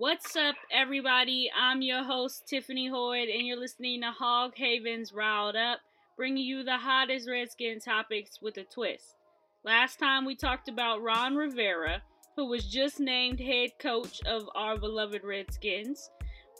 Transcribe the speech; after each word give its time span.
What's 0.00 0.36
up, 0.36 0.54
everybody? 0.70 1.50
I'm 1.60 1.82
your 1.82 2.04
host, 2.04 2.46
Tiffany 2.46 2.88
Hoyd, 2.88 3.34
and 3.34 3.44
you're 3.44 3.58
listening 3.58 4.02
to 4.02 4.12
Hog 4.12 4.52
Havens 4.54 5.12
Riled 5.12 5.56
Up, 5.56 5.80
bringing 6.16 6.44
you 6.44 6.62
the 6.62 6.76
hottest 6.76 7.28
Redskin 7.28 7.80
topics 7.80 8.40
with 8.40 8.56
a 8.58 8.62
twist. 8.62 9.16
Last 9.64 9.98
time 9.98 10.24
we 10.24 10.36
talked 10.36 10.68
about 10.68 11.02
Ron 11.02 11.34
Rivera, 11.34 12.00
who 12.36 12.46
was 12.46 12.70
just 12.70 13.00
named 13.00 13.40
head 13.40 13.70
coach 13.80 14.20
of 14.24 14.48
our 14.54 14.78
beloved 14.78 15.24
Redskins. 15.24 16.10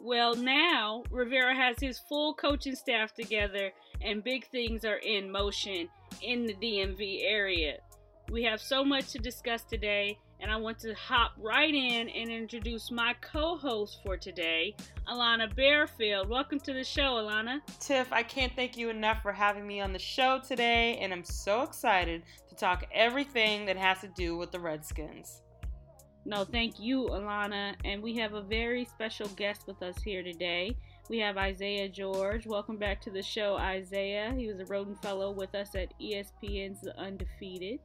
Well, 0.03 0.35
now 0.35 1.05
Rivera 1.09 1.55
has 1.55 1.79
his 1.79 2.01
full 2.09 2.35
coaching 2.35 2.75
staff 2.75 3.15
together, 3.15 3.71
and 4.01 4.25
big 4.25 4.49
things 4.49 4.85
are 4.85 4.97
in 4.97 5.31
motion 5.31 5.89
in 6.23 6.45
the 6.45 6.55
DMV 6.55 7.21
area. 7.23 7.77
We 8.33 8.43
have 8.43 8.61
so 8.61 8.85
much 8.85 9.13
to 9.13 9.21
discuss 9.21 9.63
today, 9.63 10.19
and 10.41 10.51
I 10.51 10.57
want 10.57 10.79
to 10.81 10.95
hop 10.95 11.33
right 11.39 11.75
in 11.75 12.09
and 12.09 12.31
introduce 12.31 12.91
my 12.91 13.15
co 13.21 13.57
host 13.57 14.01
for 14.05 14.17
today, 14.17 14.75
Alana 15.09 15.53
Bearfield. 15.55 16.29
Welcome 16.29 16.61
to 16.61 16.73
the 16.73 16.85
show, 16.85 17.17
Alana. 17.17 17.61
Tiff, 17.81 18.13
I 18.13 18.23
can't 18.23 18.53
thank 18.55 18.77
you 18.77 18.91
enough 18.91 19.23
for 19.23 19.33
having 19.33 19.67
me 19.67 19.81
on 19.81 19.93
the 19.93 19.99
show 19.99 20.41
today, 20.47 20.97
and 20.99 21.13
I'm 21.13 21.25
so 21.25 21.63
excited 21.63 22.23
to 22.49 22.55
talk 22.55 22.85
everything 22.93 23.67
that 23.67 23.77
has 23.77 24.01
to 24.01 24.09
do 24.09 24.37
with 24.37 24.53
the 24.53 24.61
Redskins. 24.61 25.43
No, 26.25 26.45
thank 26.45 26.79
you, 26.79 27.07
Alana. 27.07 27.75
And 27.85 28.03
we 28.03 28.15
have 28.17 28.35
a 28.35 28.43
very 28.43 28.85
special 28.85 29.29
guest 29.29 29.67
with 29.67 29.83
us 29.83 30.01
here 30.03 30.23
today. 30.23 30.77
We 31.09 31.19
have 31.21 31.39
Isaiah 31.39 31.89
George. 31.89 32.47
Welcome 32.47 32.77
back 32.77 33.01
to 33.03 33.11
the 33.11 33.23
show, 33.23 33.57
Isaiah. 33.57 34.35
He 34.37 34.47
was 34.47 34.61
a 34.61 34.65
Rhoden 34.65 35.01
Fellow 35.01 35.31
with 35.31 35.55
us 35.55 35.75
at 35.75 35.95
ESPN's 35.99 36.83
The 36.83 36.95
Undefeated. 36.99 37.81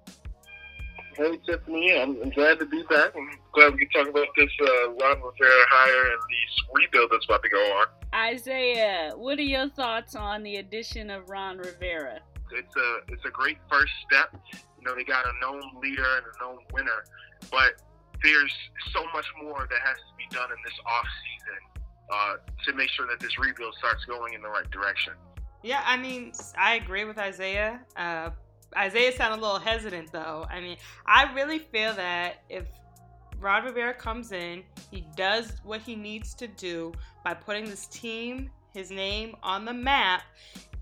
Hey, 1.16 1.38
Tiffany. 1.46 1.96
I'm, 1.96 2.22
I'm 2.24 2.30
glad 2.32 2.60
to 2.60 2.66
be 2.66 2.82
back. 2.90 3.14
I'm 3.16 3.30
glad 3.54 3.76
we 3.76 3.86
can 3.86 4.06
talk 4.06 4.10
about 4.10 4.28
this 4.36 4.50
uh, 4.62 4.90
Ron 4.94 5.22
Rivera 5.22 5.66
hire 5.70 6.12
and 6.12 6.20
the 6.22 6.74
rebuild 6.74 7.12
that's 7.12 7.26
about 7.26 7.44
to 7.44 7.50
go 7.50 7.60
on. 7.60 7.88
Isaiah, 8.16 9.12
what 9.16 9.38
are 9.38 9.44
your 9.44 9.70
thoughts 9.70 10.16
on 10.16 10.42
the 10.42 10.58
addition 10.58 11.12
of 11.12 11.30
Ron 11.30 11.60
Rivera? 11.60 12.20
It's 12.52 12.76
a 12.76 13.14
it's 13.14 13.26
a 13.26 13.30
great 13.30 13.58
first 13.72 13.92
step. 14.08 14.36
You 14.54 14.86
know, 14.86 14.96
they 14.96 15.04
got 15.04 15.26
a 15.26 15.34
known 15.42 15.62
leader 15.82 16.06
and 16.18 16.26
a 16.26 16.44
known 16.44 16.60
winner, 16.74 17.06
but 17.52 17.74
there's 18.24 18.54
so 18.92 19.04
much 19.14 19.26
more 19.42 19.68
that 19.70 19.80
has 19.84 19.98
to 19.98 20.14
be 20.18 20.26
done 20.36 20.50
in 20.50 20.58
this 20.64 20.74
off 20.86 21.06
season 21.24 21.84
uh, 22.12 22.36
to 22.66 22.74
make 22.74 22.90
sure 22.90 23.08
that 23.08 23.20
this 23.20 23.38
rebuild 23.38 23.76
starts 23.76 24.06
going 24.06 24.34
in 24.34 24.42
the 24.42 24.50
right 24.50 24.70
direction. 24.72 25.14
Yeah, 25.64 25.82
I 25.86 25.98
mean, 25.98 26.34
I 26.58 26.76
agree 26.76 27.06
with 27.06 27.18
Isaiah. 27.18 27.80
Uh, 27.96 28.32
Isaiah 28.78 29.16
sounded 29.16 29.40
a 29.40 29.42
little 29.42 29.60
hesitant, 29.60 30.12
though. 30.12 30.46
I 30.50 30.60
mean, 30.60 30.78
I 31.06 31.32
really 31.34 31.60
feel 31.60 31.94
that 31.96 32.44
if 32.50 32.66
Ron 33.40 33.66
Rivera 33.66 33.94
comes 33.94 34.32
in, 34.32 34.64
he 34.90 35.06
does 35.16 35.54
what 35.64 35.82
he 35.82 35.96
needs 35.96 36.34
to 36.36 36.48
do 36.48 36.94
by 37.24 37.34
putting 37.34 37.66
this 37.66 37.88
team, 37.88 38.50
his 38.74 38.90
name 38.90 39.36
on 39.44 39.66
the 39.66 39.74
map. 39.74 40.24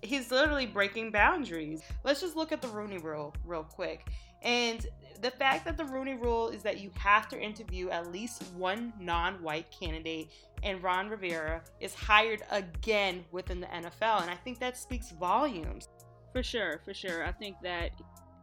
He's 0.02 0.32
literally 0.32 0.66
breaking 0.66 1.12
boundaries. 1.12 1.82
Let's 2.04 2.22
just 2.22 2.36
look 2.36 2.52
at 2.52 2.62
the 2.62 2.68
Rooney 2.68 2.98
Rule 2.98 3.36
real 3.46 3.64
quick. 3.64 4.08
And 4.42 4.86
the 5.22 5.32
fact 5.32 5.66
that 5.66 5.78
the 5.78 5.86
Rooney 5.86 6.16
Rule 6.16 6.50
is 6.50 6.64
that 6.64 6.80
you 6.80 6.90
have 6.98 7.30
to 7.30 7.40
interview 7.40 7.90
at 7.90 8.12
least 8.12 8.44
one 8.56 8.92
non-white 9.00 9.68
candidate, 9.72 10.32
and 10.64 10.82
Ron 10.82 11.10
Rivera 11.10 11.62
is 11.80 11.94
hired 11.94 12.42
again 12.50 13.24
within 13.32 13.60
the 13.60 13.68
NFL, 13.68 14.22
and 14.22 14.32
I 14.32 14.36
think 14.36 14.60
that 14.60 14.78
speaks 14.78 15.12
volumes. 15.12 15.90
For 16.32 16.44
sure, 16.44 16.82
for 16.86 16.94
sure. 16.94 17.26
I 17.26 17.32
think 17.32 17.58
that 17.64 17.92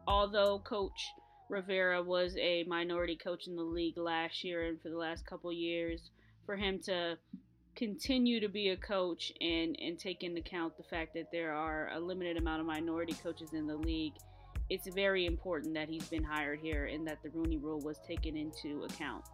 although 0.06 0.58
Coach 0.58 1.12
Rivera 1.48 2.02
was 2.02 2.36
a 2.38 2.64
minority 2.64 3.16
coach 3.16 3.46
in 3.46 3.56
the 3.56 3.62
league 3.62 3.96
last 3.96 4.44
year 4.44 4.66
and 4.66 4.80
for 4.80 4.90
the 4.90 4.98
last 4.98 5.24
couple 5.26 5.50
years, 5.52 6.10
for 6.44 6.56
him 6.56 6.78
to 6.80 7.16
continue 7.74 8.40
to 8.40 8.48
be 8.48 8.70
a 8.70 8.76
coach 8.76 9.32
and 9.40 9.76
and 9.80 9.98
take 9.98 10.22
into 10.22 10.40
account 10.40 10.76
the 10.76 10.82
fact 10.82 11.14
that 11.14 11.30
there 11.30 11.52
are 11.52 11.90
a 11.94 12.00
limited 12.00 12.36
amount 12.36 12.60
of 12.60 12.66
minority 12.66 13.14
coaches 13.22 13.52
in 13.52 13.68
the 13.68 13.76
league 13.76 14.14
it's 14.70 14.86
very 14.88 15.26
important 15.26 15.74
that 15.74 15.88
he's 15.88 16.08
been 16.08 16.24
hired 16.24 16.60
here 16.60 16.86
and 16.86 17.06
that 17.06 17.22
the 17.22 17.30
Rooney 17.30 17.56
Rule 17.56 17.80
was 17.80 17.98
taken 18.06 18.36
into 18.36 18.84
account. 18.84 19.24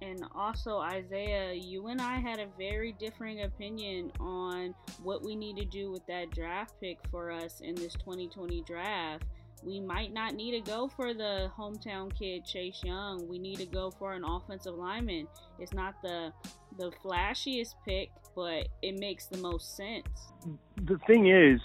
And 0.00 0.24
also, 0.34 0.78
Isaiah, 0.78 1.52
you 1.52 1.88
and 1.88 2.00
I 2.00 2.18
had 2.18 2.38
a 2.38 2.46
very 2.56 2.92
differing 2.92 3.42
opinion 3.42 4.12
on 4.20 4.74
what 5.02 5.24
we 5.24 5.34
need 5.34 5.56
to 5.56 5.64
do 5.64 5.90
with 5.90 6.06
that 6.06 6.30
draft 6.30 6.74
pick 6.80 6.98
for 7.10 7.30
us 7.32 7.60
in 7.60 7.74
this 7.74 7.94
2020 7.94 8.62
draft. 8.62 9.24
We 9.64 9.80
might 9.80 10.12
not 10.12 10.34
need 10.34 10.52
to 10.52 10.70
go 10.70 10.88
for 10.88 11.14
the 11.14 11.50
hometown 11.58 12.16
kid 12.16 12.44
Chase 12.44 12.80
Young. 12.84 13.26
We 13.26 13.40
need 13.40 13.56
to 13.56 13.66
go 13.66 13.90
for 13.90 14.12
an 14.12 14.24
offensive 14.24 14.74
lineman. 14.76 15.26
It's 15.58 15.72
not 15.72 16.00
the 16.02 16.32
the 16.78 16.92
flashiest 17.04 17.74
pick, 17.84 18.10
but 18.36 18.68
it 18.82 19.00
makes 19.00 19.26
the 19.26 19.38
most 19.38 19.76
sense. 19.76 20.30
The 20.76 20.98
thing 21.08 21.28
is, 21.28 21.60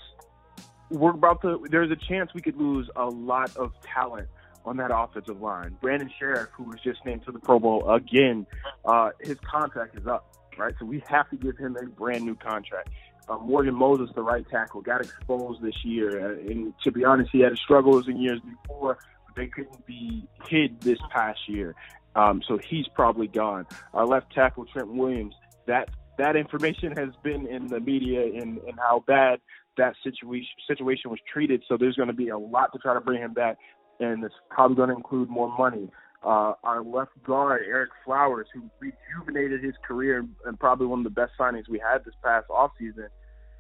we're 0.90 1.12
about 1.12 1.44
to. 1.44 1.64
There's 1.70 1.92
a 1.92 1.96
chance 1.96 2.34
we 2.34 2.42
could 2.42 2.58
lose 2.58 2.90
a 2.96 3.06
lot 3.06 3.56
of 3.58 3.74
talent 3.84 4.28
on 4.66 4.78
that 4.78 4.92
offensive 4.94 5.42
line. 5.42 5.78
Brandon 5.82 6.10
Scherff, 6.20 6.48
who 6.56 6.64
was 6.64 6.80
just 6.84 7.06
named 7.06 7.26
to 7.26 7.32
the 7.32 7.40
Pro 7.40 7.60
Bowl 7.60 7.90
again, 7.90 8.46
uh, 8.86 9.12
his 9.20 9.38
contract 9.40 9.98
is 9.98 10.08
up, 10.08 10.36
right? 10.58 10.74
So 10.80 10.86
we 10.86 11.04
have 11.08 11.30
to 11.30 11.36
give 11.36 11.58
him 11.58 11.76
a 11.76 11.86
brand 11.86 12.24
new 12.24 12.36
contract. 12.36 12.90
Uh, 13.28 13.38
Morgan 13.38 13.76
Moses, 13.76 14.10
the 14.16 14.22
right 14.22 14.46
tackle, 14.50 14.82
got 14.82 15.02
exposed 15.02 15.62
this 15.62 15.76
year, 15.84 16.34
uh, 16.34 16.40
and 16.40 16.74
to 16.84 16.92
be 16.92 17.06
honest, 17.06 17.30
he 17.32 17.40
had 17.40 17.58
struggles 17.58 18.08
in 18.08 18.18
years 18.18 18.40
before, 18.42 18.98
but 19.26 19.36
they 19.36 19.48
couldn't 19.48 19.86
be 19.86 20.28
hid 20.48 20.82
this 20.82 21.00
past 21.10 21.40
year. 21.48 21.74
Um, 22.16 22.42
so 22.48 22.58
he's 22.58 22.88
probably 22.90 23.28
gone. 23.28 23.66
Our 23.94 24.06
left 24.06 24.34
tackle, 24.34 24.66
Trent 24.66 24.90
Williams, 24.90 25.34
that 25.68 25.90
that 26.18 26.36
information 26.36 26.96
has 26.96 27.10
been 27.24 27.48
in 27.48 27.68
the 27.68 27.80
media 27.80 28.24
and, 28.24 28.60
and 28.60 28.78
how 28.78 29.04
bad 29.08 29.40
that 29.78 29.96
situation 30.04 30.50
situation 30.68 31.10
was 31.10 31.20
treated. 31.32 31.64
So 31.68 31.78
there's 31.78 31.96
going 31.96 32.08
to 32.08 32.14
be 32.14 32.30
a 32.30 32.38
lot 32.38 32.72
to 32.74 32.80
try 32.80 32.94
to 32.94 33.02
bring 33.02 33.22
him 33.22 33.34
back, 33.34 33.58
and 34.00 34.24
it's 34.24 34.36
probably 34.50 34.76
going 34.76 34.90
to 34.90 34.96
include 34.96 35.30
more 35.30 35.56
money. 35.58 35.90
Uh, 36.24 36.54
our 36.64 36.84
left 36.84 37.12
guard, 37.26 37.62
Ereck 37.68 37.88
Flowers, 38.06 38.48
who 38.54 38.64
rejuvenated 38.80 39.64
his 39.64 39.74
career 39.86 40.26
and 40.46 40.60
probably 40.60 40.88
one 40.88 41.00
of 41.00 41.04
the 41.04 41.10
best 41.10 41.34
signings 41.38 41.68
we 41.70 41.80
had 41.80 42.04
this 42.06 42.14
past 42.24 42.48
offseason, 42.48 43.08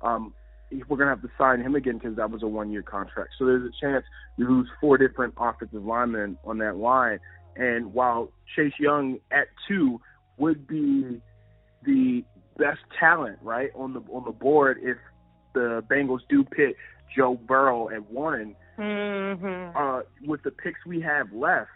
um, 0.02 0.34
we're 0.88 0.98
going 0.98 1.08
to 1.10 1.16
have 1.16 1.22
to 1.22 1.30
sign 1.38 1.62
him 1.62 1.76
again 1.76 1.98
because 1.98 2.16
that 2.16 2.32
was 2.32 2.42
a 2.42 2.48
one 2.48 2.72
year 2.72 2.82
contract. 2.82 3.32
So 3.38 3.46
there's 3.46 3.68
a 3.68 3.86
chance 3.86 4.06
we 4.38 4.46
lose 4.46 4.68
four 4.80 4.98
different 4.98 5.34
offensive 5.38 5.84
linemen 5.84 6.38
on 6.46 6.58
that 6.60 6.78
line. 6.78 7.20
And 7.56 7.94
while 7.94 8.32
Chase 8.56 8.74
Young 8.80 9.20
at 9.32 9.48
two 9.68 10.02
would 10.38 10.66
be 10.66 11.22
the 11.86 12.24
best 12.58 12.80
talent, 13.00 13.40
right, 13.42 13.70
on 13.76 13.94
the 13.94 14.00
on 14.12 14.24
the 14.26 14.32
board 14.32 14.80
if 14.82 14.98
the 15.54 15.84
Bengals 15.90 16.22
do 16.30 16.44
pick 16.44 16.76
Joe 17.16 17.40
Burrow 17.48 17.90
at 17.90 18.10
one, 18.12 18.56
mm-hmm. 18.78 19.78
uh, 19.78 20.02
with 20.28 20.44
the 20.44 20.52
picks 20.52 20.86
we 20.86 21.02
have 21.02 21.32
left, 21.34 21.70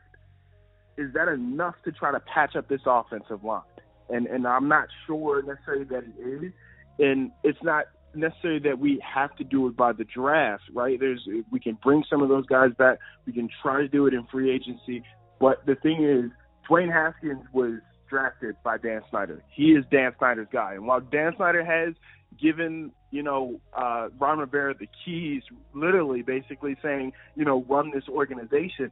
is 0.97 1.13
that 1.13 1.27
enough 1.27 1.75
to 1.85 1.91
try 1.91 2.11
to 2.11 2.19
patch 2.19 2.55
up 2.55 2.67
this 2.67 2.81
offensive 2.85 3.43
line? 3.43 3.61
And 4.09 4.25
and 4.27 4.47
I'm 4.47 4.67
not 4.67 4.87
sure 5.05 5.41
necessarily 5.41 5.83
that 5.85 6.03
it 6.03 6.45
is, 6.45 6.53
and 6.99 7.31
it's 7.43 7.61
not 7.61 7.85
necessarily 8.15 8.59
that 8.61 8.79
we 8.79 9.01
have 9.03 9.35
to 9.35 9.43
do 9.43 9.67
it 9.67 9.75
by 9.75 9.93
the 9.93 10.05
draft, 10.05 10.63
right? 10.73 10.99
There's 10.99 11.27
we 11.51 11.59
can 11.59 11.77
bring 11.83 12.03
some 12.09 12.21
of 12.21 12.29
those 12.29 12.45
guys 12.45 12.71
back. 12.77 12.99
We 13.25 13.33
can 13.33 13.49
try 13.61 13.81
to 13.81 13.87
do 13.87 14.07
it 14.07 14.13
in 14.13 14.25
free 14.31 14.51
agency, 14.51 15.03
but 15.39 15.65
the 15.65 15.75
thing 15.75 16.03
is, 16.03 16.31
Dwayne 16.69 16.91
Haskins 16.91 17.45
was 17.53 17.79
drafted 18.09 18.55
by 18.63 18.77
Dan 18.77 19.01
Snyder. 19.09 19.43
He 19.53 19.73
is 19.73 19.83
Dan 19.91 20.13
Snyder's 20.17 20.47
guy, 20.51 20.73
and 20.73 20.87
while 20.87 21.01
Dan 21.01 21.33
Snyder 21.35 21.63
has 21.63 21.93
given 22.39 22.91
you 23.11 23.23
know 23.23 23.59
uh, 23.73 24.09
Ron 24.19 24.39
Rivera 24.39 24.73
the 24.77 24.87
keys, 25.05 25.43
literally, 25.73 26.21
basically 26.21 26.75
saying 26.81 27.13
you 27.35 27.45
know 27.45 27.63
run 27.67 27.91
this 27.93 28.07
organization. 28.09 28.91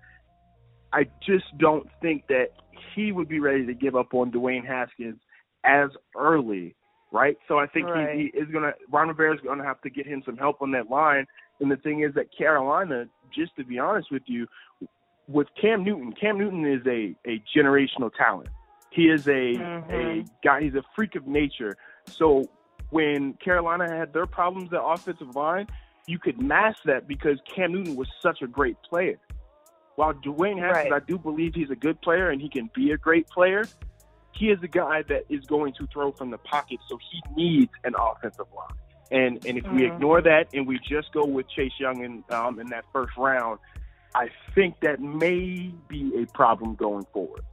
I 0.94 1.07
just 1.25 1.45
don't 1.57 1.88
think 2.01 2.28
that 2.28 2.51
he 2.94 3.12
would 3.12 3.28
be 3.28 3.40
ready 3.40 3.66
to 3.66 3.74
give 3.74 3.95
up 3.95 4.13
on 4.13 4.31
Dwayne 4.31 4.66
Haskins 4.66 5.19
as 5.65 5.89
early, 6.15 6.75
right? 7.12 7.38
So 7.48 7.60
I 7.60 7.68
think 7.68 7.88
right. 7.88 8.15
he, 8.15 8.31
he 8.33 8.39
is 8.39 8.48
gonna 8.51 8.74
Ron 8.89 9.10
Rivera 9.10 9.33
is 9.36 9.42
gonna 9.42 9.63
have 9.63 9.81
to 9.81 9.89
get 9.89 10.06
him 10.06 10.24
some 10.25 10.38
help 10.38 10.62
on 10.62 10.71
that 10.71 10.89
line. 10.89 11.25
And 11.60 11.71
the 11.71 11.77
thing 11.77 12.01
is 12.01 12.13
that 12.15 12.36
Carolina, 12.36 13.06
just 13.33 13.56
to 13.57 13.63
be 13.63 13.80
honest 13.80 14.12
with 14.12 14.24
you, 14.25 14.48
with 15.27 15.48
Cam 15.60 15.83
Newton, 15.83 16.13
Cam 16.13 16.38
Newton 16.38 16.65
is 16.65 16.86
a 16.86 17.15
a 17.30 17.42
generational 17.56 18.12
talent. 18.15 18.50
He 18.92 19.10
is 19.10 19.27
a 19.27 19.56
mm-hmm. 19.56 19.92
a 19.92 20.25
guy. 20.44 20.62
He's 20.62 20.75
a 20.75 20.83
freak 20.95 21.15
of 21.15 21.27
nature. 21.27 21.75
So 22.06 22.50
when 22.90 23.34
Carolina 23.34 23.90
had 23.90 24.14
their 24.14 24.26
problems 24.26 24.72
at 24.74 24.80
offensive 24.82 25.36
line, 25.36 25.68
you 26.08 26.20
could 26.20 26.42
mask 26.42 26.80
that 26.86 27.08
because 27.08 27.40
Cam 27.54 27.74
Newton 27.74 27.96
was 27.96 28.08
such 28.22 28.42
a 28.42 28.48
great 28.48 28.78
player. 28.88 29.20
While 29.96 30.14
Dwayne 30.14 30.60
Haskins, 30.60 30.92
right. 30.92 31.02
I 31.02 31.06
do 31.06 31.18
believe 31.18 31.56
he's 31.56 31.70
a 31.70 31.76
good 31.76 32.02
player 32.02 32.30
and 32.30 32.42
he 32.42 32.50
can 32.50 32.70
be 32.76 32.92
a 32.92 32.98
great 32.98 33.28
player. 33.30 33.64
He 34.34 34.50
is 34.50 34.60
a 34.62 34.68
guy 34.68 35.04
that 35.04 35.24
is 35.30 35.46
going 35.46 35.74
to 35.74 35.88
throw 35.88 36.12
from 36.12 36.30
the 36.30 36.38
pocket, 36.38 36.80
so 36.90 37.00
he 37.12 37.22
needs 37.36 37.72
an 37.86 37.94
offensive 37.98 38.48
line. 38.54 38.78
And 39.12 39.46
and 39.46 39.58
if 39.58 39.64
mm-hmm. 39.64 39.76
we 39.76 39.86
ignore 39.86 40.22
that 40.22 40.48
and 40.54 40.68
we 40.68 40.80
just 40.80 41.14
go 41.14 41.26
with 41.26 41.48
Chase 41.48 41.72
Young 41.80 42.04
in 42.04 42.24
um, 42.36 42.60
in 42.60 42.68
that 42.68 42.84
first 42.92 43.16
round, 43.18 43.60
I 44.14 44.30
think 44.54 44.80
that 44.82 45.00
may 45.00 45.72
be 45.88 46.12
a 46.22 46.26
problem 46.34 46.76
going 46.76 47.06
forward. 47.14 47.44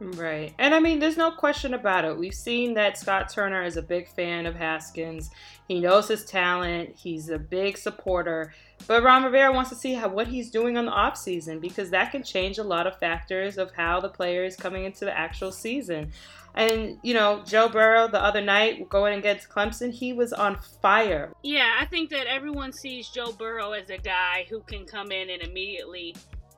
Right. 0.00 0.54
And 0.58 0.74
I 0.74 0.80
mean, 0.80 1.00
there's 1.00 1.16
no 1.16 1.32
question 1.32 1.74
about 1.74 2.04
it. 2.04 2.16
We've 2.16 2.34
seen 2.34 2.74
that 2.74 2.96
Scott 2.96 3.28
Turner 3.28 3.64
is 3.64 3.76
a 3.76 3.82
big 3.82 4.08
fan 4.08 4.46
of 4.46 4.54
Haskins. 4.54 5.30
He 5.66 5.80
knows 5.80 6.06
his 6.06 6.24
talent. 6.24 6.94
He's 6.96 7.30
a 7.30 7.38
big 7.38 7.76
supporter. 7.76 8.54
But 8.86 9.02
Ron 9.02 9.24
Rivera 9.24 9.52
wants 9.52 9.70
to 9.70 9.76
see 9.76 9.94
how, 9.94 10.08
what 10.08 10.28
he's 10.28 10.50
doing 10.50 10.76
on 10.76 10.86
the 10.86 10.92
offseason 10.92 11.60
because 11.60 11.90
that 11.90 12.12
can 12.12 12.22
change 12.22 12.58
a 12.58 12.62
lot 12.62 12.86
of 12.86 12.98
factors 12.98 13.58
of 13.58 13.72
how 13.72 14.00
the 14.00 14.08
player 14.08 14.44
is 14.44 14.54
coming 14.54 14.84
into 14.84 15.04
the 15.04 15.16
actual 15.16 15.50
season. 15.50 16.12
And, 16.54 16.98
you 17.02 17.14
know, 17.14 17.42
Joe 17.44 17.68
Burrow 17.68 18.06
the 18.08 18.22
other 18.22 18.40
night 18.40 18.88
going 18.88 19.18
against 19.18 19.48
Clemson, 19.48 19.92
he 19.92 20.12
was 20.12 20.32
on 20.32 20.58
fire. 20.80 21.32
Yeah, 21.42 21.76
I 21.78 21.86
think 21.86 22.10
that 22.10 22.26
everyone 22.26 22.72
sees 22.72 23.08
Joe 23.08 23.32
Burrow 23.32 23.72
as 23.72 23.90
a 23.90 23.98
guy 23.98 24.46
who 24.48 24.60
can 24.60 24.86
come 24.86 25.10
in 25.10 25.28
and 25.28 25.42
immediately 25.42 26.14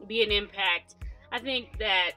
be 0.07 0.23
an 0.23 0.31
impact. 0.31 0.97
I 1.33 1.39
think 1.39 1.79
that 1.79 2.13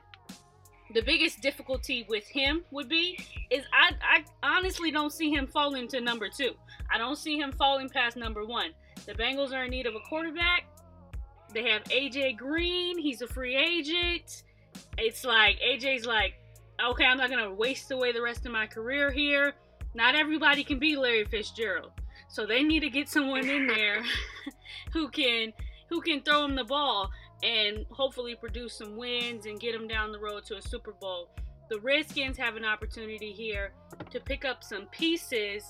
the 0.94 1.02
biggest 1.02 1.42
difficulty 1.42 2.06
with 2.08 2.28
him 2.28 2.64
would 2.72 2.90
be 2.90 3.18
is 3.50 3.64
I, 3.74 3.94
I 4.02 4.24
honestly 4.58 4.92
don't 4.92 5.12
see 5.12 5.32
him 5.32 5.48
falling 5.48 5.88
to 5.90 6.02
number 6.02 6.30
two. 6.30 6.52
I 6.94 6.98
don't 6.98 7.18
see 7.18 7.38
him 7.38 7.52
falling 7.52 7.90
past 7.90 8.18
number 8.18 8.46
one. 8.46 8.72
The 9.06 9.14
Bengals 9.14 9.54
are 9.54 9.66
in 9.66 9.72
need 9.72 9.88
of 9.88 9.96
a 9.96 10.00
quarterback. 10.08 10.66
They 11.54 11.70
have 11.70 11.84
AJ 11.86 12.38
Green. 12.38 12.98
He's 12.98 13.22
a 13.22 13.28
free 13.28 13.56
agent. 13.56 14.44
It's 14.98 15.24
like 15.24 15.60
AJ's 15.60 16.06
like, 16.06 16.36
okay, 16.84 17.06
I'm 17.06 17.18
not 17.18 17.30
gonna 17.30 17.54
waste 17.54 17.92
away 17.92 18.12
the 18.12 18.22
rest 18.22 18.46
of 18.46 18.52
my 18.52 18.68
career 18.68 19.12
here. 19.12 19.54
Not 19.96 20.16
everybody 20.16 20.64
can 20.64 20.80
be 20.80 20.96
Larry 20.96 21.26
Fitzgerald, 21.26 21.92
so 22.28 22.46
they 22.46 22.64
need 22.64 22.80
to 22.80 22.90
get 22.90 23.10
someone 23.10 23.48
in 23.48 23.68
there 23.68 24.04
who 24.94 25.10
can 25.10 25.54
who 25.90 26.02
can 26.02 26.22
throw 26.22 26.46
him 26.46 26.56
the 26.56 26.64
ball 26.64 27.12
and 27.44 27.86
hopefully 27.92 28.36
produce 28.36 28.74
some 28.74 28.96
wins 28.96 29.46
and 29.46 29.60
get 29.60 29.74
them 29.74 29.88
down 29.88 30.12
the 30.12 30.20
road 30.20 30.46
to 30.46 30.58
a 30.58 30.62
Super 30.62 30.94
Bowl. 30.94 31.30
The 31.70 31.80
Redskins 31.80 32.38
have 32.38 32.56
an 32.56 32.66
opportunity 32.66 33.32
here 33.32 33.74
to 34.12 34.20
pick 34.20 34.46
up 34.46 34.64
some 34.64 34.86
pieces 34.88 35.64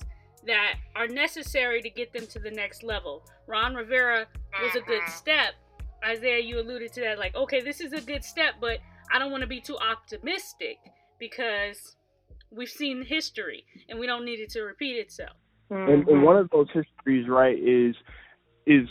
that 0.45 0.75
are 0.95 1.07
necessary 1.07 1.81
to 1.81 1.89
get 1.89 2.13
them 2.13 2.27
to 2.27 2.39
the 2.39 2.51
next 2.51 2.83
level. 2.83 3.25
Ron 3.47 3.73
Rivera 3.73 4.27
was 4.61 4.75
a 4.75 4.81
good 4.81 5.01
mm-hmm. 5.01 5.11
step. 5.11 5.53
Isaiah, 6.05 6.39
you 6.39 6.59
alluded 6.59 6.91
to 6.93 7.01
that, 7.01 7.17
like, 7.17 7.35
okay, 7.35 7.61
this 7.61 7.79
is 7.79 7.93
a 7.93 8.01
good 8.01 8.23
step, 8.23 8.55
but 8.59 8.79
I 9.11 9.19
don't 9.19 9.31
want 9.31 9.41
to 9.41 9.47
be 9.47 9.61
too 9.61 9.77
optimistic 9.77 10.77
because 11.17 11.95
we've 12.51 12.69
seen 12.69 13.03
history 13.03 13.65
and 13.89 13.97
we 13.97 14.05
don't 14.05 14.25
need 14.25 14.39
it 14.39 14.49
to 14.51 14.61
repeat 14.61 14.97
itself. 14.97 15.37
And, 15.69 16.07
and 16.07 16.23
one 16.23 16.37
of 16.37 16.49
those 16.51 16.67
histories, 16.73 17.27
right, 17.27 17.57
is 17.57 17.95
is 18.65 18.87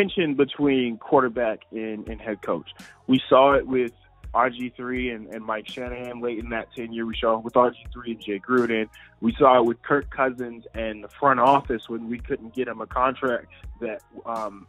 tension 0.00 0.34
between 0.34 0.96
quarterback 0.98 1.60
and, 1.72 2.08
and 2.08 2.20
head 2.20 2.40
coach. 2.42 2.70
We 3.06 3.20
saw 3.28 3.52
it 3.54 3.66
with 3.66 3.92
RG3 4.34 5.14
and, 5.14 5.26
and 5.28 5.44
Mike 5.44 5.68
Shanahan 5.68 6.20
late 6.20 6.38
in 6.38 6.50
that 6.50 6.72
tenure. 6.74 7.04
We 7.04 7.16
saw 7.20 7.38
it 7.38 7.44
with 7.44 7.54
RG3 7.54 8.06
and 8.06 8.20
Jay 8.20 8.38
Gruden. 8.38 8.88
We 9.20 9.34
saw 9.38 9.58
it 9.58 9.64
with 9.64 9.82
Kirk 9.82 10.10
Cousins 10.10 10.64
and 10.74 11.04
the 11.04 11.08
front 11.08 11.40
office 11.40 11.88
when 11.88 12.08
we 12.08 12.18
couldn't 12.18 12.54
get 12.54 12.68
him 12.68 12.80
a 12.80 12.86
contract 12.86 13.52
that 13.80 14.02
um, 14.24 14.66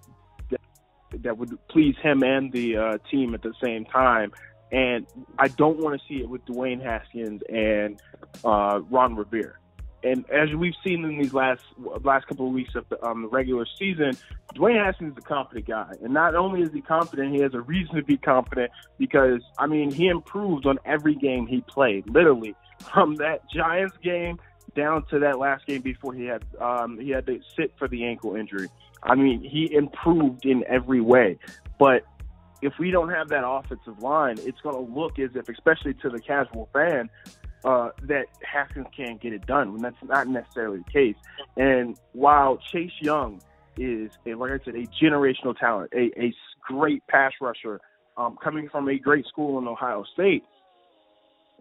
that, 0.50 0.62
that 1.24 1.38
would 1.38 1.58
please 1.70 1.96
him 2.02 2.24
and 2.24 2.52
the 2.52 2.78
uh, 2.78 2.98
team 3.10 3.34
at 3.34 3.42
the 3.42 3.54
same 3.64 3.86
time. 3.86 4.32
And 4.72 5.06
I 5.38 5.50
don't 5.50 5.80
want 5.80 6.00
to 6.00 6.08
see 6.08 6.22
it 6.22 6.30
with 6.30 6.46
Dwayne 6.46 6.82
Haskins 6.82 7.42
and 7.50 8.02
uh, 8.44 8.80
Ron 8.90 9.16
Rivera. 9.16 9.56
And 10.04 10.28
as 10.32 10.50
we've 10.54 10.74
seen 10.84 11.04
in 11.06 11.20
these 11.20 11.34
last 11.34 11.62
last 12.04 12.28
couple 12.28 12.48
of 12.48 12.54
weeks 12.54 12.74
of 12.76 12.88
the, 12.90 13.04
um, 13.06 13.24
the 13.24 13.28
regular 13.28 13.66
season, 13.78 14.18
Dwayne 14.56 14.84
Haskins 14.84 15.14
is 15.14 15.18
a 15.18 15.22
confident 15.22 15.68
guy, 15.68 15.94
and 16.04 16.14
not 16.14 16.34
only 16.36 16.62
is 16.62 16.74
he 16.74 16.82
confident, 16.82 17.34
he 17.34 17.42
has 17.42 17.54
a 17.54 17.62
reason 17.62 17.96
to 17.96 18.04
be 18.04 18.18
confident 18.18 18.72
because 18.98 19.42
I 19.60 19.68
mean 19.68 19.92
he 19.92 20.08
improved 20.08 20.66
on 20.66 20.80
every 20.86 21.16
game 21.16 21.46
he 21.46 21.62
played, 21.62 22.10
literally. 22.10 22.56
From 22.92 23.16
that 23.18 23.48
Giants 23.50 23.96
game 24.04 24.40
down 24.76 25.06
to 25.08 25.20
that 25.20 25.38
last 25.38 25.68
game 25.68 25.82
before 25.82 26.14
he 26.14 26.26
had 26.26 26.44
um, 26.60 26.98
he 27.00 27.12
had 27.12 27.28
to 27.28 27.40
sit 27.56 27.74
for 27.78 27.88
the 27.88 28.06
ankle 28.06 28.36
injury. 28.36 28.70
I 29.04 29.14
mean 29.16 29.44
he 29.44 29.72
improved 29.72 30.46
in 30.46 30.64
every 30.68 31.02
way, 31.02 31.38
but 31.78 32.06
if 32.62 32.74
we 32.80 32.92
don't 32.92 33.10
have 33.10 33.30
that 33.30 33.46
offensive 33.46 34.02
line, 34.02 34.38
it's 34.40 34.62
going 34.62 34.76
to 34.76 34.94
look 34.94 35.18
as 35.20 35.32
if, 35.36 35.50
especially 35.50 35.94
to 35.96 36.10
the 36.10 36.20
casual 36.20 36.70
fan, 36.74 37.10
uh, 37.64 37.90
that 38.04 38.28
Haskins 38.44 38.88
can't 38.96 39.22
get 39.22 39.34
it 39.34 39.46
done. 39.46 39.70
And 39.70 39.82
that's 39.82 39.96
not 40.04 40.28
necessarily 40.28 40.80
the 40.80 40.92
case. 40.92 41.16
And 41.58 41.98
while 42.14 42.58
Chase 42.58 42.92
Young 43.02 43.42
is, 43.78 44.12
a, 44.26 44.34
like 44.36 44.52
I 44.52 44.64
said, 44.64 44.76
a 44.76 44.86
generational 45.04 45.58
talent, 45.58 45.92
a, 45.94 46.12
a 46.20 46.34
great 46.62 47.06
pass 47.08 47.34
rusher 47.42 47.80
um, 48.18 48.38
coming 48.44 48.70
from 48.70 48.90
a 48.90 48.98
great 48.98 49.26
school 49.28 49.58
in 49.60 49.68
Ohio 49.68 50.04
State, 50.14 50.44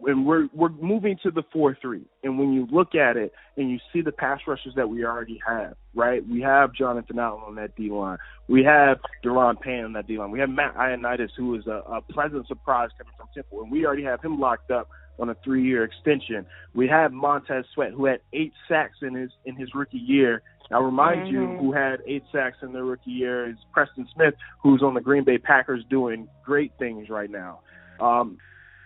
and 0.03 0.25
we're 0.25 0.47
we're 0.53 0.69
moving 0.69 1.17
to 1.21 1.29
the 1.29 1.43
four 1.53 1.77
three. 1.79 2.01
And 2.23 2.39
when 2.39 2.53
you 2.53 2.67
look 2.71 2.95
at 2.95 3.17
it 3.17 3.33
and 3.55 3.69
you 3.69 3.77
see 3.93 4.01
the 4.01 4.11
pass 4.11 4.39
rushers 4.47 4.73
that 4.75 4.89
we 4.89 5.05
already 5.05 5.39
have, 5.47 5.75
right? 5.93 6.27
We 6.27 6.41
have 6.41 6.73
Jonathan 6.73 7.19
Allen 7.19 7.43
on 7.45 7.55
that 7.55 7.75
D 7.75 7.89
line. 7.91 8.17
We 8.47 8.63
have 8.63 8.99
Da'Ron 9.23 9.61
Payne 9.61 9.85
on 9.85 9.93
that 9.93 10.07
D 10.07 10.17
line. 10.17 10.31
We 10.31 10.39
have 10.39 10.49
Matt 10.49 10.75
Ioannidis, 10.75 11.29
who 11.37 11.55
is 11.55 11.67
a, 11.67 11.83
a 11.87 12.01
pleasant 12.01 12.47
surprise 12.47 12.89
coming 12.97 13.13
from 13.15 13.27
Temple, 13.33 13.61
and 13.61 13.71
we 13.71 13.85
already 13.85 14.03
have 14.03 14.21
him 14.23 14.39
locked 14.39 14.71
up 14.71 14.89
on 15.21 15.29
a 15.29 15.35
three-year 15.43 15.83
extension. 15.83 16.45
We 16.73 16.87
have 16.87 17.13
Montez 17.13 17.65
Sweat, 17.73 17.91
who 17.91 18.05
had 18.05 18.19
eight 18.33 18.53
sacks 18.67 18.97
in 19.01 19.13
his 19.13 19.29
in 19.45 19.55
his 19.55 19.73
rookie 19.73 19.97
year. 19.97 20.41
I'll 20.71 20.83
remind 20.83 21.21
mm-hmm. 21.21 21.33
you, 21.33 21.57
who 21.59 21.73
had 21.73 21.99
eight 22.07 22.23
sacks 22.31 22.57
in 22.61 22.73
their 22.73 22.85
rookie 22.85 23.11
year 23.11 23.49
is 23.49 23.57
Preston 23.73 24.07
Smith, 24.13 24.33
who's 24.63 24.81
on 24.81 24.93
the 24.93 25.01
Green 25.01 25.23
Bay 25.23 25.37
Packers 25.37 25.83
doing 25.89 26.27
great 26.45 26.71
things 26.79 27.09
right 27.09 27.29
now. 27.29 27.59
Um, 27.99 28.37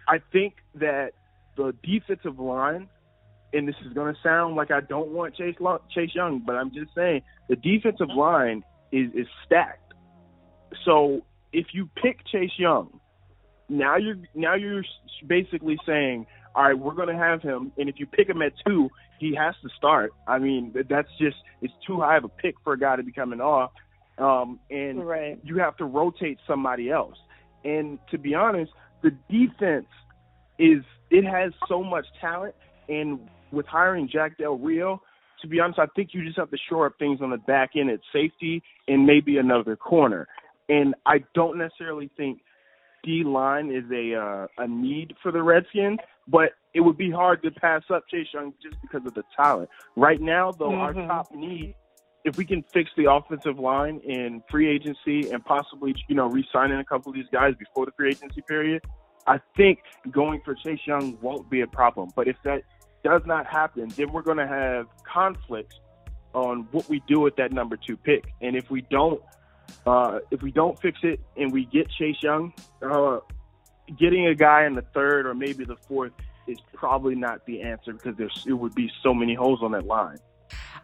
I 0.08 0.20
think 0.32 0.56
that 0.76 1.12
the 1.56 1.74
defensive 1.84 2.40
line, 2.40 2.90
and 3.54 3.68
this 3.68 3.76
is 3.86 3.94
going 3.94 4.14
to 4.14 4.20
sound 4.22 4.56
like 4.56 4.72
I 4.72 4.82
don't 4.82 5.10
want 5.10 5.36
Chase 5.36 5.56
Chase 5.94 6.14
Young, 6.14 6.44
but 6.46 6.56
I'm 6.56 6.72
just 6.74 6.94
saying 6.96 7.22
the 7.50 7.56
defensive 7.56 8.10
line 8.10 8.64
is 8.92 9.12
is 9.14 9.28
stacked. 9.46 9.94
So 10.84 11.22
if 11.54 11.68
you 11.74 11.90
pick 11.96 12.26
Chase 12.26 12.52
Young, 12.58 13.00
now 13.70 13.98
you're 13.98 14.18
now 14.34 14.56
you're 14.56 14.84
basically 15.26 15.78
saying, 15.86 16.28
all 16.56 16.64
right, 16.64 16.78
we're 16.78 16.94
going 16.94 17.10
to 17.10 17.16
have 17.18 17.42
him, 17.42 17.72
and 17.78 17.90
if 17.90 17.96
you 18.00 18.06
pick 18.06 18.30
him 18.30 18.42
at 18.42 18.54
two, 18.66 18.90
he 19.20 19.36
has 19.36 19.56
to 19.62 19.70
start. 19.78 20.12
I 20.28 20.40
mean, 20.40 20.74
that's 20.90 21.10
just 21.20 21.38
it's 21.62 21.74
too 21.86 22.00
high 22.00 22.18
of 22.18 22.24
a 22.24 22.30
pick 22.30 22.56
for 22.64 22.74
a 22.74 22.80
guy 22.80 22.96
to 22.96 23.04
be 23.04 23.12
coming 23.12 23.42
off, 23.42 23.72
um, 24.18 24.60
and 24.70 25.06
right. 25.06 25.40
you 25.44 25.58
have 25.60 25.78
to 25.78 25.86
rotate 25.86 26.38
somebody 26.48 26.90
else. 26.90 27.18
And 27.64 28.00
to 28.12 28.18
be 28.18 28.36
honest, 28.36 28.72
the 29.02 29.12
defense 29.30 29.88
is 30.60 30.84
it 31.10 31.26
has 31.26 31.52
so 31.68 31.84
much 31.84 32.06
talent, 32.22 32.56
and 32.88 33.20
with 33.52 33.66
hiring 33.66 34.10
Jack 34.12 34.38
Del 34.38 34.58
Rio, 34.58 35.02
to 35.42 35.48
be 35.48 35.60
honest, 35.60 35.80
I 35.80 35.88
think 35.96 36.10
you 36.14 36.24
just 36.24 36.38
have 36.38 36.52
to 36.52 36.58
shore 36.70 36.86
up 36.88 36.94
things 37.00 37.20
on 37.22 37.32
the 37.32 37.38
back 37.38 37.72
end 37.76 37.90
at 37.90 38.00
safety 38.14 38.64
and 38.88 39.06
maybe 39.06 39.38
another 39.38 39.76
corner. 39.76 40.28
And 40.70 40.96
I 41.06 41.24
don't 41.34 41.58
necessarily 41.58 42.10
think 42.18 42.40
D 43.06 43.24
line 43.24 43.72
is 43.72 43.84
a 43.92 44.16
uh, 44.16 44.48
a 44.58 44.68
need 44.68 45.16
for 45.22 45.32
the 45.32 45.42
Redskins, 45.42 46.00
but 46.28 46.52
it 46.74 46.82
would 46.82 46.98
be 46.98 47.12
hard 47.12 47.44
to 47.44 47.52
pass 47.52 47.84
up 47.94 48.04
Chase 48.10 48.28
Young 48.34 48.54
just 48.62 48.76
because 48.82 49.06
of 49.06 49.14
the 49.14 49.24
talent. 49.36 49.70
Right 49.96 50.20
now, 50.20 50.52
though, 50.52 50.70
mm-hmm. 50.70 51.00
our 51.00 51.08
top 51.08 51.34
need, 51.34 51.76
if 52.24 52.38
we 52.38 52.46
can 52.46 52.64
fix 52.74 52.90
the 52.98 53.12
offensive 53.12 53.60
line 53.60 54.02
in 54.04 54.42
free 54.50 54.70
agency 54.70 55.30
and 55.30 55.46
possibly 55.46 55.96
you 56.10 56.16
know 56.16 56.28
re-signing 56.28 56.80
a 56.80 56.84
couple 56.84 57.12
of 57.12 57.16
these 57.16 57.30
guys 57.32 57.54
before 57.58 57.86
the 57.86 57.92
free 57.94 58.10
agency 58.10 58.42
period, 58.42 58.82
I 59.28 59.40
think 59.56 59.80
going 60.12 60.42
for 60.44 60.56
Chase 60.56 60.82
Young 60.86 61.18
won't 61.22 61.50
be 61.50 61.62
a 61.62 61.68
problem. 61.68 62.10
But 62.16 62.28
if 62.28 62.38
that 62.44 62.64
does 63.04 63.22
not 63.26 63.46
happen, 63.46 63.90
then 63.96 64.12
we're 64.12 64.24
going 64.24 64.38
to 64.38 64.48
have 64.48 64.88
conflicts 65.04 65.80
on 66.34 66.68
what 66.72 66.90
we 66.90 67.02
do 67.08 67.20
with 67.20 67.36
that 67.38 67.52
number 67.52 67.78
two 67.78 67.96
pick. 67.96 68.26
And 68.42 68.56
if 68.56 68.70
we 68.70 68.82
don't 68.82 69.22
uh, 69.86 70.20
if 70.32 70.42
we 70.42 70.52
don't 70.52 70.80
fix 70.82 71.00
it 71.04 71.20
and 71.38 71.52
we 71.52 71.66
get 71.66 71.90
Chase 71.90 72.22
Young, 72.22 72.54
uh, 72.82 73.20
getting 74.00 74.28
a 74.28 74.36
guy 74.36 74.66
in 74.66 74.74
the 74.74 74.82
third 74.94 75.26
or 75.26 75.34
maybe 75.34 75.64
the 75.64 75.76
fourth 75.88 76.14
is 76.48 76.58
probably 76.74 77.16
not 77.16 77.46
the 77.46 77.62
answer 77.62 77.94
because 77.94 78.16
there's 78.18 78.46
it 78.48 78.54
would 78.54 78.76
be 78.76 78.92
so 79.02 79.14
many 79.14 79.34
holes 79.34 79.60
on 79.62 79.72
that 79.72 79.86
line. 79.86 80.18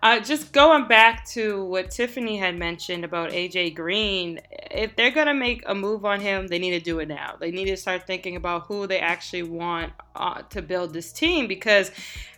Uh, 0.04 0.20
just 0.20 0.52
going 0.52 0.88
back 0.88 1.24
to 1.26 1.64
what 1.66 1.92
Tiffany 1.92 2.36
had 2.36 2.58
mentioned 2.58 3.06
about 3.06 3.30
AJ 3.30 3.76
Green, 3.76 4.40
if 4.72 4.96
they're 4.96 5.12
going 5.12 5.28
to 5.28 5.34
make 5.34 5.62
a 5.68 5.76
move 5.76 6.06
on 6.06 6.20
him, 6.20 6.48
they 6.48 6.58
need 6.58 6.72
to 6.72 6.80
do 6.80 6.98
it 7.00 7.08
now. 7.08 7.36
They 7.40 7.52
need 7.52 7.66
to 7.66 7.78
start 7.78 8.08
thinking 8.08 8.36
about 8.36 8.66
who 8.66 8.88
they 8.88 8.98
actually 8.98 9.44
want 9.44 9.94
uh, 10.16 10.42
to 10.42 10.64
build 10.64 10.94
this 10.94 11.12
team 11.12 11.48
because 11.48 11.92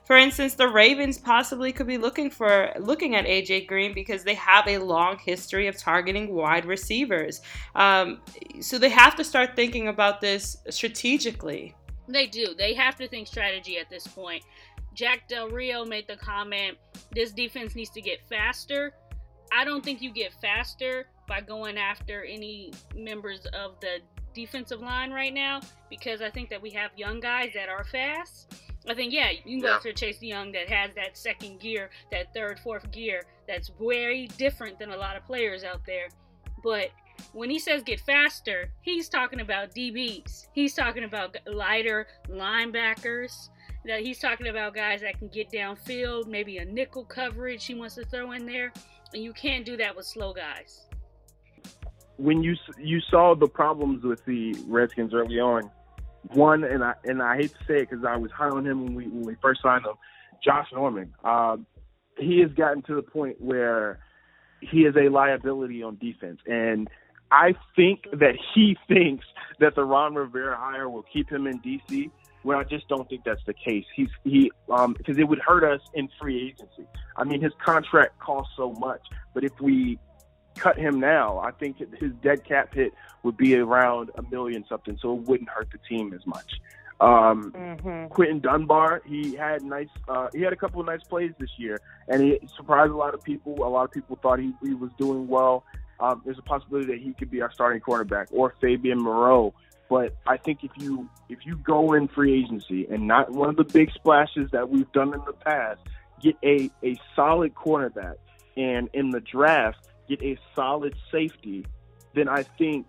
for 0.05 0.17
instance, 0.17 0.55
the 0.55 0.67
Ravens 0.67 1.17
possibly 1.17 1.71
could 1.71 1.87
be 1.87 1.97
looking 1.97 2.29
for 2.29 2.73
looking 2.79 3.15
at 3.15 3.25
AJ 3.25 3.67
Green 3.67 3.93
because 3.93 4.23
they 4.23 4.33
have 4.35 4.67
a 4.67 4.77
long 4.77 5.17
history 5.17 5.67
of 5.67 5.77
targeting 5.77 6.33
wide 6.33 6.65
receivers. 6.65 7.41
Um, 7.75 8.21
so 8.59 8.77
they 8.77 8.89
have 8.89 9.15
to 9.15 9.23
start 9.23 9.55
thinking 9.55 9.87
about 9.87 10.19
this 10.19 10.57
strategically. 10.69 11.73
They 12.07 12.27
do. 12.27 12.53
They 12.57 12.73
have 12.73 12.97
to 12.97 13.07
think 13.07 13.27
strategy 13.27 13.77
at 13.77 13.89
this 13.89 14.05
point. 14.05 14.43
Jack 14.93 15.27
Del 15.27 15.49
Rio 15.49 15.85
made 15.85 16.07
the 16.07 16.17
comment 16.17 16.77
this 17.11 17.31
defense 17.31 17.75
needs 17.75 17.89
to 17.91 18.01
get 18.01 18.19
faster. 18.27 18.93
I 19.51 19.63
don't 19.63 19.83
think 19.83 20.01
you 20.01 20.11
get 20.11 20.33
faster 20.41 21.07
by 21.27 21.41
going 21.41 21.77
after 21.77 22.23
any 22.23 22.73
members 22.95 23.45
of 23.53 23.79
the 23.79 23.99
defensive 24.33 24.81
line 24.81 25.11
right 25.11 25.33
now 25.33 25.61
because 25.89 26.21
I 26.21 26.29
think 26.29 26.49
that 26.49 26.61
we 26.61 26.71
have 26.71 26.91
young 26.97 27.19
guys 27.19 27.51
that 27.53 27.69
are 27.69 27.83
fast. 27.85 28.53
I 28.89 28.93
think 28.93 29.13
yeah, 29.13 29.29
you 29.31 29.41
can 29.43 29.59
go 29.61 29.67
Yeah. 29.69 29.75
after 29.75 29.93
Chase 29.93 30.21
Young 30.21 30.51
that 30.53 30.69
has 30.69 30.91
that 30.95 31.17
second 31.17 31.59
gear, 31.59 31.89
that 32.11 32.33
third, 32.33 32.59
fourth 32.59 32.91
gear 32.91 33.23
that's 33.47 33.69
very 33.79 34.27
different 34.37 34.77
than 34.79 34.91
a 34.91 34.97
lot 34.97 35.15
of 35.15 35.25
players 35.25 35.63
out 35.63 35.85
there. 35.85 36.09
But 36.63 36.89
when 37.31 37.49
he 37.49 37.59
says 37.59 37.83
get 37.83 37.99
faster, 38.01 38.71
he's 38.81 39.07
talking 39.09 39.39
about 39.41 39.73
DBs. 39.73 40.47
He's 40.53 40.73
talking 40.73 41.03
about 41.05 41.37
lighter 41.45 42.07
linebackers. 42.29 43.49
That 43.85 43.99
he's 44.01 44.19
talking 44.19 44.47
about 44.47 44.73
guys 44.73 45.01
that 45.01 45.19
can 45.19 45.27
get 45.27 45.51
downfield, 45.51 46.27
maybe 46.27 46.57
a 46.59 46.65
nickel 46.65 47.03
coverage 47.03 47.65
he 47.65 47.75
wants 47.75 47.95
to 47.95 48.05
throw 48.05 48.31
in 48.31 48.45
there, 48.45 48.71
and 49.13 49.21
you 49.21 49.33
can't 49.33 49.65
do 49.65 49.75
that 49.77 49.93
with 49.95 50.05
slow 50.05 50.33
guys. 50.33 50.85
when 52.17 52.43
you 52.43 52.55
you 52.77 52.99
saw 53.01 53.33
the 53.35 53.47
problems 53.47 54.03
with 54.03 54.23
the 54.25 54.53
Redskins 54.67 55.13
early 55.13 55.39
on, 55.39 55.69
one 56.31 56.63
and 56.63 56.83
I 56.83 56.93
and 57.03 57.21
I 57.21 57.35
hate 57.35 57.51
to 57.53 57.59
say 57.67 57.79
it 57.81 57.89
because 57.89 58.05
I 58.05 58.17
was 58.17 58.31
high 58.31 58.49
on 58.49 58.65
him 58.65 58.85
when 58.85 58.95
we 58.95 59.07
when 59.07 59.23
we 59.23 59.35
first 59.41 59.61
signed 59.61 59.85
him, 59.85 59.95
Josh 60.43 60.67
Norman. 60.73 61.13
Um, 61.23 61.65
he 62.17 62.39
has 62.39 62.51
gotten 62.51 62.81
to 62.83 62.95
the 62.95 63.01
point 63.01 63.41
where 63.41 63.99
he 64.61 64.81
is 64.81 64.95
a 64.95 65.09
liability 65.09 65.83
on 65.83 65.97
defense, 65.97 66.39
and 66.45 66.89
I 67.31 67.55
think 67.75 68.03
that 68.11 68.35
he 68.53 68.77
thinks 68.87 69.25
that 69.59 69.75
the 69.75 69.83
Ron 69.83 70.15
Rivera 70.15 70.57
hire 70.57 70.89
will 70.89 71.05
keep 71.11 71.29
him 71.29 71.47
in 71.47 71.59
DC. 71.59 72.11
When 72.43 72.57
I 72.57 72.63
just 72.63 72.89
don't 72.89 73.07
think 73.07 73.23
that's 73.23 73.43
the 73.45 73.53
case. 73.53 73.85
He's 73.95 74.09
he 74.25 74.51
um 74.69 74.93
because 74.97 75.17
it 75.17 75.23
would 75.23 75.39
hurt 75.39 75.63
us 75.63 75.79
in 75.93 76.09
free 76.19 76.47
agency. 76.47 76.85
I 77.15 77.23
mean, 77.23 77.41
his 77.41 77.53
contract 77.63 78.19
costs 78.19 78.53
so 78.57 78.73
much, 78.73 78.99
but 79.33 79.45
if 79.45 79.53
we 79.61 79.97
cut 80.55 80.77
him 80.77 80.99
now, 80.99 81.39
I 81.39 81.51
think 81.51 81.77
his 81.77 82.11
dead 82.21 82.43
cap 82.43 82.73
hit 82.73 82.93
would 83.23 83.37
be 83.37 83.55
around 83.55 84.11
a 84.15 84.21
million 84.29 84.65
something, 84.67 84.97
so 85.01 85.15
it 85.15 85.21
wouldn't 85.21 85.49
hurt 85.49 85.69
the 85.71 85.79
team 85.89 86.13
as 86.13 86.25
much. 86.25 86.59
Um, 86.99 87.51
Mm-hmm. 87.51 88.07
Quinton 88.07 88.39
Dunbar, 88.39 89.01
he 89.05 89.35
had 89.35 89.61
nice, 89.63 89.89
uh, 90.07 90.27
he 90.33 90.41
had 90.41 90.53
a 90.53 90.55
couple 90.55 90.79
of 90.79 90.87
nice 90.87 91.03
plays 91.03 91.31
this 91.39 91.49
year, 91.57 91.79
and 92.07 92.21
he 92.21 92.39
surprised 92.55 92.91
a 92.91 92.95
lot 92.95 93.13
of 93.13 93.21
people. 93.23 93.55
A 93.65 93.67
lot 93.67 93.83
of 93.83 93.91
people 93.91 94.17
thought 94.21 94.39
he, 94.39 94.53
he 94.61 94.73
was 94.73 94.91
doing 94.97 95.27
well. 95.27 95.65
Um, 95.99 96.21
there's 96.25 96.39
a 96.39 96.43
possibility 96.43 96.87
that 96.87 96.99
he 96.99 97.13
could 97.13 97.29
be 97.29 97.41
our 97.41 97.51
starting 97.51 97.81
quarterback 97.81 98.27
or 98.31 98.55
Fabian 98.61 98.99
Moreau. 98.99 99.53
But 99.89 100.15
I 100.25 100.37
think 100.37 100.63
if 100.63 100.71
you 100.77 101.09
if 101.29 101.45
you 101.45 101.57
go 101.57 101.93
in 101.93 102.07
free 102.07 102.41
agency 102.41 102.87
and 102.89 103.07
not 103.07 103.31
one 103.31 103.49
of 103.49 103.57
the 103.57 103.63
big 103.63 103.91
splashes 103.93 104.49
that 104.51 104.69
we've 104.69 104.91
done 104.91 105.13
in 105.13 105.21
the 105.25 105.33
past, 105.33 105.81
get 106.21 106.35
a 106.43 106.69
a 106.83 106.97
solid 107.15 107.53
cornerback, 107.53 108.15
and 108.55 108.89
in 108.93 109.11
the 109.11 109.19
draft 109.19 109.87
get 110.07 110.21
a 110.21 110.37
solid 110.55 110.95
safety, 111.11 111.65
then 112.13 112.27
I 112.27 112.43
think 112.43 112.87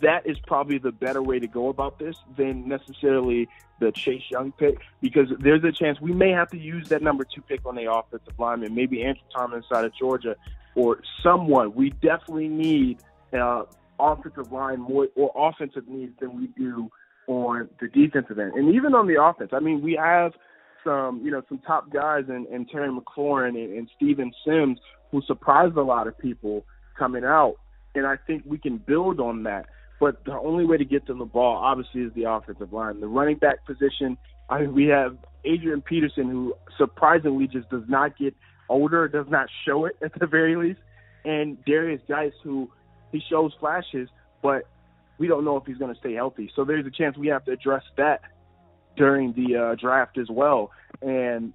that 0.00 0.26
is 0.26 0.38
probably 0.46 0.78
the 0.78 0.92
better 0.92 1.22
way 1.22 1.38
to 1.38 1.46
go 1.46 1.68
about 1.68 1.98
this 1.98 2.16
than 2.36 2.68
necessarily 2.68 3.48
the 3.80 3.92
Chase 3.92 4.22
Young 4.30 4.52
pick 4.52 4.78
because 5.00 5.28
there's 5.40 5.62
a 5.64 5.72
chance 5.72 6.00
we 6.00 6.12
may 6.12 6.30
have 6.30 6.48
to 6.50 6.58
use 6.58 6.88
that 6.88 7.02
number 7.02 7.24
two 7.24 7.42
pick 7.42 7.66
on 7.66 7.74
the 7.74 7.92
offensive 7.92 8.38
lineman, 8.38 8.74
maybe 8.74 9.02
Andrew 9.02 9.22
Thomas 9.34 9.64
out 9.72 9.84
of 9.84 9.94
Georgia 9.94 10.36
or 10.74 11.00
someone. 11.22 11.74
We 11.74 11.90
definitely 11.90 12.48
need 12.48 12.98
uh, 13.32 13.64
offensive 13.98 14.52
line 14.52 14.80
more 14.80 15.08
or 15.16 15.32
offensive 15.34 15.88
needs 15.88 16.12
than 16.20 16.38
we 16.38 16.46
do 16.48 16.90
on 17.26 17.68
the 17.80 17.88
defensive 17.88 18.38
end, 18.38 18.52
and 18.54 18.74
even 18.74 18.94
on 18.94 19.06
the 19.06 19.22
offense. 19.22 19.50
I 19.52 19.60
mean, 19.60 19.80
we 19.80 19.94
have 19.94 20.32
some 20.84 21.20
you 21.24 21.30
know 21.30 21.42
some 21.48 21.58
top 21.58 21.90
guys 21.90 22.24
and, 22.28 22.46
in 22.48 22.66
Terry 22.66 22.90
McLaurin 22.90 23.50
and, 23.50 23.76
and 23.76 23.90
Steven 23.96 24.32
Sims 24.46 24.78
who 25.14 25.22
surprised 25.28 25.76
a 25.76 25.82
lot 25.82 26.08
of 26.08 26.18
people 26.18 26.64
coming 26.98 27.24
out, 27.24 27.54
and 27.94 28.04
I 28.04 28.16
think 28.26 28.42
we 28.44 28.58
can 28.58 28.78
build 28.78 29.20
on 29.20 29.44
that. 29.44 29.66
But 30.00 30.24
the 30.24 30.32
only 30.32 30.64
way 30.64 30.76
to 30.76 30.84
get 30.84 31.06
them 31.06 31.20
the 31.20 31.24
ball, 31.24 31.56
obviously, 31.56 32.00
is 32.00 32.12
the 32.14 32.28
offensive 32.28 32.72
line. 32.72 32.98
The 32.98 33.06
running 33.06 33.36
back 33.36 33.64
position, 33.64 34.18
I 34.50 34.62
mean, 34.62 34.74
we 34.74 34.86
have 34.86 35.16
Adrian 35.44 35.82
Peterson, 35.82 36.28
who 36.28 36.54
surprisingly 36.76 37.46
just 37.46 37.70
does 37.70 37.84
not 37.86 38.18
get 38.18 38.34
older, 38.68 39.06
does 39.06 39.26
not 39.28 39.46
show 39.64 39.84
it 39.84 39.96
at 40.04 40.18
the 40.18 40.26
very 40.26 40.56
least, 40.56 40.80
and 41.24 41.64
Derrius 41.64 42.00
Guice, 42.08 42.32
who 42.42 42.68
he 43.12 43.22
shows 43.30 43.52
flashes, 43.60 44.08
but 44.42 44.64
we 45.18 45.28
don't 45.28 45.44
know 45.44 45.56
if 45.56 45.64
he's 45.64 45.78
going 45.78 45.94
to 45.94 46.00
stay 46.00 46.14
healthy. 46.14 46.50
So 46.56 46.64
there's 46.64 46.86
a 46.86 46.90
chance 46.90 47.16
we 47.16 47.28
have 47.28 47.44
to 47.44 47.52
address 47.52 47.84
that 47.98 48.22
during 48.96 49.32
the 49.34 49.56
uh, 49.56 49.74
draft 49.76 50.18
as 50.18 50.26
well. 50.28 50.72
And 51.02 51.52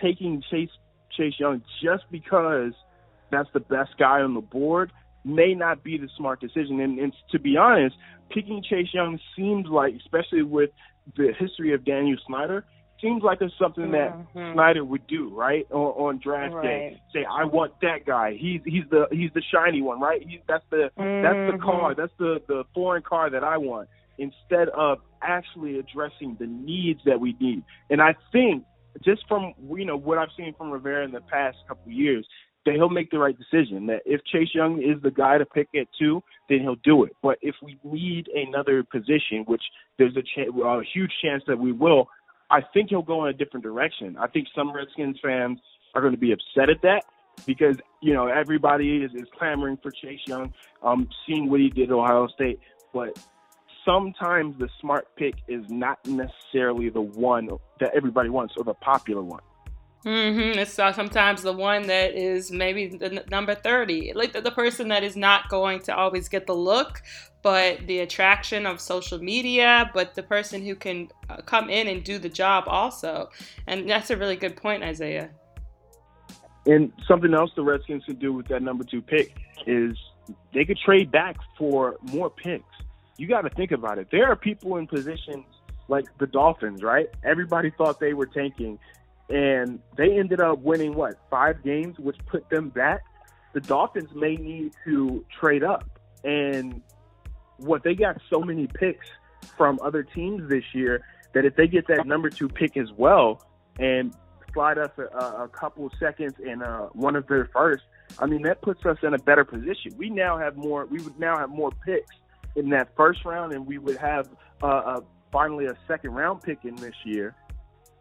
taking 0.00 0.40
Chase 0.48 0.70
Chase 1.16 1.34
Young 1.38 1.62
just 1.82 2.04
because 2.12 2.72
that's 3.32 3.48
the 3.52 3.60
best 3.60 3.90
guy 3.98 4.20
on 4.20 4.34
the 4.34 4.40
board 4.40 4.92
may 5.24 5.54
not 5.54 5.82
be 5.82 5.98
the 5.98 6.08
smart 6.16 6.40
decision. 6.40 6.80
And, 6.80 6.98
and 6.98 7.12
to 7.30 7.38
be 7.38 7.56
honest, 7.56 7.96
picking 8.30 8.62
Chase 8.62 8.88
Young 8.92 9.18
seems 9.36 9.66
like, 9.68 9.94
especially 9.96 10.42
with 10.42 10.70
the 11.16 11.32
history 11.38 11.74
of 11.74 11.84
Daniel 11.84 12.18
Snyder, 12.26 12.64
seems 13.00 13.22
like 13.24 13.38
it's 13.40 13.52
something 13.58 13.90
that 13.90 14.16
Mhm. 14.36 14.52
Snyder 14.52 14.84
would 14.84 15.06
do, 15.08 15.28
right? 15.34 15.66
On, 15.72 15.90
on 16.06 16.18
draft 16.18 16.54
day, 16.62 16.96
say, 17.12 17.24
"I 17.24 17.44
want 17.44 17.72
that 17.80 18.04
guy. 18.06 18.34
He's 18.34 18.60
he's 18.64 18.84
the 18.90 19.08
he's 19.10 19.32
the 19.32 19.42
shiny 19.42 19.82
one, 19.82 19.98
right? 20.00 20.22
He's 20.22 20.40
that's 20.46 20.64
the 20.70 20.90
that's 20.96 21.40
the 21.46 21.52
Mhm. 21.54 21.60
car. 21.60 21.94
That's 21.94 22.14
the 22.18 22.40
the 22.46 22.64
foreign 22.74 23.02
car 23.02 23.28
that 23.30 23.42
I 23.42 23.56
want." 23.56 23.88
Instead 24.18 24.68
of 24.68 25.00
actually 25.20 25.78
addressing 25.78 26.36
the 26.36 26.46
needs 26.46 27.02
that 27.04 27.18
we 27.18 27.34
need, 27.40 27.64
and 27.90 28.00
I 28.00 28.14
think 28.30 28.64
just 29.00 29.26
from 29.26 29.52
you 29.76 29.84
know 29.84 29.96
what 29.96 30.18
I've 30.18 30.32
seen 30.36 30.54
from 30.54 30.70
Rivera 30.70 31.04
in 31.04 31.10
the 31.10 31.22
past 31.22 31.58
couple 31.66 31.86
of 31.86 31.92
years, 31.92 32.26
that 32.64 32.74
he'll 32.74 32.88
make 32.88 33.10
the 33.10 33.18
right 33.18 33.36
decision. 33.36 33.86
That 33.86 34.02
if 34.04 34.24
Chase 34.24 34.48
Young 34.54 34.82
is 34.82 35.02
the 35.02 35.10
guy 35.10 35.38
to 35.38 35.44
pick 35.44 35.68
at 35.74 35.88
two, 35.98 36.22
then 36.48 36.60
he'll 36.60 36.76
do 36.76 37.04
it. 37.04 37.16
But 37.22 37.38
if 37.42 37.54
we 37.62 37.78
need 37.84 38.28
another 38.34 38.82
position, 38.82 39.44
which 39.46 39.62
there's 39.98 40.16
a, 40.16 40.22
ch- 40.22 40.48
a 40.48 40.80
huge 40.92 41.12
chance 41.22 41.42
that 41.46 41.58
we 41.58 41.72
will, 41.72 42.08
I 42.50 42.60
think 42.74 42.90
he'll 42.90 43.02
go 43.02 43.24
in 43.24 43.34
a 43.34 43.36
different 43.36 43.64
direction. 43.64 44.16
I 44.18 44.26
think 44.26 44.48
some 44.54 44.72
Redskins 44.72 45.18
fans 45.22 45.58
are 45.94 46.00
going 46.00 46.14
to 46.14 46.20
be 46.20 46.32
upset 46.32 46.70
at 46.70 46.82
that 46.82 47.04
because 47.46 47.76
you 48.00 48.14
know 48.14 48.26
everybody 48.26 48.98
is, 48.98 49.10
is 49.14 49.26
clamoring 49.38 49.78
for 49.82 49.90
Chase 49.90 50.20
Young, 50.26 50.52
um, 50.82 51.08
seeing 51.26 51.50
what 51.50 51.60
he 51.60 51.70
did 51.70 51.90
at 51.90 51.94
Ohio 51.94 52.28
State, 52.28 52.60
but 52.92 53.18
sometimes 53.84 54.58
the 54.58 54.68
smart 54.80 55.08
pick 55.16 55.34
is 55.48 55.64
not 55.68 55.98
necessarily 56.06 56.88
the 56.88 57.00
one 57.00 57.48
that 57.80 57.90
everybody 57.94 58.28
wants 58.28 58.54
or 58.56 58.64
the 58.64 58.74
popular 58.74 59.22
one. 59.22 59.42
Mm-hmm. 60.04 60.58
It's 60.58 60.78
uh, 60.78 60.92
sometimes 60.92 61.42
the 61.42 61.52
one 61.52 61.86
that 61.86 62.14
is 62.14 62.50
maybe 62.50 62.88
the 62.88 63.06
n- 63.06 63.24
number 63.30 63.54
30, 63.54 64.12
like 64.14 64.32
the, 64.32 64.40
the 64.40 64.50
person 64.50 64.88
that 64.88 65.04
is 65.04 65.16
not 65.16 65.48
going 65.48 65.80
to 65.82 65.96
always 65.96 66.28
get 66.28 66.46
the 66.46 66.54
look, 66.54 67.02
but 67.42 67.86
the 67.86 68.00
attraction 68.00 68.66
of 68.66 68.80
social 68.80 69.18
media, 69.18 69.90
but 69.94 70.14
the 70.14 70.22
person 70.22 70.64
who 70.64 70.74
can 70.74 71.08
uh, 71.30 71.36
come 71.42 71.70
in 71.70 71.86
and 71.86 72.02
do 72.02 72.18
the 72.18 72.28
job 72.28 72.64
also. 72.66 73.30
And 73.68 73.88
that's 73.88 74.10
a 74.10 74.16
really 74.16 74.36
good 74.36 74.56
point, 74.56 74.82
Isaiah. 74.82 75.30
And 76.66 76.92
something 77.06 77.32
else 77.32 77.50
the 77.54 77.62
Redskins 77.62 78.04
could 78.04 78.18
do 78.18 78.32
with 78.32 78.48
that 78.48 78.62
number 78.62 78.84
two 78.84 79.02
pick 79.02 79.36
is 79.66 79.96
they 80.52 80.64
could 80.64 80.78
trade 80.78 81.10
back 81.10 81.36
for 81.56 81.96
more 82.02 82.30
picks. 82.30 82.64
You 83.18 83.28
got 83.28 83.42
to 83.42 83.50
think 83.50 83.70
about 83.70 83.98
it. 83.98 84.08
There 84.10 84.26
are 84.30 84.36
people 84.36 84.76
in 84.76 84.86
positions 84.86 85.44
like 85.88 86.06
the 86.18 86.26
Dolphins, 86.26 86.82
right? 86.82 87.08
Everybody 87.24 87.70
thought 87.76 88.00
they 88.00 88.14
were 88.14 88.26
tanking, 88.26 88.78
and 89.32 89.80
they 89.96 90.18
ended 90.18 90.40
up 90.40 90.58
winning 90.58 90.94
what 90.94 91.14
five 91.30 91.64
games, 91.64 91.98
which 91.98 92.16
put 92.26 92.48
them 92.50 92.68
back. 92.68 93.00
The 93.54 93.60
Dolphins 93.60 94.10
may 94.14 94.36
need 94.36 94.72
to 94.84 95.24
trade 95.40 95.64
up, 95.64 95.88
and 96.22 96.82
what 97.56 97.82
they 97.82 97.94
got 97.94 98.20
so 98.30 98.40
many 98.40 98.66
picks 98.66 99.06
from 99.56 99.78
other 99.82 100.02
teams 100.02 100.48
this 100.48 100.64
year 100.74 101.04
that 101.32 101.44
if 101.44 101.56
they 101.56 101.66
get 101.66 101.86
that 101.88 102.06
number 102.06 102.28
two 102.28 102.48
pick 102.48 102.76
as 102.76 102.92
well 102.92 103.42
and 103.78 104.14
slide 104.52 104.76
us 104.76 104.90
a, 104.98 105.02
a 105.02 105.48
couple 105.48 105.90
seconds 105.98 106.34
and 106.46 106.62
uh, 106.62 106.86
one 106.92 107.16
of 107.16 107.26
their 107.26 107.48
first, 107.52 107.84
I 108.18 108.26
mean 108.26 108.42
that 108.42 108.60
puts 108.60 108.84
us 108.84 108.98
in 109.02 109.14
a 109.14 109.18
better 109.18 109.44
position. 109.44 109.92
We 109.96 110.10
now 110.10 110.36
have 110.36 110.56
more. 110.56 110.84
We 110.86 111.00
would 111.00 111.18
now 111.18 111.38
have 111.38 111.48
more 111.48 111.70
picks 111.86 112.14
in 112.54 112.68
that 112.70 112.94
first 112.96 113.24
round, 113.24 113.54
and 113.54 113.66
we 113.66 113.78
would 113.78 113.96
have 113.96 114.28
uh, 114.62 114.66
uh, 114.66 115.00
finally 115.30 115.66
a 115.66 115.76
second 115.88 116.10
round 116.10 116.42
pick 116.42 116.64
in 116.64 116.76
this 116.76 116.94
year 117.04 117.34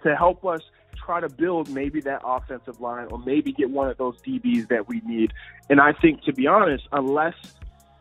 to 0.03 0.15
help 0.15 0.45
us 0.45 0.61
try 1.03 1.19
to 1.19 1.29
build 1.29 1.69
maybe 1.69 2.01
that 2.01 2.21
offensive 2.23 2.79
line 2.79 3.07
or 3.11 3.19
maybe 3.19 3.51
get 3.51 3.69
one 3.69 3.89
of 3.89 3.97
those 3.97 4.15
DBs 4.21 4.67
that 4.69 4.87
we 4.87 5.01
need. 5.05 5.33
And 5.69 5.79
I 5.79 5.93
think, 5.93 6.23
to 6.23 6.33
be 6.33 6.47
honest, 6.47 6.87
unless 6.91 7.35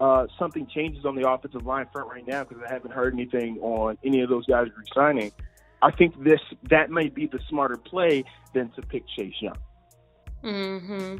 uh, 0.00 0.26
something 0.38 0.66
changes 0.66 1.04
on 1.04 1.14
the 1.14 1.28
offensive 1.28 1.66
line 1.66 1.86
front 1.92 2.08
right 2.08 2.26
now, 2.26 2.44
because 2.44 2.62
I 2.66 2.72
haven't 2.72 2.92
heard 2.92 3.14
anything 3.14 3.58
on 3.60 3.98
any 4.04 4.20
of 4.22 4.30
those 4.30 4.46
guys 4.46 4.68
resigning, 4.76 5.32
I 5.82 5.90
think 5.90 6.22
this 6.22 6.40
that 6.68 6.90
may 6.90 7.08
be 7.08 7.26
the 7.26 7.40
smarter 7.48 7.76
play 7.76 8.24
than 8.54 8.70
to 8.72 8.82
pick 8.82 9.04
Chase 9.16 9.34
Young. 9.40 9.58
Mm-hmm. 10.44 11.16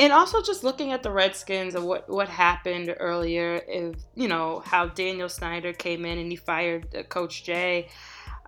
And 0.00 0.12
also 0.12 0.40
just 0.42 0.62
looking 0.62 0.92
at 0.92 1.02
the 1.02 1.10
Redskins 1.10 1.74
and 1.74 1.84
what, 1.84 2.08
what 2.08 2.28
happened 2.28 2.94
earlier, 3.00 3.60
if 3.66 3.96
you 4.14 4.28
know 4.28 4.62
how 4.64 4.86
Daniel 4.86 5.28
Snyder 5.28 5.72
came 5.72 6.04
in 6.04 6.18
and 6.18 6.30
he 6.30 6.36
fired 6.36 6.94
uh, 6.94 7.02
Coach 7.02 7.42
Jay. 7.44 7.88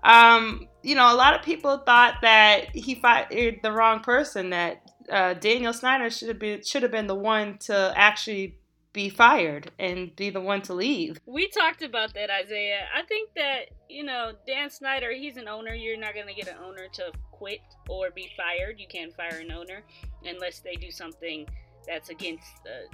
Um, 0.03 0.69
you 0.83 0.95
know, 0.95 1.13
a 1.13 1.17
lot 1.17 1.35
of 1.39 1.43
people 1.43 1.79
thought 1.79 2.17
that 2.23 2.75
he 2.75 2.95
fired 2.95 3.61
the 3.63 3.73
wrong 3.73 4.01
person. 4.01 4.51
That 4.51 4.91
uh, 5.11 5.35
Daniel 5.35 5.73
Snyder 5.73 6.11
should 6.11 6.29
have 6.29 6.39
been 6.39 6.63
should 6.65 6.83
have 6.83 6.93
been 6.93 7.07
the 7.07 7.15
one 7.15 7.59
to 7.59 7.93
actually 7.95 8.57
be 8.93 9.09
fired 9.09 9.71
and 9.79 10.15
be 10.17 10.31
the 10.31 10.41
one 10.41 10.63
to 10.63 10.75
leave. 10.75 11.21
We 11.27 11.49
talked 11.49 11.83
about 11.83 12.15
that, 12.15 12.31
Isaiah. 12.31 12.89
I 12.95 13.03
think 13.03 13.31
that, 13.37 13.67
you 13.89 14.03
know, 14.03 14.33
Dan 14.47 14.69
Snyder, 14.69 15.13
he's 15.13 15.37
an 15.37 15.47
owner. 15.47 15.73
You're 15.75 15.97
not 15.97 16.15
going 16.15 16.27
to 16.27 16.35
get 16.35 16.49
an 16.49 16.57
owner 16.65 16.89
to 16.95 17.13
quit 17.31 17.61
or 17.89 18.11
be 18.11 18.31
fired. 18.37 18.81
You 18.81 18.87
can't 18.89 19.15
fire 19.15 19.39
an 19.41 19.53
owner 19.53 19.83
unless 20.25 20.61
they 20.61 20.75
do 20.75 20.91
something 20.91 21.47
that's 21.87 22.09
against 22.09 22.65
the, 22.65 22.89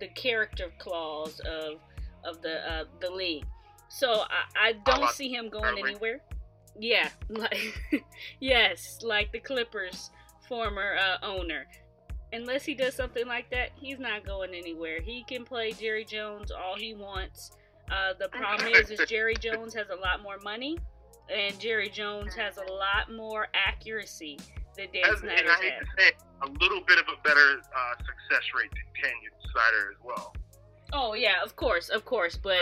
the 0.00 0.08
character 0.08 0.72
clause 0.78 1.40
of 1.40 1.74
of 2.24 2.42
the 2.42 2.70
uh, 2.70 2.84
the 3.00 3.10
league. 3.10 3.46
So 3.88 4.22
I, 4.22 4.68
I 4.68 4.72
don't 4.84 5.10
see 5.10 5.28
him 5.28 5.48
going 5.48 5.78
anywhere. 5.78 6.20
Yeah, 6.78 7.08
like 7.28 7.58
yes, 8.40 8.98
like 9.02 9.32
the 9.32 9.40
Clippers 9.40 10.10
former 10.48 10.96
uh, 10.96 11.24
owner 11.24 11.66
unless 12.32 12.64
he 12.64 12.74
does 12.74 12.94
something 12.94 13.26
like 13.26 13.50
that, 13.50 13.70
he's 13.74 13.98
not 13.98 14.24
going 14.24 14.54
anywhere. 14.54 15.00
He 15.00 15.24
can 15.24 15.44
play 15.44 15.72
Jerry 15.72 16.04
Jones 16.04 16.50
all 16.50 16.76
he 16.76 16.94
wants. 16.94 17.52
Uh, 17.90 18.14
the 18.18 18.28
problem 18.28 18.72
is, 18.72 18.90
is 18.90 19.00
Jerry 19.08 19.34
Jones 19.36 19.74
has 19.74 19.88
a 19.90 19.94
lot 19.94 20.22
more 20.22 20.38
money, 20.42 20.76
and 21.32 21.58
Jerry 21.60 21.88
Jones 21.88 22.34
has 22.34 22.56
a 22.56 22.72
lot 22.72 23.12
more 23.12 23.46
accuracy 23.54 24.38
than 24.76 24.88
Dan 24.92 25.02
As, 25.12 25.20
Snyder 25.20 25.42
and 25.42 25.48
I 25.48 25.54
hate 25.54 25.72
has. 25.72 25.86
say 25.98 26.12
a 26.42 26.50
little 26.60 26.82
bit 26.86 26.98
of 26.98 27.06
a 27.06 27.22
better 27.22 27.60
uh, 27.60 27.96
success 27.98 28.44
rate 28.56 28.70
than 28.70 29.02
Ken 29.02 29.12
Snyder 29.52 29.92
as 29.92 30.04
well. 30.04 30.34
Oh 30.92 31.14
yeah, 31.14 31.42
of 31.44 31.56
course, 31.56 31.88
of 31.88 32.04
course, 32.04 32.36
but 32.36 32.58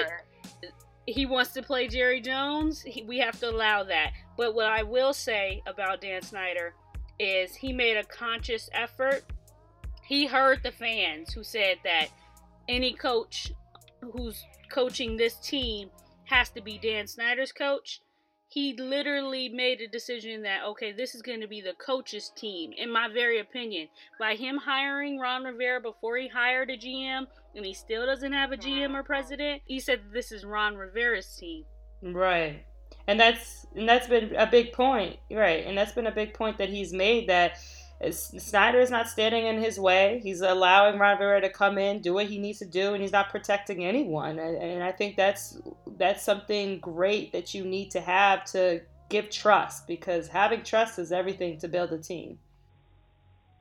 he 1.07 1.27
wants 1.27 1.53
to 1.53 1.63
play 1.63 1.89
Jerry 1.89 2.21
Jones. 2.21 2.83
He, 2.83 3.03
we 3.03 3.19
have 3.19 3.39
to 3.41 3.51
allow 3.51 3.85
that. 3.85 4.13
But 4.37 4.55
what 4.55 4.67
I 4.67 4.83
will 4.83 5.13
say 5.13 5.63
about 5.67 6.01
Dan 6.01 6.23
Snyder 6.23 6.75
is 7.19 7.55
he 7.55 7.73
made 7.73 7.97
a 7.97 8.05
conscious 8.05 8.69
effort 8.73 9.25
he 10.05 10.27
heard 10.27 10.63
the 10.63 10.71
fans 10.71 11.33
who 11.33 11.43
said 11.43 11.79
that 11.83 12.09
any 12.69 12.93
coach 12.93 13.53
who's 14.01 14.45
coaching 14.71 15.17
this 15.17 15.37
team 15.37 15.91
has 16.25 16.51
to 16.51 16.61
be 16.61 16.79
Dan 16.79 17.07
Snyder's 17.07 17.53
coach. 17.53 18.01
He 18.49 18.75
literally 18.75 19.49
made 19.49 19.81
a 19.81 19.89
decision 19.89 20.43
that 20.43 20.63
okay, 20.65 20.93
this 20.93 21.15
is 21.15 21.23
going 21.23 21.41
to 21.41 21.49
be 21.49 21.63
the 21.63 21.73
coach's 21.75 22.31
team. 22.37 22.73
In 22.77 22.93
my 22.93 23.09
very 23.09 23.41
opinion, 23.41 23.89
by 24.21 24.35
him 24.35 24.59
hiring 24.59 25.19
Ron 25.19 25.45
Rivera 25.45 25.81
before 25.81 26.19
he 26.19 26.29
hired 26.29 26.71
a 26.71 26.77
GM, 26.77 27.27
and 27.55 27.65
he 27.65 27.75
still 27.75 28.07
doesn't 28.07 28.33
have 28.33 28.53
a 28.53 28.57
GM 28.57 28.95
or 28.95 29.03
president, 29.03 29.63
he 29.65 29.81
said 29.81 30.01
this 30.13 30.33
is 30.33 30.45
Ron 30.45 30.77
Rivera's 30.77 31.37
team. 31.37 31.65
Right. 32.03 32.65
And 33.07 33.19
that's 33.21 33.67
and 33.75 33.89
that's 33.89 34.09
been 34.09 34.35
a 34.37 34.47
big 34.47 34.73
point, 34.73 35.17
right? 35.31 35.67
And 35.67 35.77
that's 35.77 35.93
been 35.93 36.07
a 36.07 36.13
big 36.13 36.35
point 36.35 36.59
that 36.59 36.69
he's 36.69 36.93
made 36.93 37.29
that 37.29 37.59
Snyder 38.11 38.81
is 38.81 38.91
not 38.91 39.09
standing 39.09 39.47
in 39.47 39.59
his 39.59 39.79
way. 39.79 40.21
He's 40.23 40.41
allowing 40.41 40.99
Ron 40.99 41.17
Rivera 41.17 41.41
to 41.41 41.49
come 41.49 41.79
in, 41.79 42.01
do 42.01 42.15
what 42.15 42.27
he 42.27 42.39
needs 42.39 42.59
to 42.59 42.67
do, 42.67 42.93
and 42.93 43.03
he's 43.03 43.13
not 43.13 43.31
protecting 43.31 43.85
anyone. 43.85 44.39
And, 44.39 44.57
and 44.57 44.83
I 44.83 44.93
think 44.93 45.17
that's 45.17 45.59
that's 45.97 46.25
something 46.25 46.81
great 46.81 47.33
that 47.33 47.55
you 47.55 47.65
need 47.65 47.91
to 47.93 48.01
have 48.01 48.45
to 48.47 48.81
give 49.09 49.31
trust 49.31 49.87
because 49.87 50.29
having 50.29 50.63
trust 50.63 50.99
is 50.99 51.13
everything 51.13 51.59
to 51.59 51.69
build 51.69 51.93
a 51.93 51.99
team. 51.99 52.39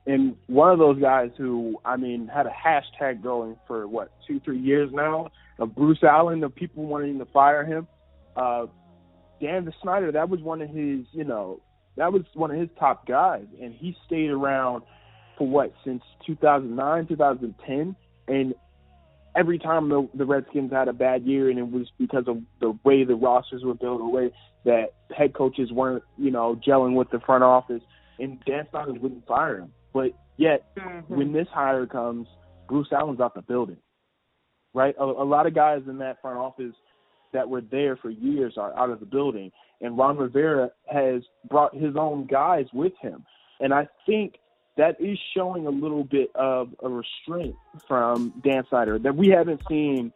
And 0.06 0.36
one 0.48 0.70
of 0.70 0.78
those 0.78 1.00
guys 1.00 1.30
who, 1.38 1.80
I 1.84 1.96
mean, 1.96 2.28
had 2.28 2.46
a 2.46 2.50
hashtag 2.50 3.22
going 3.22 3.56
for 3.66 3.88
what 3.88 4.12
two, 4.26 4.40
three 4.40 4.58
years 4.58 4.90
now 4.92 5.30
of 5.58 5.74
Bruce 5.74 6.02
Allen, 6.02 6.44
of 6.44 6.54
people 6.54 6.84
wanting 6.84 7.18
to 7.18 7.24
fire 7.26 7.64
him. 7.64 7.86
Uh, 8.36 8.66
Dan 9.40 9.64
the 9.64 9.72
Snyder, 9.82 10.12
that 10.12 10.28
was 10.28 10.40
one 10.40 10.60
of 10.60 10.68
his, 10.68 11.06
you 11.12 11.24
know, 11.24 11.60
that 11.96 12.12
was 12.12 12.22
one 12.34 12.50
of 12.50 12.58
his 12.58 12.68
top 12.78 13.06
guys, 13.06 13.46
and 13.60 13.74
he 13.74 13.96
stayed 14.06 14.30
around 14.30 14.82
for 15.38 15.46
what 15.46 15.72
since 15.84 16.02
2009, 16.26 17.06
2010, 17.06 17.96
and 18.28 18.54
every 19.36 19.58
time 19.58 19.88
the, 19.88 20.08
the 20.14 20.24
Redskins 20.24 20.72
had 20.72 20.88
a 20.88 20.92
bad 20.92 21.24
year, 21.24 21.50
and 21.50 21.58
it 21.58 21.70
was 21.70 21.86
because 21.98 22.24
of 22.26 22.38
the 22.60 22.76
way 22.84 23.04
the 23.04 23.14
rosters 23.14 23.62
were 23.64 23.74
built, 23.74 23.98
the 23.98 24.08
way 24.08 24.32
that 24.64 24.94
head 25.16 25.34
coaches 25.34 25.70
weren't, 25.72 26.02
you 26.16 26.30
know, 26.30 26.60
gelling 26.66 26.94
with 26.94 27.10
the 27.10 27.20
front 27.20 27.44
office, 27.44 27.82
and 28.18 28.42
Dan 28.44 28.66
Snyder 28.70 28.92
wouldn't 28.94 29.26
fire 29.26 29.58
him. 29.58 29.72
But 29.94 30.12
yet, 30.36 30.74
mm-hmm. 30.76 31.14
when 31.14 31.32
this 31.32 31.48
hire 31.50 31.86
comes, 31.86 32.26
Bruce 32.68 32.88
Allen's 32.92 33.20
out 33.20 33.34
the 33.34 33.42
building, 33.42 33.78
right? 34.74 34.94
A, 34.98 35.04
a 35.04 35.24
lot 35.24 35.46
of 35.46 35.54
guys 35.54 35.82
in 35.88 35.98
that 35.98 36.20
front 36.20 36.36
office 36.36 36.74
that 37.32 37.48
were 37.48 37.62
there 37.62 37.96
for 37.96 38.10
years 38.10 38.54
are 38.58 38.76
out 38.76 38.90
of 38.90 39.00
the 39.00 39.06
building, 39.06 39.52
and 39.80 39.96
Ron 39.96 40.18
Rivera 40.18 40.70
has 40.92 41.22
brought 41.48 41.74
his 41.74 41.96
own 41.96 42.26
guys 42.26 42.66
with 42.74 42.92
him. 43.00 43.24
And 43.60 43.72
I 43.72 43.88
think 44.04 44.34
that 44.76 45.00
is 45.00 45.18
showing 45.34 45.66
a 45.66 45.70
little 45.70 46.04
bit 46.04 46.30
of 46.34 46.74
a 46.82 46.88
restraint 46.88 47.54
from 47.86 48.34
Dan 48.44 48.64
Snyder 48.68 48.98
that 48.98 49.14
we 49.14 49.28
haven't 49.28 49.62
seen 49.68 50.12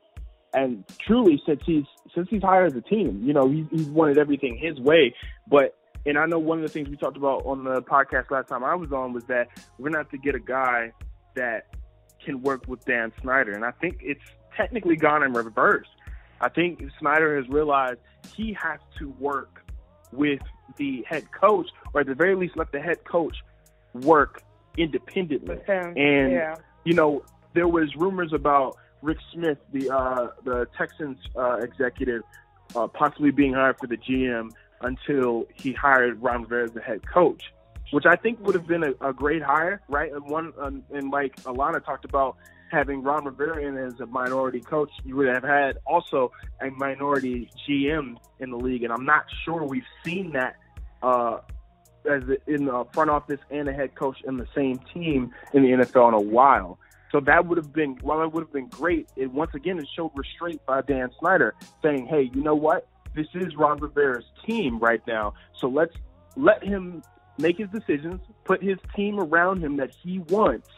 and 0.52 0.84
truly 0.98 1.40
since 1.46 1.60
he's 1.64 1.84
since 2.14 2.28
he's 2.30 2.42
hired 2.42 2.74
the 2.74 2.80
team. 2.80 3.22
You 3.24 3.32
know, 3.32 3.48
he's, 3.48 3.66
he's 3.70 3.86
wanted 3.86 4.18
everything 4.18 4.58
his 4.58 4.80
way. 4.80 5.14
But 5.46 5.77
and 6.06 6.18
I 6.18 6.26
know 6.26 6.38
one 6.38 6.58
of 6.58 6.62
the 6.62 6.68
things 6.68 6.88
we 6.88 6.96
talked 6.96 7.16
about 7.16 7.44
on 7.46 7.64
the 7.64 7.82
podcast 7.82 8.30
last 8.30 8.48
time 8.48 8.64
I 8.64 8.74
was 8.74 8.92
on 8.92 9.12
was 9.12 9.24
that 9.24 9.48
we're 9.78 9.90
gonna 9.90 9.98
have 9.98 10.10
to 10.10 10.18
get 10.18 10.34
a 10.34 10.40
guy 10.40 10.92
that 11.34 11.66
can 12.24 12.42
work 12.42 12.66
with 12.66 12.84
Dan 12.84 13.12
Snyder. 13.22 13.52
And 13.52 13.64
I 13.64 13.70
think 13.72 13.98
it's 14.00 14.20
technically 14.56 14.96
gone 14.96 15.22
in 15.22 15.32
reverse. 15.32 15.86
I 16.40 16.48
think 16.48 16.82
Snyder 16.98 17.36
has 17.36 17.48
realized 17.48 17.98
he 18.34 18.56
has 18.60 18.80
to 18.98 19.10
work 19.18 19.62
with 20.12 20.40
the 20.76 21.04
head 21.08 21.30
coach, 21.32 21.68
or 21.92 22.02
at 22.02 22.06
the 22.06 22.14
very 22.14 22.34
least, 22.34 22.56
let 22.56 22.70
the 22.72 22.80
head 22.80 23.04
coach 23.04 23.36
work 23.94 24.42
independently. 24.76 25.58
And 25.68 26.32
yeah. 26.32 26.56
you 26.84 26.94
know, 26.94 27.24
there 27.54 27.68
was 27.68 27.94
rumors 27.96 28.32
about 28.32 28.76
Rick 29.02 29.18
Smith, 29.32 29.58
the 29.72 29.90
uh, 29.90 30.28
the 30.44 30.66
Texans 30.76 31.18
uh, 31.36 31.58
executive, 31.58 32.22
uh, 32.76 32.86
possibly 32.86 33.30
being 33.30 33.54
hired 33.54 33.78
for 33.78 33.86
the 33.86 33.96
GM 33.96 34.50
until 34.80 35.46
he 35.54 35.72
hired 35.72 36.22
Ron 36.22 36.42
Rivera 36.42 36.64
as 36.64 36.72
the 36.72 36.80
head 36.80 37.06
coach, 37.06 37.52
which 37.90 38.06
I 38.06 38.16
think 38.16 38.44
would 38.44 38.54
have 38.54 38.66
been 38.66 38.84
a, 38.84 39.08
a 39.08 39.12
great 39.12 39.42
hire, 39.42 39.80
right? 39.88 40.12
And 40.12 40.24
one, 40.24 40.52
um, 40.58 40.82
and 40.92 41.10
like 41.10 41.36
Alana 41.42 41.84
talked 41.84 42.04
about, 42.04 42.36
having 42.70 43.02
Ron 43.02 43.24
Rivera 43.24 43.62
in 43.62 43.76
as 43.76 43.98
a 44.00 44.06
minority 44.06 44.60
coach, 44.60 44.90
you 45.04 45.16
would 45.16 45.28
have 45.28 45.42
had 45.42 45.78
also 45.86 46.32
a 46.60 46.70
minority 46.70 47.50
GM 47.66 48.16
in 48.40 48.50
the 48.50 48.56
league, 48.56 48.82
and 48.82 48.92
I'm 48.92 49.04
not 49.04 49.24
sure 49.44 49.64
we've 49.64 49.82
seen 50.04 50.32
that 50.32 50.56
uh, 51.02 51.38
as 52.08 52.22
in 52.46 52.66
the 52.66 52.86
front 52.92 53.10
office 53.10 53.40
and 53.50 53.68
a 53.68 53.72
head 53.72 53.94
coach 53.94 54.18
in 54.26 54.36
the 54.36 54.46
same 54.54 54.78
team 54.92 55.32
in 55.52 55.62
the 55.62 55.68
NFL 55.68 56.08
in 56.08 56.14
a 56.14 56.20
while. 56.20 56.78
So 57.10 57.20
that 57.20 57.46
would 57.46 57.56
have 57.56 57.72
been, 57.72 57.98
while 58.02 58.22
it 58.22 58.32
would 58.32 58.42
have 58.42 58.52
been 58.52 58.68
great, 58.68 59.08
it 59.16 59.32
once 59.32 59.52
again 59.54 59.78
it 59.78 59.88
showed 59.96 60.10
restraint 60.14 60.60
by 60.66 60.82
Dan 60.82 61.10
Snyder, 61.18 61.54
saying, 61.82 62.06
"Hey, 62.06 62.30
you 62.34 62.42
know 62.42 62.54
what? 62.54 62.86
This 63.18 63.46
is 63.46 63.56
Ron 63.56 63.78
Rivera's 63.78 64.24
team 64.46 64.78
right 64.78 65.04
now, 65.06 65.34
so 65.54 65.68
let's 65.68 65.94
let 66.36 66.62
him 66.62 67.02
make 67.38 67.58
his 67.58 67.68
decisions, 67.70 68.20
put 68.44 68.62
his 68.62 68.78
team 68.94 69.18
around 69.20 69.62
him 69.62 69.76
that 69.76 69.90
he 70.02 70.20
wants." 70.20 70.68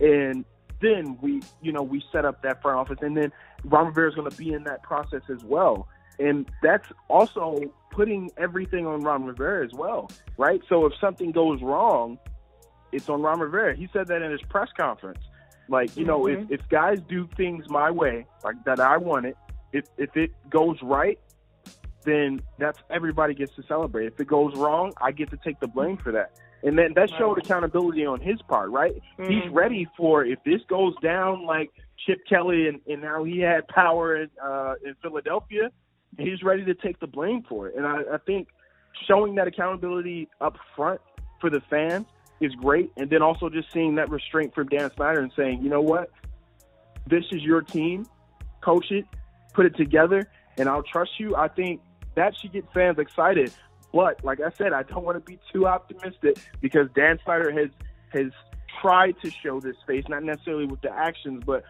and 0.00 0.44
then 0.80 1.16
we, 1.20 1.40
you 1.62 1.72
know, 1.72 1.82
we 1.82 2.02
set 2.10 2.24
up 2.24 2.42
that 2.42 2.60
front 2.60 2.76
office, 2.76 2.98
and 3.02 3.16
then 3.16 3.32
Ron 3.64 3.86
Rivera 3.86 4.08
is 4.10 4.14
going 4.16 4.30
to 4.30 4.36
be 4.36 4.52
in 4.52 4.64
that 4.64 4.82
process 4.82 5.22
as 5.32 5.44
well. 5.44 5.88
And 6.18 6.50
that's 6.62 6.86
also 7.08 7.60
putting 7.90 8.30
everything 8.36 8.86
on 8.86 9.00
Ron 9.00 9.24
Rivera 9.24 9.64
as 9.64 9.72
well, 9.72 10.10
right? 10.36 10.60
So 10.68 10.86
if 10.86 10.92
something 11.00 11.30
goes 11.30 11.62
wrong, 11.62 12.18
it's 12.90 13.08
on 13.08 13.22
Ron 13.22 13.40
Rivera. 13.40 13.76
He 13.76 13.88
said 13.92 14.08
that 14.08 14.22
in 14.22 14.32
his 14.32 14.42
press 14.42 14.68
conference. 14.76 15.20
Like, 15.68 15.96
you 15.96 16.04
know, 16.04 16.22
mm-hmm. 16.22 16.52
if, 16.52 16.60
if 16.60 16.68
guys 16.68 16.98
do 17.08 17.28
things 17.36 17.64
my 17.68 17.90
way, 17.90 18.26
like 18.42 18.56
that 18.64 18.80
I 18.80 18.96
want 18.96 19.26
it, 19.26 19.36
if 19.72 19.84
if 19.96 20.16
it 20.16 20.32
goes 20.50 20.76
right, 20.82 21.18
then 22.04 22.42
that's 22.58 22.78
everybody 22.90 23.34
gets 23.34 23.54
to 23.56 23.62
celebrate. 23.64 24.06
If 24.06 24.20
it 24.20 24.26
goes 24.26 24.54
wrong, 24.56 24.92
I 25.00 25.12
get 25.12 25.30
to 25.30 25.38
take 25.38 25.60
the 25.60 25.68
blame 25.68 25.96
for 25.96 26.12
that. 26.12 26.38
And 26.62 26.78
then 26.78 26.92
that 26.94 27.10
showed 27.18 27.38
accountability 27.38 28.06
on 28.06 28.20
his 28.20 28.40
part, 28.42 28.70
right? 28.70 28.94
Mm-hmm. 29.18 29.32
He's 29.32 29.50
ready 29.50 29.88
for 29.96 30.24
if 30.24 30.38
this 30.44 30.60
goes 30.68 30.94
down 31.02 31.44
like 31.44 31.72
Chip 32.06 32.20
Kelly 32.28 32.68
and, 32.68 32.80
and 32.86 33.02
now 33.02 33.24
he 33.24 33.40
had 33.40 33.66
power 33.68 34.22
in, 34.22 34.30
uh, 34.42 34.74
in 34.84 34.94
Philadelphia, 35.02 35.70
he's 36.18 36.42
ready 36.42 36.64
to 36.64 36.74
take 36.74 37.00
the 37.00 37.06
blame 37.06 37.42
for 37.48 37.68
it. 37.68 37.74
And 37.76 37.86
I, 37.86 38.02
I 38.14 38.18
think 38.18 38.48
showing 39.08 39.34
that 39.36 39.48
accountability 39.48 40.28
up 40.40 40.56
front 40.76 41.00
for 41.40 41.50
the 41.50 41.60
fans 41.68 42.06
is 42.40 42.54
great. 42.54 42.92
And 42.96 43.10
then 43.10 43.22
also 43.22 43.48
just 43.48 43.72
seeing 43.72 43.96
that 43.96 44.10
restraint 44.10 44.54
from 44.54 44.68
Dan 44.68 44.90
Snyder 44.94 45.20
and 45.20 45.32
saying, 45.36 45.62
you 45.62 45.68
know 45.68 45.82
what, 45.82 46.10
this 47.08 47.24
is 47.32 47.42
your 47.42 47.62
team, 47.62 48.06
coach 48.60 48.86
it, 48.90 49.04
put 49.52 49.66
it 49.66 49.76
together, 49.76 50.28
and 50.56 50.68
I'll 50.68 50.82
trust 50.82 51.12
you. 51.18 51.34
I 51.34 51.48
think 51.48 51.80
that 52.14 52.36
should 52.36 52.52
get 52.52 52.64
fans 52.72 52.98
excited 52.98 53.52
but 53.92 54.24
like 54.24 54.40
I 54.40 54.50
said, 54.56 54.72
I 54.72 54.82
don't 54.82 55.04
want 55.04 55.16
to 55.16 55.30
be 55.30 55.38
too 55.52 55.66
optimistic 55.66 56.38
because 56.60 56.88
Dan 56.94 57.18
Snyder 57.24 57.52
has 57.52 57.68
has 58.10 58.32
tried 58.80 59.14
to 59.22 59.30
show 59.30 59.60
this 59.60 59.76
face, 59.86 60.04
not 60.08 60.22
necessarily 60.22 60.66
with 60.66 60.80
the 60.80 60.90
actions, 60.90 61.42
but 61.44 61.62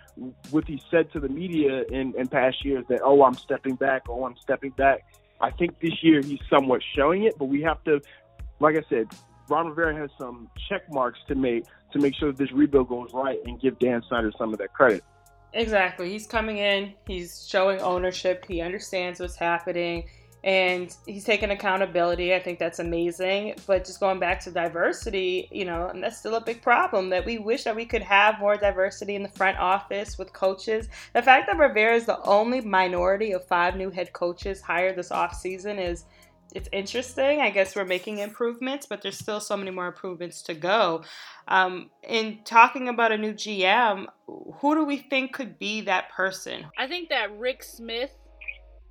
what 0.50 0.66
he 0.66 0.80
said 0.90 1.12
to 1.12 1.20
the 1.20 1.28
media 1.28 1.82
in, 1.90 2.14
in 2.16 2.28
past 2.28 2.64
years 2.64 2.84
that, 2.88 3.00
oh, 3.02 3.24
I'm 3.24 3.34
stepping 3.34 3.74
back, 3.74 4.02
oh, 4.08 4.24
I'm 4.24 4.36
stepping 4.36 4.70
back. 4.70 5.04
I 5.40 5.50
think 5.50 5.80
this 5.80 6.02
year 6.02 6.22
he's 6.22 6.38
somewhat 6.48 6.80
showing 6.94 7.24
it, 7.24 7.36
but 7.38 7.46
we 7.46 7.60
have 7.62 7.82
to, 7.84 8.00
like 8.60 8.76
I 8.76 8.82
said, 8.88 9.08
Ron 9.48 9.68
Rivera 9.68 9.94
has 9.96 10.10
some 10.16 10.48
check 10.68 10.82
marks 10.90 11.18
to 11.26 11.34
make 11.34 11.64
to 11.92 11.98
make 11.98 12.14
sure 12.14 12.32
that 12.32 12.38
this 12.38 12.52
rebuild 12.52 12.88
goes 12.88 13.10
right 13.12 13.38
and 13.44 13.60
give 13.60 13.78
Dan 13.78 14.02
Snyder 14.08 14.32
some 14.38 14.52
of 14.52 14.58
that 14.60 14.72
credit. 14.72 15.04
Exactly. 15.52 16.10
He's 16.10 16.26
coming 16.26 16.58
in, 16.58 16.94
he's 17.06 17.46
showing 17.46 17.80
ownership, 17.80 18.46
he 18.46 18.62
understands 18.62 19.20
what's 19.20 19.36
happening, 19.36 20.08
and 20.44 20.94
he's 21.06 21.24
taking 21.24 21.50
accountability. 21.50 22.34
I 22.34 22.40
think 22.40 22.58
that's 22.58 22.80
amazing. 22.80 23.54
But 23.66 23.84
just 23.84 24.00
going 24.00 24.18
back 24.18 24.40
to 24.40 24.50
diversity, 24.50 25.48
you 25.52 25.64
know, 25.64 25.86
and 25.88 26.02
that's 26.02 26.18
still 26.18 26.34
a 26.34 26.40
big 26.40 26.62
problem 26.62 27.10
that 27.10 27.24
we 27.24 27.38
wish 27.38 27.64
that 27.64 27.76
we 27.76 27.86
could 27.86 28.02
have 28.02 28.40
more 28.40 28.56
diversity 28.56 29.14
in 29.14 29.22
the 29.22 29.28
front 29.28 29.58
office 29.58 30.18
with 30.18 30.32
coaches. 30.32 30.88
The 31.14 31.22
fact 31.22 31.46
that 31.46 31.58
Rivera 31.58 31.94
is 31.94 32.06
the 32.06 32.20
only 32.22 32.60
minority 32.60 33.32
of 33.32 33.44
five 33.46 33.76
new 33.76 33.90
head 33.90 34.12
coaches 34.12 34.60
hired 34.60 34.96
this 34.96 35.10
offseason 35.10 35.78
is 35.78 36.04
it's 36.54 36.68
interesting. 36.72 37.40
I 37.40 37.50
guess 37.50 37.74
we're 37.76 37.84
making 37.84 38.18
improvements, 38.18 38.84
but 38.86 39.00
there's 39.00 39.18
still 39.18 39.40
so 39.40 39.56
many 39.56 39.70
more 39.70 39.86
improvements 39.86 40.42
to 40.42 40.54
go. 40.54 41.04
Um, 41.48 41.90
in 42.02 42.40
talking 42.44 42.88
about 42.88 43.12
a 43.12 43.16
new 43.16 43.32
GM, 43.32 44.06
who 44.26 44.74
do 44.74 44.84
we 44.84 44.98
think 44.98 45.32
could 45.32 45.58
be 45.58 45.82
that 45.82 46.10
person? 46.10 46.66
I 46.76 46.88
think 46.88 47.08
that 47.08 47.38
Rick 47.38 47.62
Smith 47.62 48.12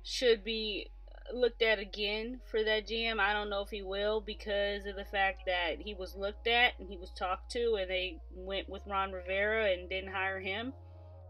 should 0.02 0.42
be 0.42 0.90
looked 1.34 1.62
at 1.62 1.78
again 1.78 2.40
for 2.50 2.62
that 2.62 2.86
GM. 2.86 3.18
I 3.18 3.32
don't 3.32 3.50
know 3.50 3.62
if 3.62 3.70
he 3.70 3.82
will 3.82 4.20
because 4.20 4.86
of 4.86 4.96
the 4.96 5.04
fact 5.04 5.42
that 5.46 5.80
he 5.80 5.94
was 5.94 6.14
looked 6.14 6.46
at 6.46 6.72
and 6.78 6.88
he 6.88 6.96
was 6.96 7.10
talked 7.10 7.50
to, 7.52 7.76
and 7.80 7.90
they 7.90 8.18
went 8.34 8.68
with 8.68 8.82
Ron 8.86 9.12
Rivera 9.12 9.72
and 9.72 9.88
didn't 9.88 10.12
hire 10.12 10.40
him. 10.40 10.72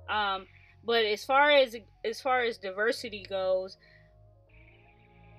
Um, 0.08 0.46
but 0.84 1.04
as 1.04 1.24
far 1.24 1.50
as 1.50 1.76
as 2.04 2.20
far 2.20 2.40
as 2.40 2.58
diversity 2.58 3.24
goes, 3.28 3.76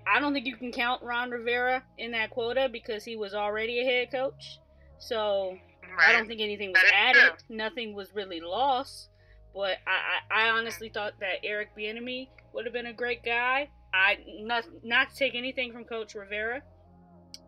I 0.08 0.20
don't 0.20 0.34
think 0.34 0.46
you 0.46 0.56
can 0.56 0.72
count 0.72 1.04
Ron 1.04 1.32
Rivera 1.32 1.84
in 1.98 2.12
that 2.12 2.32
quota 2.32 2.70
because 2.72 3.04
he 3.04 3.16
was 3.16 3.34
already 3.34 3.80
a 3.80 3.84
head 3.84 4.12
coach. 4.12 4.60
So 5.00 5.58
right. 5.98 6.10
I 6.10 6.12
don't 6.14 6.28
think 6.28 6.42
anything 6.42 6.72
was 6.72 6.84
added. 6.94 7.34
Nothing 7.50 7.94
was 7.94 8.14
really 8.14 8.40
lost. 8.40 9.10
But 9.54 9.78
I, 9.86 10.46
I, 10.46 10.48
I 10.48 10.50
honestly 10.50 10.90
thought 10.90 11.20
that 11.20 11.44
Eric 11.44 11.70
Bieniemy 11.78 12.30
would 12.54 12.66
have 12.66 12.74
been 12.74 12.88
a 12.88 12.94
great 12.94 13.24
guy. 13.24 13.70
I 13.94 14.18
not 14.40 14.66
not 14.84 15.12
to 15.12 15.16
take 15.16 15.36
anything 15.36 15.72
from 15.72 15.86
Coach 15.86 16.16
Rivera, 16.16 16.62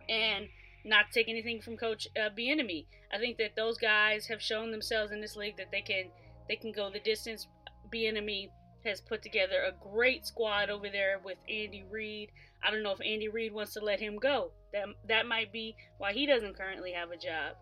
and 0.07 0.47
not 0.83 1.07
to 1.07 1.13
take 1.13 1.29
anything 1.29 1.61
from 1.61 1.77
Coach 1.77 2.07
uh, 2.15 2.29
Bieniemy. 2.29 2.85
I 3.11 3.17
think 3.17 3.37
that 3.37 3.55
those 3.55 3.77
guys 3.77 4.27
have 4.27 4.41
shown 4.41 4.71
themselves 4.71 5.11
in 5.11 5.21
this 5.21 5.35
league 5.35 5.57
that 5.57 5.71
they 5.71 5.81
can 5.81 6.05
they 6.47 6.55
can 6.55 6.71
go 6.71 6.89
the 6.89 6.99
distance. 6.99 7.47
Bieniemy 7.93 8.49
has 8.85 9.01
put 9.01 9.23
together 9.23 9.63
a 9.63 9.89
great 9.91 10.25
squad 10.27 10.69
over 10.69 10.89
there 10.89 11.19
with 11.23 11.37
Andy 11.49 11.83
Reid. 11.89 12.29
I 12.63 12.71
don't 12.71 12.83
know 12.83 12.91
if 12.91 13.01
Andy 13.01 13.27
Reid 13.27 13.53
wants 13.53 13.73
to 13.73 13.79
let 13.79 13.99
him 13.99 14.17
go. 14.17 14.51
That 14.73 14.85
that 15.07 15.25
might 15.25 15.51
be 15.51 15.75
why 15.97 16.13
he 16.13 16.25
doesn't 16.25 16.55
currently 16.57 16.91
have 16.91 17.09
a 17.09 17.17
job. 17.17 17.55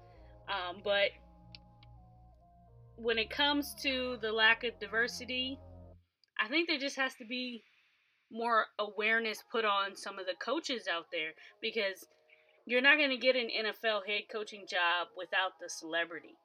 Um, 0.49 0.81
but 0.83 1.11
when 2.97 3.17
it 3.17 3.29
comes 3.29 3.73
to 3.81 4.17
the 4.21 4.31
lack 4.31 4.63
of 4.63 4.79
diversity, 4.79 5.57
I 6.39 6.49
think 6.49 6.67
there 6.67 6.77
just 6.77 6.97
has 6.97 7.15
to 7.15 7.25
be 7.25 7.63
more 8.33 8.65
awareness 8.79 9.43
put 9.51 9.63
on 9.63 9.95
some 9.95 10.19
of 10.19 10.25
the 10.25 10.33
coaches 10.39 10.87
out 10.93 11.05
there 11.11 11.31
because 11.61 12.05
you're 12.65 12.81
not 12.81 12.97
going 12.97 13.09
to 13.09 13.17
get 13.17 13.35
an 13.35 13.49
NFL 13.49 14.07
head 14.07 14.23
coaching 14.31 14.65
job 14.67 15.07
without 15.17 15.51
the 15.61 15.69
celebrity. 15.69 16.35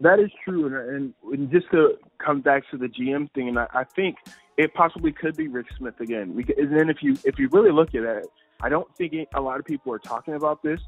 That 0.00 0.20
is 0.20 0.30
true, 0.44 0.66
and, 0.66 1.12
and 1.32 1.50
just 1.50 1.68
to 1.72 1.94
come 2.24 2.40
back 2.40 2.62
to 2.70 2.76
the 2.76 2.86
GM 2.86 3.32
thing, 3.32 3.48
and 3.48 3.58
I, 3.58 3.66
I 3.74 3.84
think 3.84 4.16
it 4.56 4.72
possibly 4.74 5.10
could 5.10 5.36
be 5.36 5.48
Rick 5.48 5.66
Smith 5.76 5.98
again. 6.00 6.36
We, 6.36 6.44
and 6.56 6.72
then 6.72 6.88
if 6.88 6.98
you 7.02 7.16
if 7.24 7.36
you 7.36 7.48
really 7.50 7.72
look 7.72 7.96
at 7.96 8.04
it, 8.04 8.26
I 8.60 8.68
don't 8.68 8.88
think 8.96 9.14
a 9.34 9.40
lot 9.40 9.58
of 9.58 9.66
people 9.66 9.92
are 9.92 9.98
talking 9.98 10.34
about 10.34 10.62
this. 10.62 10.80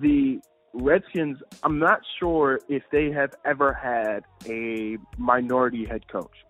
The 0.00 0.40
Redskins, 0.72 1.38
I'm 1.62 1.78
not 1.78 2.00
sure 2.18 2.60
if 2.68 2.82
they 2.90 3.10
have 3.10 3.34
ever 3.44 3.72
had 3.74 4.24
a 4.46 4.96
minority 5.18 5.84
head 5.84 6.08
coach. 6.08 6.45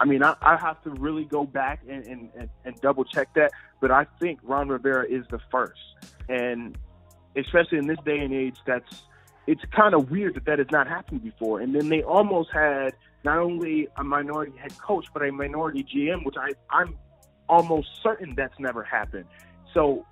I 0.00 0.06
mean, 0.06 0.22
I, 0.22 0.34
I 0.40 0.56
have 0.56 0.82
to 0.84 0.90
really 0.90 1.24
go 1.24 1.44
back 1.44 1.82
and, 1.86 2.04
and, 2.06 2.30
and, 2.34 2.48
and 2.64 2.80
double 2.80 3.04
check 3.04 3.28
that, 3.34 3.50
but 3.80 3.90
I 3.90 4.06
think 4.18 4.40
Ron 4.42 4.68
Rivera 4.68 5.06
is 5.06 5.26
the 5.30 5.38
first, 5.50 5.78
and 6.28 6.76
especially 7.36 7.76
in 7.76 7.86
this 7.86 7.98
day 8.06 8.18
and 8.18 8.32
age, 8.32 8.56
that's 8.66 9.02
it's 9.46 9.62
kind 9.76 9.94
of 9.94 10.10
weird 10.10 10.36
that 10.36 10.46
that 10.46 10.58
has 10.58 10.68
not 10.70 10.86
happened 10.86 11.22
before. 11.22 11.60
And 11.60 11.74
then 11.74 11.88
they 11.88 12.02
almost 12.02 12.50
had 12.52 12.94
not 13.24 13.38
only 13.38 13.88
a 13.96 14.04
minority 14.04 14.56
head 14.56 14.78
coach, 14.78 15.06
but 15.12 15.22
a 15.22 15.30
minority 15.30 15.84
GM, 15.84 16.24
which 16.24 16.36
I, 16.38 16.50
I'm 16.70 16.96
almost 17.48 17.88
certain 18.02 18.34
that's 18.34 18.58
never 18.58 18.82
happened. 18.82 19.26
So 19.74 20.06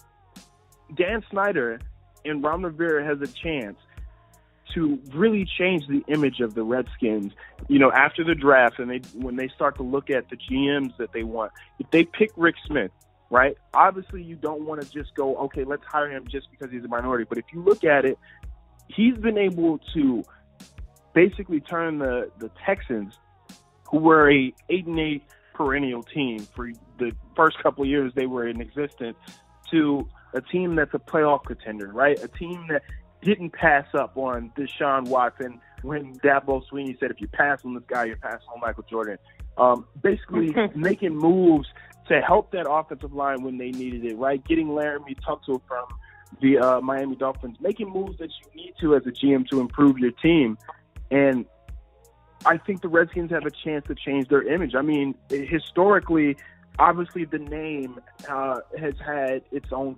Dan 0.97 1.25
Snyder 1.31 1.81
and 2.25 2.43
Ron 2.43 2.63
Rivera 2.63 3.05
has 3.05 3.21
a 3.21 3.33
chance 3.33 3.79
to 4.75 5.01
really 5.13 5.47
change 5.59 5.87
the 5.89 6.05
image 6.09 6.41
of 6.41 6.55
the 6.55 6.63
Redskins, 6.63 7.33
you 7.69 7.79
know, 7.79 7.91
after 7.93 8.25
the 8.25 8.35
draft 8.35 8.79
and 8.79 8.91
they 8.91 9.01
when 9.15 9.37
they 9.37 9.49
start 9.49 9.77
to 9.77 9.83
look 9.83 10.11
at 10.11 10.29
the 10.29 10.37
GMs 10.37 10.97
that 10.99 11.13
they 11.13 11.23
want. 11.23 11.53
If 11.79 11.91
they 11.91 12.05
pick 12.05 12.31
Rick 12.37 12.57
Smith, 12.67 12.91
right? 13.31 13.57
Obviously 13.75 14.23
you 14.23 14.37
don't 14.37 14.65
want 14.67 14.83
to 14.83 14.91
just 14.91 15.15
go, 15.15 15.37
okay, 15.37 15.65
let's 15.65 15.85
hire 15.87 16.11
him 16.11 16.27
just 16.29 16.51
because 16.51 16.73
he's 16.73 16.85
a 16.85 16.89
minority. 16.89 17.25
But 17.29 17.39
if 17.39 17.45
you 17.53 17.63
look 17.63 17.85
at 17.85 18.05
it 18.05 18.19
he's 18.89 19.17
been 19.17 19.39
able 19.39 19.79
to 19.95 20.25
basically 21.15 21.61
turn 21.61 21.99
the, 21.99 22.31
the 22.39 22.51
Texans, 22.65 23.15
who 23.91 23.99
were 23.99 24.31
a 24.31 24.53
eight 24.69 24.87
and 24.87 24.99
eight 24.99 25.25
perennial 25.55 26.03
team 26.03 26.41
for 26.55 26.71
the 26.99 27.13
first 27.35 27.59
couple 27.63 27.83
of 27.83 27.89
years 27.89 28.13
they 28.15 28.27
were 28.27 28.47
in 28.47 28.61
existence, 28.61 29.17
to 29.71 30.07
a 30.35 30.41
team 30.41 30.77
that's 30.77 30.95
a 30.95 30.99
playoff 30.99 31.45
contender, 31.45 31.89
right? 31.89 32.23
A 32.23 32.29
team 32.29 32.67
that 32.69 32.83
didn't 33.23 33.51
pass 33.51 33.87
up 33.95 34.17
on 34.17 34.53
Deshaun 34.57 35.09
Watson 35.09 35.61
when 35.83 36.15
Dabo 36.21 36.63
Swinney 36.71 36.99
said, 36.99 37.11
if 37.11 37.21
you 37.21 37.29
pass 37.29 37.61
on 37.65 37.75
this 37.75 37.85
guy, 37.87 38.05
you're 38.05 38.17
passing 38.17 38.49
on 38.55 38.61
Michael 38.61 38.85
Jordan. 38.89 39.19
Um, 39.57 39.87
basically 40.03 40.55
making 40.75 41.17
moves 41.17 41.69
to 42.09 42.21
help 42.21 42.53
that 42.53 42.69
offensive 42.69 43.13
line 43.13 43.43
when 43.43 43.59
they 43.59 43.71
needed 43.71 44.05
it, 44.05 44.17
right? 44.17 44.43
Getting 44.45 44.69
Laremy 44.69 45.17
Tunsil 45.21 45.61
from 45.69 45.85
the 46.41 46.59
uh, 46.59 46.81
Miami 46.81 47.17
Dolphins, 47.17 47.57
making 47.61 47.91
moves 47.91 48.19
that 48.19 48.31
you 48.31 48.65
need 48.65 48.75
to 48.81 48.95
as 48.97 49.07
a 49.07 49.11
GM 49.11 49.47
to 49.49 49.61
improve 49.61 49.99
your 49.99 50.13
team. 50.13 50.59
And 51.11 51.45
I 52.47 52.57
think 52.59 52.83
the 52.83 52.89
Redskins 52.89 53.31
have 53.31 53.47
a 53.47 53.51
chance 53.51 53.87
to 53.89 53.95
change 53.95 54.29
their 54.29 54.43
image. 54.43 54.75
I 54.75 54.83
mean, 54.83 55.15
historically, 55.29 56.37
obviously 56.79 57.25
the 57.25 57.39
name 57.39 58.01
uh, 58.29 58.61
has 58.79 58.95
had 59.05 59.43
its 59.51 59.73
own 59.73 59.97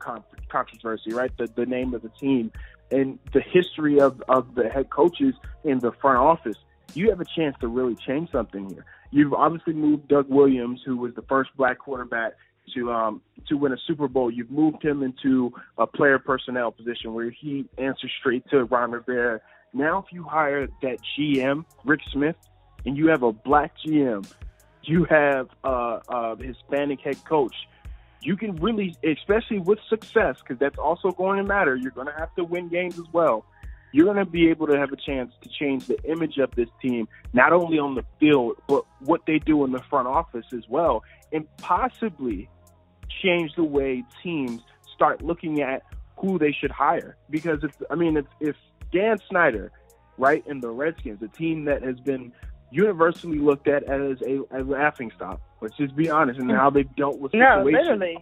controversy, 0.48 1.12
right? 1.12 1.30
The, 1.36 1.48
the 1.54 1.66
name 1.66 1.94
of 1.94 2.02
the 2.02 2.08
team 2.08 2.50
and 2.90 3.18
the 3.32 3.40
history 3.40 4.00
of, 4.00 4.22
of 4.28 4.54
the 4.54 4.68
head 4.68 4.90
coaches 4.90 5.34
in 5.64 5.78
the 5.78 5.92
front 5.92 6.18
office. 6.18 6.56
You 6.94 7.10
have 7.10 7.20
a 7.20 7.24
chance 7.24 7.56
to 7.60 7.68
really 7.68 7.94
change 7.94 8.30
something 8.32 8.68
here. 8.68 8.84
You've 9.12 9.32
obviously 9.32 9.74
moved 9.74 10.08
Doug 10.08 10.28
Williams, 10.28 10.80
who 10.84 10.96
was 10.96 11.14
the 11.14 11.22
first 11.22 11.50
black 11.56 11.78
quarterback 11.78 12.32
to 12.74 12.92
um, 12.92 13.22
to 13.48 13.56
win 13.56 13.72
a 13.72 13.76
Super 13.86 14.08
Bowl. 14.08 14.30
You've 14.30 14.50
moved 14.50 14.84
him 14.84 15.02
into 15.02 15.52
a 15.78 15.86
player 15.86 16.18
personnel 16.18 16.70
position 16.70 17.14
where 17.14 17.30
he 17.30 17.66
answers 17.78 18.10
straight 18.18 18.44
to 18.50 18.64
Ron 18.64 18.92
Rivera. 18.92 19.40
Now, 19.72 19.98
if 19.98 20.12
you 20.12 20.24
hire 20.24 20.66
that 20.82 20.98
GM, 21.16 21.64
Rick 21.84 22.00
Smith, 22.12 22.36
and 22.84 22.96
you 22.96 23.08
have 23.08 23.22
a 23.22 23.32
black 23.32 23.72
GM, 23.86 24.28
you 24.82 25.04
have 25.04 25.48
uh, 25.64 26.00
a 26.08 26.36
Hispanic 26.36 27.00
head 27.00 27.24
coach. 27.24 27.54
You 28.22 28.36
can 28.36 28.56
really, 28.56 28.94
especially 29.02 29.60
with 29.60 29.78
success, 29.88 30.36
because 30.40 30.58
that's 30.58 30.78
also 30.78 31.10
going 31.10 31.38
to 31.38 31.44
matter. 31.44 31.74
You're 31.74 31.90
going 31.90 32.06
to 32.06 32.18
have 32.18 32.34
to 32.34 32.44
win 32.44 32.68
games 32.68 32.98
as 32.98 33.06
well. 33.12 33.44
You're 33.92 34.04
going 34.04 34.24
to 34.24 34.30
be 34.30 34.50
able 34.50 34.66
to 34.68 34.78
have 34.78 34.92
a 34.92 34.96
chance 34.96 35.32
to 35.42 35.48
change 35.48 35.86
the 35.86 35.98
image 36.04 36.38
of 36.38 36.50
this 36.54 36.68
team, 36.80 37.08
not 37.32 37.52
only 37.52 37.78
on 37.78 37.94
the 37.94 38.04
field, 38.20 38.56
but 38.68 38.84
what 39.00 39.22
they 39.26 39.38
do 39.38 39.64
in 39.64 39.72
the 39.72 39.82
front 39.90 40.06
office 40.06 40.46
as 40.52 40.68
well, 40.68 41.02
and 41.32 41.44
possibly 41.56 42.48
change 43.22 43.52
the 43.56 43.64
way 43.64 44.04
teams 44.22 44.60
start 44.94 45.22
looking 45.22 45.60
at 45.60 45.82
who 46.16 46.38
they 46.38 46.52
should 46.52 46.70
hire. 46.70 47.16
Because 47.30 47.64
if 47.64 47.72
I 47.90 47.94
mean, 47.94 48.16
if, 48.16 48.26
if 48.38 48.56
Dan 48.92 49.18
Snyder, 49.28 49.72
right, 50.18 50.44
in 50.46 50.60
the 50.60 50.68
Redskins, 50.70 51.22
a 51.22 51.28
team 51.28 51.64
that 51.64 51.82
has 51.82 51.98
been 51.98 52.32
universally 52.70 53.38
looked 53.38 53.66
at 53.66 53.82
as 53.84 54.18
a, 54.22 54.40
a 54.52 54.62
laughing 54.62 55.10
stock. 55.16 55.40
Let's 55.60 55.76
just 55.76 55.94
be 55.96 56.08
honest, 56.10 56.40
and 56.40 56.50
how 56.50 56.70
they've 56.70 56.94
dealt 56.96 57.18
with 57.18 57.32
situations. 57.32 57.64
No, 57.64 57.78
literally. 57.78 58.18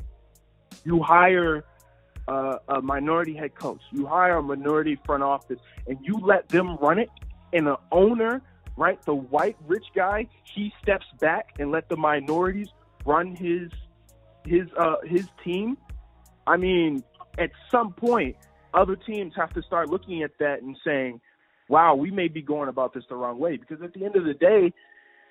You 0.85 1.03
hire 1.03 1.65
uh, 2.27 2.59
a 2.69 2.83
minority 2.83 3.35
head 3.35 3.55
coach, 3.55 3.81
you 3.93 4.07
hire 4.07 4.39
a 4.39 4.43
minority 4.43 4.99
front 5.07 5.23
office, 5.23 5.59
and 5.87 5.99
you 6.03 6.19
let 6.19 6.49
them 6.49 6.77
run 6.77 6.99
it, 6.99 7.11
and 7.53 7.67
the 7.67 7.79
owner, 7.93 8.43
right, 8.77 9.01
the 9.05 9.15
white 9.15 9.57
rich 9.67 9.87
guy, 9.95 10.27
he 10.45 10.73
steps 10.83 11.07
back 11.21 11.55
and 11.59 11.71
let 11.71 11.89
the 11.89 11.97
minorities 11.97 12.69
run 13.05 13.35
his 13.35 13.71
his 14.45 14.67
uh, 14.79 14.97
his 15.05 15.27
team, 15.45 15.77
I 16.47 16.57
mean, 16.57 17.05
at 17.37 17.51
some 17.71 17.93
point, 17.93 18.37
other 18.75 18.97
teams 18.97 19.35
have 19.37 19.53
to 19.55 19.63
start 19.63 19.91
looking 19.91 20.23
at 20.23 20.31
that 20.39 20.63
and 20.63 20.77
saying, 20.85 21.21
"Wow, 21.69 21.95
we 21.95 22.11
may 22.11 22.29
be 22.29 22.43
going 22.43 22.69
about 22.69 22.95
this 22.95 23.05
the 23.09 23.17
wrong 23.17 23.39
way." 23.39 23.57
Because 23.57 23.83
at 23.83 23.93
the 23.93 24.05
end 24.05 24.17
of 24.17 24.25
the 24.25 24.35
day, 24.35 24.73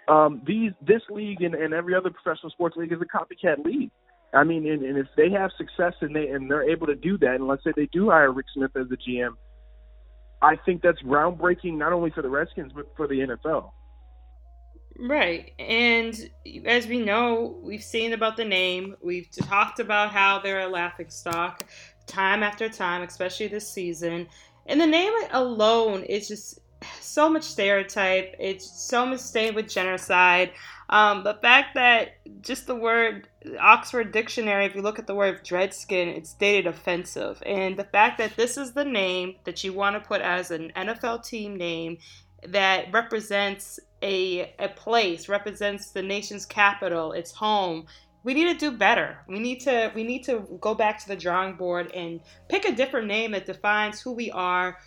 um, 0.08 0.42
these 0.46 0.72
this 0.82 1.02
league 1.10 1.42
and, 1.42 1.54
and 1.56 1.74
every 1.74 1.94
other 1.94 2.10
professional 2.10 2.50
sports 2.52 2.76
league 2.78 2.92
is 2.92 3.00
a 3.02 3.06
copycat 3.06 3.64
league. 3.66 3.92
I 4.34 4.44
mean, 4.44 4.68
and, 4.68 4.84
and 4.84 4.98
if 4.98 5.08
they 5.16 5.30
have 5.32 5.52
success 5.58 5.94
and 6.02 6.16
they 6.16 6.28
and 6.28 6.50
they're 6.50 6.70
able 6.70 6.88
to 6.88 6.96
do 6.96 7.18
that, 7.20 7.36
and 7.36 7.48
let's 7.48 7.64
say 7.64 7.72
they 7.76 7.90
do 7.92 8.10
hire 8.10 8.32
Rick 8.32 8.48
Smith 8.54 8.72
as 8.76 8.88
the 8.90 8.98
GM, 8.98 9.36
I 10.42 10.56
think 10.66 10.82
that's 10.82 11.02
groundbreaking 11.02 11.78
not 11.78 11.94
only 11.94 12.12
for 12.12 12.22
the 12.22 12.30
Redskins 12.30 12.72
but 12.74 12.88
for 12.96 13.08
the 13.08 13.16
NFL. 13.16 13.72
Right. 15.00 15.52
And 15.60 16.30
as 16.66 16.88
we 16.88 17.00
know, 17.00 17.60
we've 17.62 17.84
seen 17.84 18.14
about 18.14 18.36
the 18.36 18.46
name, 18.46 18.96
we've 19.02 19.30
talked 19.30 19.80
about 19.80 20.12
how 20.12 20.40
they're 20.40 20.62
a 20.62 20.68
laughing 20.68 21.10
stock 21.10 21.68
time 22.08 22.42
after 22.42 22.68
time, 22.68 23.04
especially 23.04 23.48
this 23.48 23.70
season. 23.70 24.28
And 24.66 24.82
the 24.82 24.88
name 24.88 25.14
alone 25.32 26.04
is 26.04 26.28
just 26.28 26.60
so 27.00 27.30
much 27.30 27.44
stereotype. 27.44 28.36
It's 28.40 28.70
so 28.88 29.16
staying 29.18 29.56
with 29.56 29.68
genocide. 29.68 30.52
Um, 30.90 31.24
the 31.24 31.34
fact 31.34 31.76
that 31.76 32.20
just 32.42 32.66
the 32.66 32.76
word 32.76 33.28
Oxford 33.60 34.12
Dictionary, 34.12 34.66
if 34.66 34.76
you 34.76 34.82
look 34.82 35.00
at 35.00 35.08
the 35.08 35.16
word 35.16 35.50
redskin, 35.52 36.10
it's 36.10 36.30
stated 36.30 36.68
offensive. 36.68 37.42
And 37.46 37.78
the 37.78 37.84
fact 37.84 38.18
that 38.20 38.38
this 38.38 38.58
is 38.58 38.72
the 38.72 38.86
name 38.86 39.36
that 39.44 39.64
you 39.64 39.74
want 39.74 39.96
to 39.96 40.08
put 40.08 40.22
as 40.22 40.52
an 40.52 40.72
NFL 40.76 41.26
team 41.26 41.58
name 41.58 41.98
that 42.48 42.94
represents 42.94 43.80
a, 44.02 44.54
a 44.60 44.70
place, 44.70 45.28
represents 45.28 45.92
the 45.92 46.02
nation's 46.02 46.46
capital, 46.46 47.12
its 47.12 47.32
home. 47.32 47.86
We 48.24 48.34
need 48.34 48.60
to 48.60 48.72
do 48.72 48.78
better. 48.78 49.18
We 49.28 49.40
need 49.40 49.62
to 49.62 49.92
we 49.96 50.04
need 50.04 50.24
to 50.26 50.58
go 50.60 50.76
back 50.76 51.00
to 51.02 51.08
the 51.08 51.16
drawing 51.16 51.56
board 51.56 51.92
and 51.94 52.20
pick 52.50 52.66
a 52.66 52.76
different 52.76 53.08
name 53.08 53.32
that 53.32 53.46
defines 53.46 54.02
who 54.02 54.12
we 54.12 54.32
are, 54.32 54.78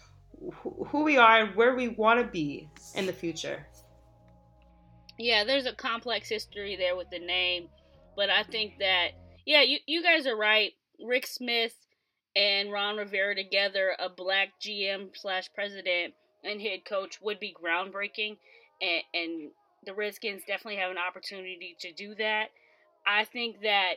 who 0.62 1.02
we 1.02 1.16
are, 1.16 1.44
and 1.44 1.56
where 1.56 1.74
we 1.74 1.88
want 1.88 2.20
to 2.20 2.26
be 2.26 2.68
in 2.94 3.06
the 3.06 3.12
future. 3.12 3.66
Yeah, 5.18 5.44
there's 5.44 5.66
a 5.66 5.74
complex 5.74 6.28
history 6.28 6.76
there 6.76 6.96
with 6.96 7.10
the 7.10 7.18
name, 7.18 7.68
but 8.16 8.30
I 8.30 8.42
think 8.42 8.78
that 8.78 9.10
yeah, 9.46 9.62
you 9.62 9.78
you 9.86 10.02
guys 10.02 10.26
are 10.26 10.36
right. 10.36 10.72
Rick 11.02 11.26
Smith 11.26 11.74
and 12.36 12.70
Ron 12.70 12.96
Rivera 12.96 13.34
together, 13.34 13.94
a 13.98 14.08
black 14.08 14.50
GM 14.60 15.10
slash 15.14 15.48
president 15.54 16.14
and 16.44 16.60
head 16.60 16.84
coach 16.84 17.18
would 17.20 17.40
be 17.40 17.54
groundbreaking, 17.54 18.36
and, 18.80 19.02
and 19.12 19.50
the 19.84 19.94
Redskins 19.94 20.42
definitely 20.46 20.76
have 20.76 20.90
an 20.90 20.98
opportunity 20.98 21.76
to 21.80 21.92
do 21.92 22.14
that. 22.16 22.50
I 23.06 23.24
think 23.24 23.62
that 23.62 23.94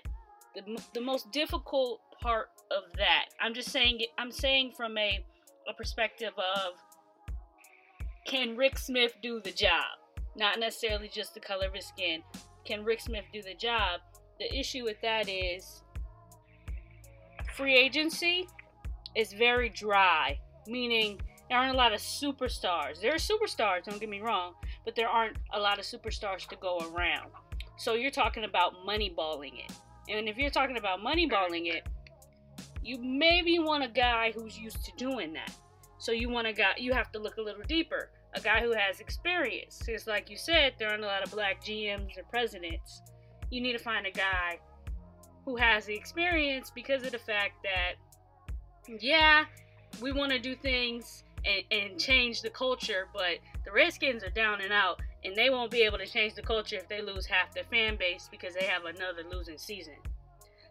the, 0.55 0.81
the 0.93 1.01
most 1.01 1.31
difficult 1.31 1.99
part 2.21 2.49
of 2.71 2.83
that, 2.97 3.25
I'm 3.39 3.53
just 3.53 3.69
saying 3.69 4.01
I'm 4.17 4.31
saying 4.31 4.73
from 4.75 4.97
a, 4.97 5.23
a 5.69 5.73
perspective 5.73 6.33
of 6.37 6.73
can 8.25 8.55
Rick 8.55 8.77
Smith 8.79 9.13
do 9.21 9.41
the 9.41 9.51
job? 9.51 9.97
Not 10.35 10.59
necessarily 10.59 11.09
just 11.09 11.33
the 11.33 11.39
color 11.39 11.67
of 11.67 11.73
his 11.73 11.85
skin. 11.85 12.23
Can 12.65 12.83
Rick 12.83 13.01
Smith 13.01 13.25
do 13.33 13.41
the 13.41 13.53
job? 13.53 13.99
The 14.39 14.57
issue 14.57 14.83
with 14.83 14.99
that 15.01 15.29
is 15.29 15.83
free 17.55 17.75
agency 17.75 18.47
is 19.15 19.33
very 19.33 19.69
dry, 19.69 20.39
meaning 20.67 21.19
there 21.49 21.57
aren't 21.57 21.73
a 21.73 21.77
lot 21.77 21.93
of 21.93 21.99
superstars. 21.99 22.99
There 23.01 23.13
are 23.13 23.17
superstars, 23.17 23.85
don't 23.85 23.99
get 23.99 24.09
me 24.09 24.21
wrong, 24.21 24.53
but 24.85 24.95
there 24.95 25.07
aren't 25.07 25.37
a 25.53 25.59
lot 25.59 25.77
of 25.77 25.85
superstars 25.85 26.47
to 26.47 26.55
go 26.55 26.79
around. 26.79 27.29
So 27.77 27.93
you're 27.93 28.11
talking 28.11 28.43
about 28.43 28.73
moneyballing 28.87 29.65
it. 29.65 29.71
And 30.09 30.27
if 30.27 30.37
you're 30.37 30.49
talking 30.49 30.77
about 30.77 30.99
moneyballing 30.99 31.67
it, 31.67 31.87
you 32.83 32.97
maybe 33.01 33.59
want 33.59 33.83
a 33.83 33.87
guy 33.87 34.31
who's 34.35 34.57
used 34.57 34.83
to 34.85 34.91
doing 34.97 35.33
that. 35.33 35.51
So 35.97 36.11
you 36.11 36.29
want 36.29 36.47
a 36.47 36.53
guy 36.53 36.73
you 36.77 36.93
have 36.93 37.11
to 37.13 37.19
look 37.19 37.37
a 37.37 37.41
little 37.41 37.63
deeper. 37.67 38.09
A 38.35 38.41
guy 38.41 38.61
who 38.61 38.73
has 38.73 38.99
experience. 38.99 39.81
Because 39.85 40.07
like 40.07 40.29
you 40.29 40.37
said, 40.37 40.73
there 40.77 40.89
aren't 40.89 41.03
a 41.03 41.07
lot 41.07 41.23
of 41.23 41.31
black 41.31 41.63
GMs 41.63 42.17
or 42.17 42.23
presidents. 42.29 43.01
You 43.49 43.61
need 43.61 43.73
to 43.73 43.83
find 43.83 44.05
a 44.05 44.11
guy 44.11 44.59
who 45.45 45.55
has 45.55 45.85
the 45.85 45.95
experience 45.95 46.71
because 46.73 47.03
of 47.03 47.11
the 47.11 47.19
fact 47.19 47.63
that 47.63 47.95
yeah, 48.99 49.45
we 50.01 50.11
want 50.11 50.31
to 50.31 50.39
do 50.39 50.55
things 50.55 51.23
and, 51.45 51.63
and 51.71 51.99
change 51.99 52.41
the 52.41 52.49
culture, 52.49 53.07
but 53.13 53.37
the 53.65 53.71
Redskins 53.71 54.23
are 54.23 54.29
down 54.29 54.61
and 54.61 54.73
out, 54.73 55.01
and 55.23 55.35
they 55.35 55.49
won't 55.49 55.71
be 55.71 55.83
able 55.83 55.97
to 55.97 56.05
change 56.05 56.35
the 56.35 56.41
culture 56.41 56.77
if 56.77 56.87
they 56.87 57.01
lose 57.01 57.25
half 57.25 57.53
their 57.53 57.63
fan 57.65 57.95
base 57.95 58.27
because 58.31 58.53
they 58.53 58.65
have 58.65 58.85
another 58.85 59.23
losing 59.31 59.57
season. 59.57 59.95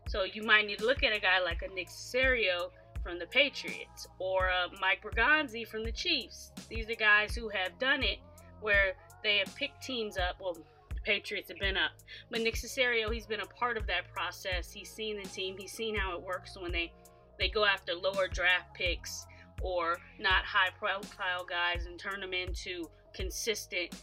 So 0.09 0.25
you 0.25 0.43
might 0.43 0.67
need 0.67 0.79
to 0.79 0.87
look 0.87 1.03
at 1.03 1.13
a 1.13 1.21
guy 1.21 1.41
like 1.41 1.63
a 1.63 1.75
Nick 1.75 1.89
Caserio 1.89 2.71
from 3.03 3.19
the 3.19 3.27
Patriots 3.27 4.07
or 4.19 4.49
a 4.49 4.69
Mike 4.81 5.03
Borgonzi 5.03 5.67
from 5.67 5.85
the 5.85 5.93
Chiefs. 5.93 6.53
These 6.69 6.89
are 6.91 6.95
guys 6.95 7.35
who 7.35 7.49
have 7.49 7.79
done 7.79 8.03
it 8.03 8.19
where 8.61 8.95
they 9.23 9.39
have 9.39 9.55
picked 9.57 9.83
teams 9.83 10.17
up. 10.17 10.37
Well, 10.41 10.55
the 10.55 11.01
Patriots 11.03 11.49
have 11.49 11.59
been 11.59 11.77
up, 11.77 11.93
but 12.31 12.41
Nick 12.41 12.55
Caserio, 12.55 13.13
he's 13.13 13.27
been 13.27 13.41
a 13.41 13.47
part 13.47 13.77
of 13.77 13.87
that 13.87 14.13
process. 14.13 14.71
He's 14.71 14.91
seen 14.91 15.21
the 15.21 15.29
team. 15.29 15.57
He's 15.59 15.73
seen 15.73 15.97
how 15.97 16.17
it 16.17 16.23
works 16.23 16.57
when 16.59 16.73
they 16.73 16.93
they 17.39 17.49
go 17.49 17.65
after 17.65 17.95
lower 17.95 18.29
draft 18.29 18.75
picks 18.75 19.27
or 19.63 19.99
not 20.19 20.45
high 20.45 20.71
profile 20.79 21.45
guys 21.49 21.87
and 21.87 21.99
turn 21.99 22.21
them 22.21 22.35
into 22.35 22.89
consistent 23.15 23.95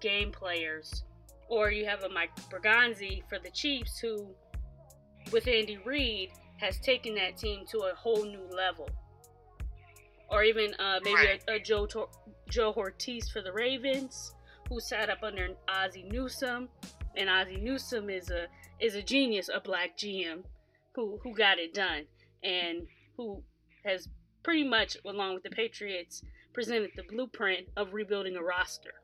game 0.00 0.32
players. 0.32 1.04
Or 1.48 1.70
you 1.70 1.86
have 1.86 2.04
a 2.04 2.08
Mike 2.08 2.34
Borgonzi 2.50 3.22
for 3.28 3.38
the 3.38 3.50
Chiefs 3.50 3.98
who, 3.98 4.28
with 5.32 5.46
Andy 5.46 5.78
Reid, 5.84 6.30
has 6.58 6.78
taken 6.80 7.14
that 7.14 7.36
team 7.36 7.64
to 7.70 7.78
a 7.78 7.94
whole 7.94 8.24
new 8.24 8.46
level. 8.54 8.88
Or 10.30 10.42
even 10.42 10.74
uh, 10.74 11.00
maybe 11.02 11.16
right. 11.16 11.42
a, 11.48 11.54
a, 11.54 11.60
Joe 11.60 11.86
Tor- 11.86 12.10
Joe 12.50 12.72
Hortiz 12.72 13.30
for 13.30 13.40
the 13.40 13.52
Ravens, 13.52 14.34
who 14.68 14.80
sat 14.80 15.08
up 15.08 15.22
under 15.22 15.48
Ozzie 15.68 16.06
Newsome, 16.10 16.68
and 17.16 17.30
Ozzie 17.30 17.56
Newsome 17.56 18.10
is 18.10 18.30
a 18.30 18.46
is 18.80 18.94
a 18.94 19.02
genius, 19.02 19.48
a 19.52 19.60
black 19.60 19.96
GM 19.96 20.42
who 20.94 21.18
who 21.22 21.34
got 21.34 21.58
it 21.58 21.72
done 21.72 22.04
and 22.42 22.86
who 23.16 23.42
has 23.84 24.08
pretty 24.42 24.64
much, 24.64 24.96
along 25.04 25.34
with 25.34 25.42
the 25.42 25.50
Patriots, 25.50 26.22
presented 26.52 26.90
the 26.96 27.02
blueprint 27.02 27.66
of 27.76 27.92
rebuilding 27.92 28.36
a 28.36 28.42
roster. 28.42 28.94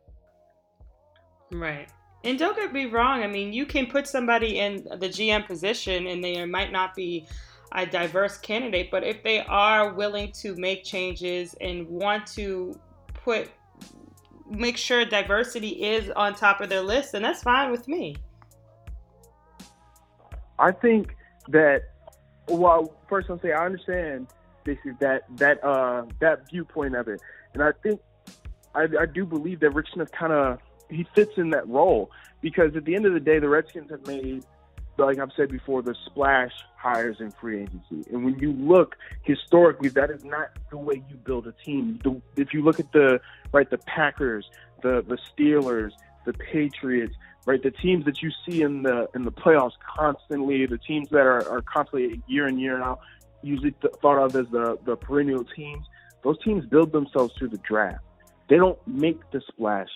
Right. 1.53 1.89
And 2.25 2.39
don't 2.39 2.57
get 2.57 2.73
me 2.73 2.87
wrong, 2.87 3.23
I 3.23 3.27
mean, 3.27 3.53
you 3.53 3.67
can 3.67 3.87
put 3.87 4.09
somebody 4.09 4.59
in 4.59 4.77
the 4.85 5.09
GM 5.09 5.47
position 5.47 6.07
and 6.07 6.25
they 6.25 6.45
might 6.47 6.73
not 6.73 6.95
be 6.95 7.27
a 7.73 7.85
diverse 7.85 8.39
candidate, 8.39 8.91
but 8.91 9.05
if 9.05 9.23
they 9.23 9.41
are 9.41 9.93
willing 9.93 10.33
to 10.33 10.57
make 10.57 10.85
changes 10.85 11.55
and 11.61 11.87
want 11.87 12.27
to 12.29 12.79
put 13.13 13.51
make 14.49 14.77
sure 14.77 15.05
diversity 15.05 15.83
is 15.83 16.11
on 16.11 16.35
top 16.35 16.61
of 16.61 16.69
their 16.69 16.83
list, 16.83 17.13
then 17.13 17.23
that's 17.23 17.43
fine 17.43 17.71
with 17.71 17.89
me. 17.89 18.17
I 20.59 20.71
think 20.71 21.17
that 21.49 21.83
well, 22.49 22.95
first 23.09 23.29
I'll 23.29 23.41
say 23.41 23.53
I 23.53 23.65
understand 23.65 24.29
basically 24.65 24.93
that 25.01 25.25
that 25.37 25.63
uh 25.65 26.05
that 26.21 26.49
viewpoint 26.49 26.95
of 26.95 27.09
it. 27.09 27.21
And 27.55 27.63
I 27.63 27.73
think 27.83 28.01
I, 28.75 28.87
I 29.01 29.07
do 29.07 29.27
believe 29.27 29.61
that 29.61 29.71
Rick 29.71 29.87
Smith 29.93 30.11
kind 30.13 30.33
of 30.33 30.59
he 30.89 31.07
fits 31.15 31.33
in 31.37 31.51
that 31.51 31.69
role 31.69 32.11
because 32.41 32.77
at 32.77 32.85
the 32.85 32.95
end 32.95 33.07
of 33.07 33.15
the 33.15 33.21
day, 33.21 33.39
the 33.39 33.49
Redskins 33.49 33.91
have 33.91 34.07
made, 34.07 34.45
like 34.99 35.19
I've 35.19 35.33
said 35.37 35.51
before, 35.51 35.83
the 35.83 35.95
splash 36.07 36.53
hires 36.77 37.17
in 37.21 37.31
free 37.31 37.63
agency. 37.63 38.05
And 38.13 38.25
when 38.25 38.39
you 38.39 38.53
look 38.53 38.97
historically, 39.23 39.89
that 39.91 40.11
is 40.11 40.25
not 40.25 40.51
the 40.71 40.77
way 40.77 41.03
you 41.09 41.17
build 41.17 41.47
a 41.47 41.53
team. 41.65 42.01
The, 42.05 42.21
if 42.37 42.53
you 42.53 42.63
look 42.63 42.79
at 42.81 42.93
the 42.93 43.21
right, 43.53 43.69
the 43.69 43.79
Packers, 43.79 44.49
the 44.83 45.05
the 45.07 45.17
Steelers, 45.17 45.93
the 46.27 46.35
Patriots, 46.35 47.15
right, 47.47 47.63
the 47.63 47.71
teams 47.71 48.05
that 48.05 48.23
you 48.23 48.31
see 48.47 48.63
in 48.63 48.83
the 48.83 49.09
in 49.15 49.25
the 49.25 49.33
playoffs 49.33 49.73
constantly, 49.97 50.67
the 50.67 50.79
teams 50.79 51.09
that 51.11 51.27
are, 51.27 51.49
are 51.49 51.63
constantly 51.63 52.21
year 52.27 52.47
in 52.47 52.59
year 52.59 52.83
out, 52.83 53.01
usually 53.43 53.73
th- 53.73 53.95
thought 54.03 54.19
of 54.19 54.35
as 54.37 54.47
the, 54.51 54.79
the 54.85 54.97
perennial 54.97 55.45
teams, 55.45 55.87
those 56.23 56.43
teams 56.43 56.65
build 56.67 56.93
themselves 56.93 57.35
through 57.39 57.49
the 57.49 57.59
draft. 57.59 58.05
They 58.49 58.57
don't 58.57 58.79
make 58.87 59.19
the 59.31 59.41
splash 59.49 59.89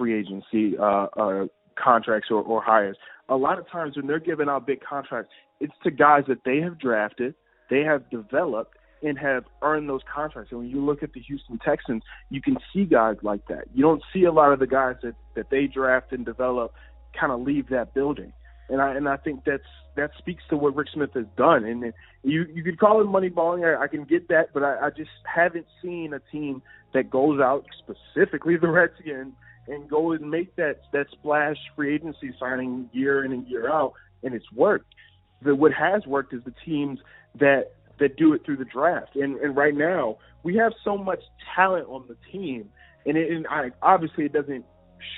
free 0.00 0.18
agency 0.18 0.78
uh, 0.78 1.06
uh, 1.18 1.46
contracts 1.82 2.28
or, 2.30 2.42
or 2.42 2.62
hires. 2.62 2.96
A 3.28 3.36
lot 3.36 3.58
of 3.58 3.68
times 3.68 3.96
when 3.96 4.06
they're 4.06 4.18
giving 4.18 4.48
out 4.48 4.66
big 4.66 4.80
contracts, 4.80 5.30
it's 5.60 5.74
to 5.84 5.90
guys 5.90 6.24
that 6.28 6.38
they 6.44 6.58
have 6.58 6.78
drafted, 6.78 7.34
they 7.68 7.80
have 7.80 8.08
developed, 8.10 8.76
and 9.02 9.18
have 9.18 9.44
earned 9.62 9.88
those 9.88 10.00
contracts. 10.12 10.52
And 10.52 10.60
when 10.60 10.70
you 10.70 10.84
look 10.84 11.02
at 11.02 11.12
the 11.12 11.20
Houston 11.20 11.58
Texans, 11.58 12.02
you 12.30 12.40
can 12.40 12.56
see 12.72 12.84
guys 12.84 13.16
like 13.22 13.46
that. 13.48 13.64
You 13.74 13.82
don't 13.82 14.02
see 14.12 14.24
a 14.24 14.32
lot 14.32 14.52
of 14.52 14.58
the 14.58 14.66
guys 14.66 14.96
that, 15.02 15.14
that 15.36 15.50
they 15.50 15.66
draft 15.66 16.12
and 16.12 16.24
develop 16.24 16.72
kind 17.18 17.32
of 17.32 17.40
leave 17.40 17.68
that 17.68 17.92
building 17.92 18.32
and 18.70 18.80
I 18.80 18.94
and 18.94 19.08
I 19.08 19.16
think 19.16 19.44
that's 19.44 19.62
that 19.96 20.10
speaks 20.18 20.42
to 20.48 20.56
what 20.56 20.74
Rick 20.74 20.88
Smith 20.94 21.10
has 21.14 21.26
done. 21.36 21.64
And 21.64 21.92
you 22.22 22.46
you 22.52 22.62
could 22.62 22.78
call 22.78 23.00
it 23.00 23.06
moneyballing. 23.06 23.64
I, 23.64 23.84
I 23.84 23.88
can 23.88 24.04
get 24.04 24.28
that, 24.28 24.54
but 24.54 24.62
I, 24.62 24.86
I 24.86 24.90
just 24.90 25.10
haven't 25.24 25.66
seen 25.82 26.14
a 26.14 26.20
team 26.32 26.62
that 26.94 27.10
goes 27.10 27.40
out 27.40 27.66
specifically 27.78 28.56
the 28.56 28.68
Redskins 28.68 29.34
and 29.70 29.88
go 29.88 30.12
and 30.12 30.30
make 30.30 30.56
that 30.56 30.80
that 30.92 31.06
splash 31.12 31.56
free 31.76 31.94
agency 31.94 32.34
signing 32.38 32.90
year 32.92 33.24
in 33.24 33.32
and 33.32 33.46
year 33.46 33.70
out, 33.70 33.94
and 34.22 34.34
it's 34.34 34.50
worked. 34.52 34.94
The, 35.42 35.54
what 35.54 35.72
has 35.72 36.06
worked 36.06 36.34
is 36.34 36.42
the 36.44 36.54
teams 36.64 36.98
that 37.38 37.72
that 37.98 38.16
do 38.16 38.32
it 38.32 38.44
through 38.44 38.56
the 38.56 38.64
draft. 38.64 39.16
And 39.16 39.36
and 39.36 39.56
right 39.56 39.74
now 39.74 40.18
we 40.42 40.56
have 40.56 40.72
so 40.84 40.98
much 40.98 41.20
talent 41.54 41.86
on 41.88 42.04
the 42.08 42.16
team, 42.32 42.70
and, 43.06 43.16
it, 43.16 43.30
and 43.30 43.46
I, 43.48 43.70
obviously 43.82 44.24
it 44.24 44.32
doesn't 44.32 44.64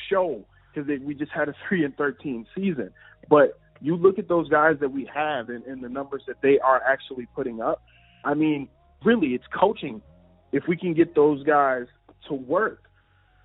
show 0.08 0.44
because 0.74 0.88
we 1.04 1.14
just 1.14 1.32
had 1.32 1.48
a 1.48 1.54
three 1.68 1.84
and 1.84 1.96
thirteen 1.96 2.46
season. 2.54 2.90
But 3.28 3.58
you 3.80 3.96
look 3.96 4.18
at 4.18 4.28
those 4.28 4.48
guys 4.48 4.76
that 4.80 4.92
we 4.92 5.08
have 5.12 5.48
and, 5.48 5.64
and 5.64 5.82
the 5.82 5.88
numbers 5.88 6.22
that 6.28 6.36
they 6.42 6.58
are 6.60 6.80
actually 6.86 7.26
putting 7.34 7.60
up. 7.60 7.82
I 8.24 8.34
mean, 8.34 8.68
really, 9.04 9.28
it's 9.28 9.44
coaching. 9.52 10.02
If 10.52 10.64
we 10.68 10.76
can 10.76 10.94
get 10.94 11.14
those 11.14 11.42
guys 11.42 11.86
to 12.28 12.34
work 12.34 12.84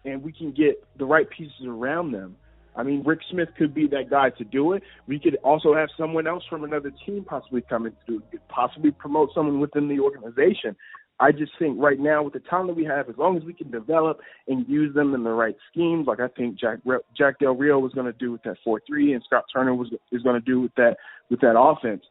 and 0.08 0.24
we 0.24 0.32
can 0.32 0.52
get 0.52 0.84
the 0.98 1.06
right 1.06 1.30
pieces 1.30 1.66
around 1.68 2.14
them, 2.14 2.38
I 2.76 2.84
mean, 2.84 3.04
Rick 3.04 3.20
Smith 3.30 3.50
could 3.58 3.74
be 3.74 3.88
that 3.88 4.10
guy 4.10 4.30
to 4.32 4.44
do 4.44 4.74
it. 4.74 4.84
We 5.08 5.20
could 5.20 5.36
also 5.44 5.74
have 5.74 5.90
someone 5.98 6.28
else 6.28 6.44
from 6.50 6.64
another 6.64 6.92
team 7.06 7.26
possibly 7.26 7.62
come 7.62 7.88
in 7.88 7.92
to 7.92 7.98
do 8.08 8.24
it, 8.32 8.42
possibly 8.48 8.92
promote 8.92 9.32
someone 9.34 9.60
within 9.60 9.88
the 9.88 10.00
organization. 10.00 10.76
I 11.20 11.32
just 11.32 11.52
think 11.58 11.82
right 11.82 12.00
now 12.00 12.22
with 12.22 12.34
the 12.34 12.40
talent 12.40 12.68
that 12.68 12.76
we 12.76 12.86
have, 12.86 13.10
as 13.10 13.18
long 13.18 13.36
as 13.36 13.44
we 13.44 13.54
can 13.54 13.72
develop 13.72 14.20
and 14.48 14.68
use 14.70 14.94
them 14.94 15.16
in 15.16 15.24
the 15.24 15.32
right 15.32 15.56
schemes, 15.72 16.06
like 16.06 16.20
I 16.20 16.28
think 16.28 16.60
Jack 16.60 16.78
Jack 17.18 17.40
Del 17.40 17.56
Rio 17.56 17.80
was 17.80 17.92
going 17.94 18.06
to 18.06 18.14
do 18.14 18.32
with 18.32 18.44
that 18.44 18.58
four 18.64 18.80
three, 18.88 19.14
and 19.14 19.24
Scott 19.24 19.46
Turner 19.52 19.74
was 19.74 19.90
is 20.12 20.22
going 20.22 20.40
to 20.40 20.46
do 20.46 20.62
with 20.62 20.76
that 20.76 20.98
with 21.32 21.42
that 21.42 21.60
offense. 21.60 22.04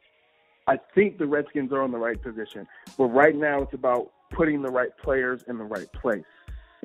I 0.66 0.80
think 0.96 1.18
the 1.18 1.26
Redskins 1.26 1.70
are 1.70 1.85
in 1.85 1.92
the 1.92 1.98
right 1.98 2.20
position, 2.20 2.66
but 2.98 3.04
right 3.04 3.37
now 3.37 3.62
it's 3.62 3.74
about 3.74 4.11
putting 4.32 4.61
the 4.62 4.70
right 4.70 4.90
players 5.00 5.42
in 5.46 5.56
the 5.59 5.64
right 5.64 5.87
place 5.92 6.24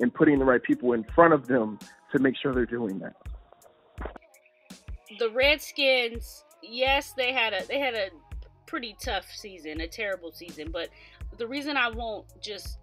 and 0.02 0.12
putting 0.12 0.38
the 0.38 0.44
right 0.44 0.62
people 0.62 0.92
in 0.92 1.04
front 1.04 1.32
of 1.32 1.46
them 1.46 1.78
to 2.10 2.18
make 2.18 2.36
sure 2.36 2.52
they're 2.52 2.66
doing 2.66 2.98
that. 2.98 3.16
The 5.18 5.30
Redskins, 5.30 6.44
yes, 6.62 7.12
they 7.16 7.32
had 7.32 7.54
a 7.54 7.64
they 7.66 7.78
had 7.78 7.94
a 7.94 8.08
pretty 8.66 8.96
tough 9.00 9.26
season, 9.32 9.80
a 9.80 9.88
terrible 9.88 10.32
season, 10.32 10.70
but 10.70 10.88
the 11.38 11.46
reason 11.46 11.76
I 11.76 11.88
won't 11.88 12.26
just 12.42 12.78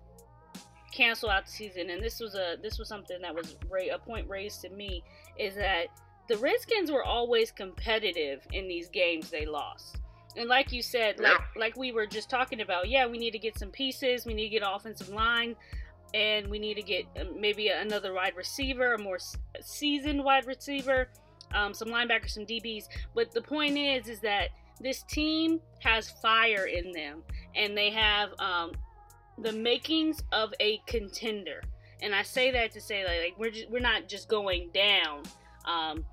cancel 0.92 1.30
out 1.30 1.46
the 1.46 1.52
season, 1.52 1.90
and 1.90 2.02
this 2.02 2.20
was 2.20 2.36
a 2.36 2.56
this 2.62 2.80
was 2.80 2.88
something 2.88 3.22
that 3.22 3.36
was 3.36 3.56
a 3.92 4.00
point 4.00 4.28
raised 4.30 4.62
to 4.62 4.70
me, 4.70 5.04
is 5.38 5.56
that 5.56 5.88
the 6.30 6.38
Redskins 6.38 6.92
were 6.92 7.04
always 7.04 7.52
competitive 7.52 8.48
in 8.54 8.68
these 8.68 8.88
games 8.90 9.30
they 9.30 9.46
lost. 9.46 9.98
And 10.38 10.48
like 10.48 10.72
you 10.72 10.82
said, 10.82 11.20
like 11.20 11.42
like 11.58 11.76
we 11.76 11.92
were 11.92 12.06
just 12.06 12.30
talking 12.30 12.62
about, 12.62 12.88
yeah, 12.88 13.08
we 13.08 13.18
need 13.18 13.32
to 13.32 13.40
get 13.40 13.58
some 13.58 13.72
pieces. 13.72 14.26
We 14.26 14.34
need 14.34 14.50
to 14.50 14.60
get 14.60 14.64
offensive 14.66 15.10
line, 15.10 15.56
and 16.14 16.48
we 16.48 16.60
need 16.60 16.76
to 16.76 16.82
get 16.82 17.06
um, 17.20 17.40
maybe 17.40 17.70
another 17.70 18.14
wide 18.14 18.36
receiver, 18.36 18.94
a 18.94 19.00
more 19.00 19.20
seasoned 19.62 20.24
wide 20.24 20.46
receiver, 20.46 21.10
um, 21.54 21.74
some 21.74 21.90
linebackers, 21.90 22.32
some 22.32 22.46
DBs. 22.46 22.86
But 23.16 23.32
the 23.32 23.42
point 23.42 23.78
is, 23.78 24.08
is 24.08 24.20
that 24.22 24.50
this 24.80 25.04
team 25.04 25.60
has 25.80 26.10
fire 26.10 26.66
in 26.66 26.92
them, 26.92 27.24
and 27.56 27.78
they 27.78 27.90
have 27.90 28.30
um, 28.40 28.72
the 29.38 29.52
makings 29.52 30.24
of 30.32 30.54
a 30.60 30.82
contender. 30.86 31.62
And 32.02 32.16
I 32.16 32.24
say 32.24 32.52
that 32.52 32.72
to 32.72 32.82
say 32.82 33.04
like, 33.04 33.20
like 33.24 33.34
we're 33.38 33.52
just, 33.52 33.70
we're 33.70 33.80
not 33.80 34.08
just 34.08 34.30
going 34.30 34.70
down. 34.74 35.24
Um, 35.66 36.06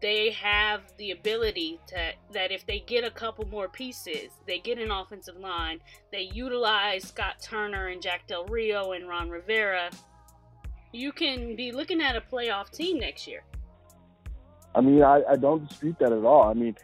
they 0.00 0.30
have 0.30 0.80
the 0.96 1.10
ability 1.10 1.78
to 1.88 2.12
that 2.32 2.50
if 2.50 2.66
they 2.66 2.80
get 2.80 3.04
a 3.04 3.10
couple 3.10 3.46
more 3.48 3.68
pieces, 3.68 4.30
they 4.46 4.58
get 4.58 4.78
an 4.78 4.90
offensive 4.90 5.36
line, 5.36 5.80
they 6.10 6.30
utilize 6.32 7.06
Scott 7.06 7.36
Turner 7.42 7.88
and 7.88 8.00
Jack 8.00 8.26
Del 8.26 8.46
Rio 8.46 8.92
and 8.92 9.08
Ron 9.08 9.28
Rivera, 9.28 9.90
you 10.92 11.12
can 11.12 11.54
be 11.54 11.72
looking 11.72 12.00
at 12.00 12.16
a 12.16 12.20
playoff 12.20 12.70
team 12.70 12.98
next 12.98 13.26
year. 13.26 13.42
I 14.74 14.80
mean, 14.80 15.02
I, 15.02 15.22
I 15.28 15.36
don't 15.36 15.68
dispute 15.68 15.96
that 15.98 16.12
at 16.12 16.24
all. 16.24 16.44
I 16.48 16.54
mean, 16.54 16.76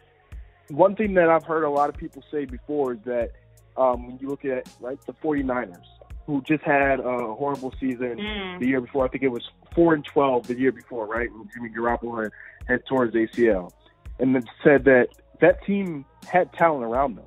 one 0.69 0.95
thing 0.95 1.13
that 1.15 1.29
I've 1.29 1.45
heard 1.45 1.63
a 1.63 1.69
lot 1.69 1.89
of 1.89 1.95
people 1.95 2.23
say 2.29 2.45
before 2.45 2.93
is 2.93 2.99
that 3.05 3.31
um, 3.77 4.07
when 4.07 4.17
you 4.19 4.27
look 4.27 4.45
at 4.45 4.69
like 4.81 5.03
the 5.05 5.13
49ers, 5.13 5.77
who 6.25 6.41
just 6.41 6.61
had 6.63 6.99
a 6.99 7.33
horrible 7.33 7.73
season 7.79 8.17
mm. 8.17 8.59
the 8.59 8.67
year 8.67 8.81
before, 8.81 9.05
I 9.05 9.07
think 9.07 9.23
it 9.23 9.29
was 9.29 9.49
four 9.73 9.93
and 9.93 10.03
12 10.03 10.47
the 10.47 10.59
year 10.59 10.73
before, 10.73 11.07
right? 11.07 11.31
When 11.31 11.47
Jimmy 11.53 11.69
Garoppolo 11.69 12.29
had 12.67 12.85
torn 12.85 13.11
his 13.11 13.29
ACL, 13.29 13.71
and 14.19 14.35
then 14.35 14.43
said 14.63 14.85
that 14.85 15.07
that 15.41 15.63
team 15.65 16.05
had 16.27 16.51
talent 16.53 16.83
around 16.83 17.15
them. 17.15 17.25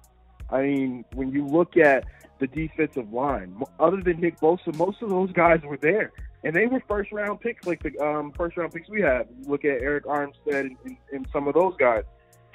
I 0.50 0.62
mean, 0.62 1.04
when 1.14 1.30
you 1.30 1.46
look 1.46 1.76
at 1.76 2.04
the 2.40 2.46
defensive 2.46 3.12
line, 3.12 3.62
other 3.78 4.02
than 4.02 4.20
Nick 4.20 4.40
Bosa, 4.40 4.74
most 4.76 5.02
of 5.02 5.10
those 5.10 5.30
guys 5.32 5.60
were 5.62 5.76
there. 5.76 6.12
And 6.42 6.56
they 6.56 6.66
were 6.66 6.82
first 6.88 7.12
round 7.12 7.40
picks, 7.40 7.66
like 7.66 7.82
the 7.82 7.96
um, 8.02 8.32
first 8.36 8.56
round 8.56 8.72
picks 8.72 8.88
we 8.88 9.02
had. 9.02 9.28
Look 9.46 9.64
at 9.64 9.82
Arik 9.82 10.02
Armstead 10.02 10.60
and, 10.60 10.76
and, 10.84 10.96
and 11.12 11.26
some 11.32 11.46
of 11.46 11.54
those 11.54 11.74
guys. 11.78 12.02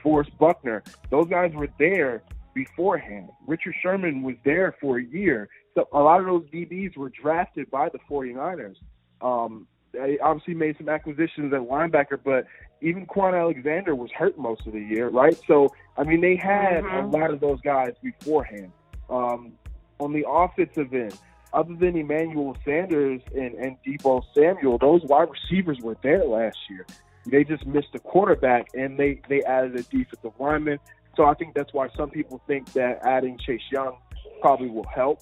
Forrest 0.02 0.38
Buckner. 0.38 0.84
Those 1.10 1.28
guys 1.28 1.52
were 1.54 1.69
there 1.80 2.24
beforehand. 2.54 3.30
Richard 3.48 3.76
Sherman 3.82 4.24
was 4.24 4.36
there 4.43 4.76
for 4.82 4.98
a 4.98 5.04
year. 5.04 5.50
So 5.76 5.88
a 5.93 6.00
lot 6.00 6.19
of 6.19 6.26
those 6.26 6.45
DBs 6.45 6.98
were 6.98 7.10
drafted 7.10 7.69
by 7.69 7.89
the 7.89 8.00
49ers. 8.10 8.76
Um, 9.21 9.67
they 9.91 10.17
obviously 10.19 10.54
made 10.54 10.78
some 10.78 10.89
acquisitions 10.89 11.54
at 11.54 11.62
linebacker, 11.62 12.19
but 12.24 12.45
even 12.81 13.05
Kwon 13.05 13.39
Alexander 13.39 13.95
was 13.95 14.11
hurt 14.11 14.38
most 14.38 14.65
of 14.67 14.73
the 14.73 14.79
year, 14.79 15.09
right? 15.09 15.39
So, 15.47 15.73
I 15.97 16.03
mean, 16.03 16.21
they 16.21 16.35
had 16.35 16.83
mm-hmm. 16.83 17.07
a 17.07 17.09
lot 17.09 17.31
of 17.31 17.39
those 17.39 17.61
guys 17.61 17.93
beforehand. 18.01 18.71
Um, 19.09 19.53
on 19.99 20.11
the 20.11 20.25
offensive 20.27 20.93
end, 20.93 21.17
other 21.53 21.73
than 21.75 21.95
Emmanuel 21.95 22.57
Sanders 22.65 23.21
and, 23.33 23.53
and 23.55 23.77
Deebo 23.85 24.23
Samuel, 24.33 24.77
those 24.77 25.01
wide 25.03 25.29
receivers 25.29 25.79
were 25.81 25.95
there 26.03 26.25
last 26.25 26.57
year. 26.69 26.85
They 27.25 27.43
just 27.43 27.65
missed 27.65 27.89
a 27.93 27.99
quarterback, 27.99 28.67
and 28.75 28.99
they 28.99 29.21
they 29.29 29.41
added 29.43 29.75
a 29.75 29.83
defensive 29.83 30.33
lineman. 30.38 30.79
So 31.15 31.23
I 31.25 31.33
think 31.33 31.55
that's 31.55 31.73
why 31.73 31.88
some 31.95 32.09
people 32.09 32.41
think 32.45 32.71
that 32.73 32.99
adding 33.03 33.38
Chase 33.38 33.61
Young 33.71 33.97
probably 34.41 34.69
will 34.69 34.88
help. 34.93 35.21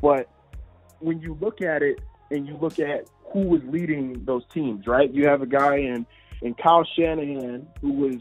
But 0.00 0.28
when 1.00 1.20
you 1.20 1.36
look 1.40 1.62
at 1.62 1.82
it 1.82 2.00
and 2.30 2.46
you 2.46 2.56
look 2.58 2.78
at 2.78 3.08
who 3.32 3.40
was 3.40 3.62
leading 3.64 4.24
those 4.24 4.42
teams, 4.52 4.86
right? 4.86 5.12
You 5.12 5.26
have 5.26 5.42
a 5.42 5.46
guy 5.46 5.76
in 5.76 6.06
in 6.42 6.54
Kyle 6.54 6.84
Shanahan 6.84 7.66
who 7.80 7.92
was 7.92 8.20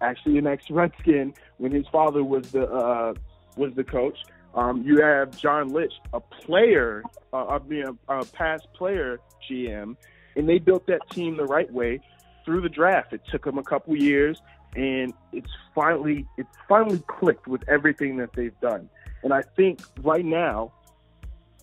actually 0.00 0.38
an 0.38 0.46
ex-Redskin 0.46 1.34
when 1.58 1.72
his 1.72 1.86
father 1.88 2.22
was 2.22 2.50
the 2.52 2.68
uh, 2.68 3.14
was 3.56 3.72
the 3.74 3.84
coach. 3.84 4.18
Um, 4.54 4.82
you 4.82 5.02
have 5.02 5.36
John 5.36 5.68
Lynch, 5.68 5.92
a 6.14 6.20
player, 6.20 7.02
uh, 7.32 7.46
I 7.46 7.58
mean, 7.58 7.84
a, 8.08 8.20
a 8.20 8.24
past 8.24 8.66
player 8.74 9.20
GM, 9.50 9.96
and 10.34 10.48
they 10.48 10.58
built 10.58 10.86
that 10.86 11.08
team 11.10 11.36
the 11.36 11.44
right 11.44 11.70
way 11.70 12.00
through 12.44 12.62
the 12.62 12.68
draft. 12.70 13.12
It 13.12 13.20
took 13.30 13.44
them 13.44 13.58
a 13.58 13.62
couple 13.62 13.94
years, 13.96 14.40
and 14.74 15.12
it's 15.32 15.50
finally 15.74 16.26
it's 16.38 16.56
finally 16.68 17.02
clicked 17.06 17.46
with 17.46 17.62
everything 17.68 18.16
that 18.18 18.32
they've 18.34 18.58
done. 18.60 18.88
And 19.22 19.34
I 19.34 19.42
think 19.56 19.80
right 20.02 20.24
now, 20.24 20.72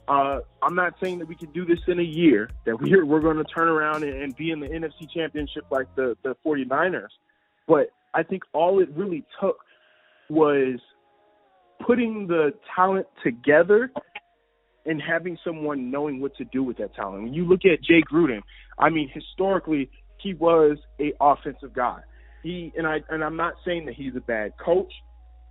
uh, 0.08 0.40
I'm 0.62 0.76
not 0.76 0.94
saying 1.02 1.20
that 1.20 1.28
we 1.28 1.36
can 1.36 1.52
do 1.52 1.66
this 1.66 1.80
in 1.88 2.00
a 2.00 2.04
year, 2.04 2.50
that 2.66 2.80
we're, 2.80 3.06
we're 3.06 3.22
going 3.22 3.38
to 3.38 3.44
turn 3.44 3.68
around 3.68 4.04
and, 4.04 4.22
and 4.22 4.36
be 4.36 4.52
in 4.52 4.60
the 4.60 4.68
NFC 4.68 5.10
Championship 5.14 5.66
like 5.72 5.88
the, 5.96 6.18
the 6.24 6.36
49ers. 6.46 7.08
But 7.68 7.92
I 8.14 8.24
think 8.24 8.44
all 8.54 8.82
it 8.82 8.90
really 8.96 9.24
took 9.40 9.58
was 10.30 10.80
putting 11.86 12.28
the 12.28 12.54
talent 12.76 13.08
together 13.24 13.92
and 14.86 15.02
having 15.02 15.38
someone 15.44 15.90
knowing 15.90 16.20
what 16.20 16.36
to 16.38 16.46
do 16.46 16.64
with 16.64 16.78
that 16.78 16.94
talent. 16.96 17.24
When 17.24 17.34
you 17.34 17.46
look 17.46 17.62
at 17.66 17.82
Jay 17.84 18.02
Gruden, 18.12 18.42
I 18.78 18.90
mean, 18.90 19.10
historically, 19.14 19.90
he 20.18 20.34
was 20.34 20.78
a 21.00 21.14
offensive 21.22 21.74
guy. 21.74 22.00
He 22.42 22.74
and 22.76 22.86
I 22.86 23.02
and 23.10 23.24
I'm 23.24 23.38
not 23.38 23.54
saying 23.66 23.86
that 23.86 23.96
he's 23.96 24.16
a 24.16 24.22
bad 24.22 24.54
coach. 24.64 24.92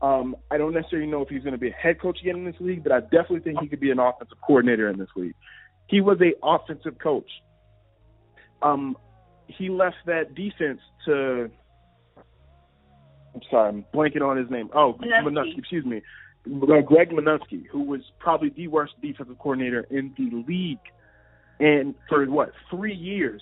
Um, 0.03 0.35
I 0.51 0.59
don't 0.59 0.75
necessarily 0.75 1.09
know 1.09 1.23
if 1.23 1.29
he's 1.29 1.43
going 1.43 1.53
to 1.53 1.59
be 1.59 1.69
a 1.69 1.73
head 1.73 2.01
coach 2.01 2.19
again 2.21 2.37
in 2.37 2.45
this 2.45 2.57
league, 2.59 2.83
but 2.83 2.91
I 2.91 3.01
definitely 3.01 3.41
think 3.41 3.61
he 3.61 3.69
could 3.69 3.79
be 3.79 3.93
an 3.93 4.01
offensive 4.01 4.39
coordinator 4.45 4.89
in 4.91 4.99
this 4.99 5.09
league. 5.15 5.35
He 5.87 6.01
was 6.01 6.19
a 6.21 6.33
offensive 6.45 6.99
coach. 6.99 7.31
Um, 8.63 8.97
he 9.47 9.69
left 9.69 9.97
that 10.07 10.35
defense 10.35 10.81
to. 11.07 11.51
I'm 13.35 13.41
sorry, 13.51 13.69
I'm 13.69 13.85
blanking 13.95 14.23
on 14.23 14.37
his 14.37 14.51
name. 14.51 14.71
Oh, 14.75 14.95
Manusky, 15.01 15.59
excuse 15.59 15.87
me. 15.87 16.03
Uh, 16.47 16.81
Greg 16.81 17.11
Manusky, 17.11 17.67
who 17.71 17.83
was 17.83 18.01
probably 18.19 18.51
the 18.51 18.67
worst 18.69 18.95
defensive 19.01 19.39
coordinator 19.39 19.87
in 19.91 20.13
the 20.19 20.45
league, 20.47 20.79
and 21.61 21.95
for 22.09 22.27
what 22.27 22.53
three 22.71 22.95
years, 22.95 23.41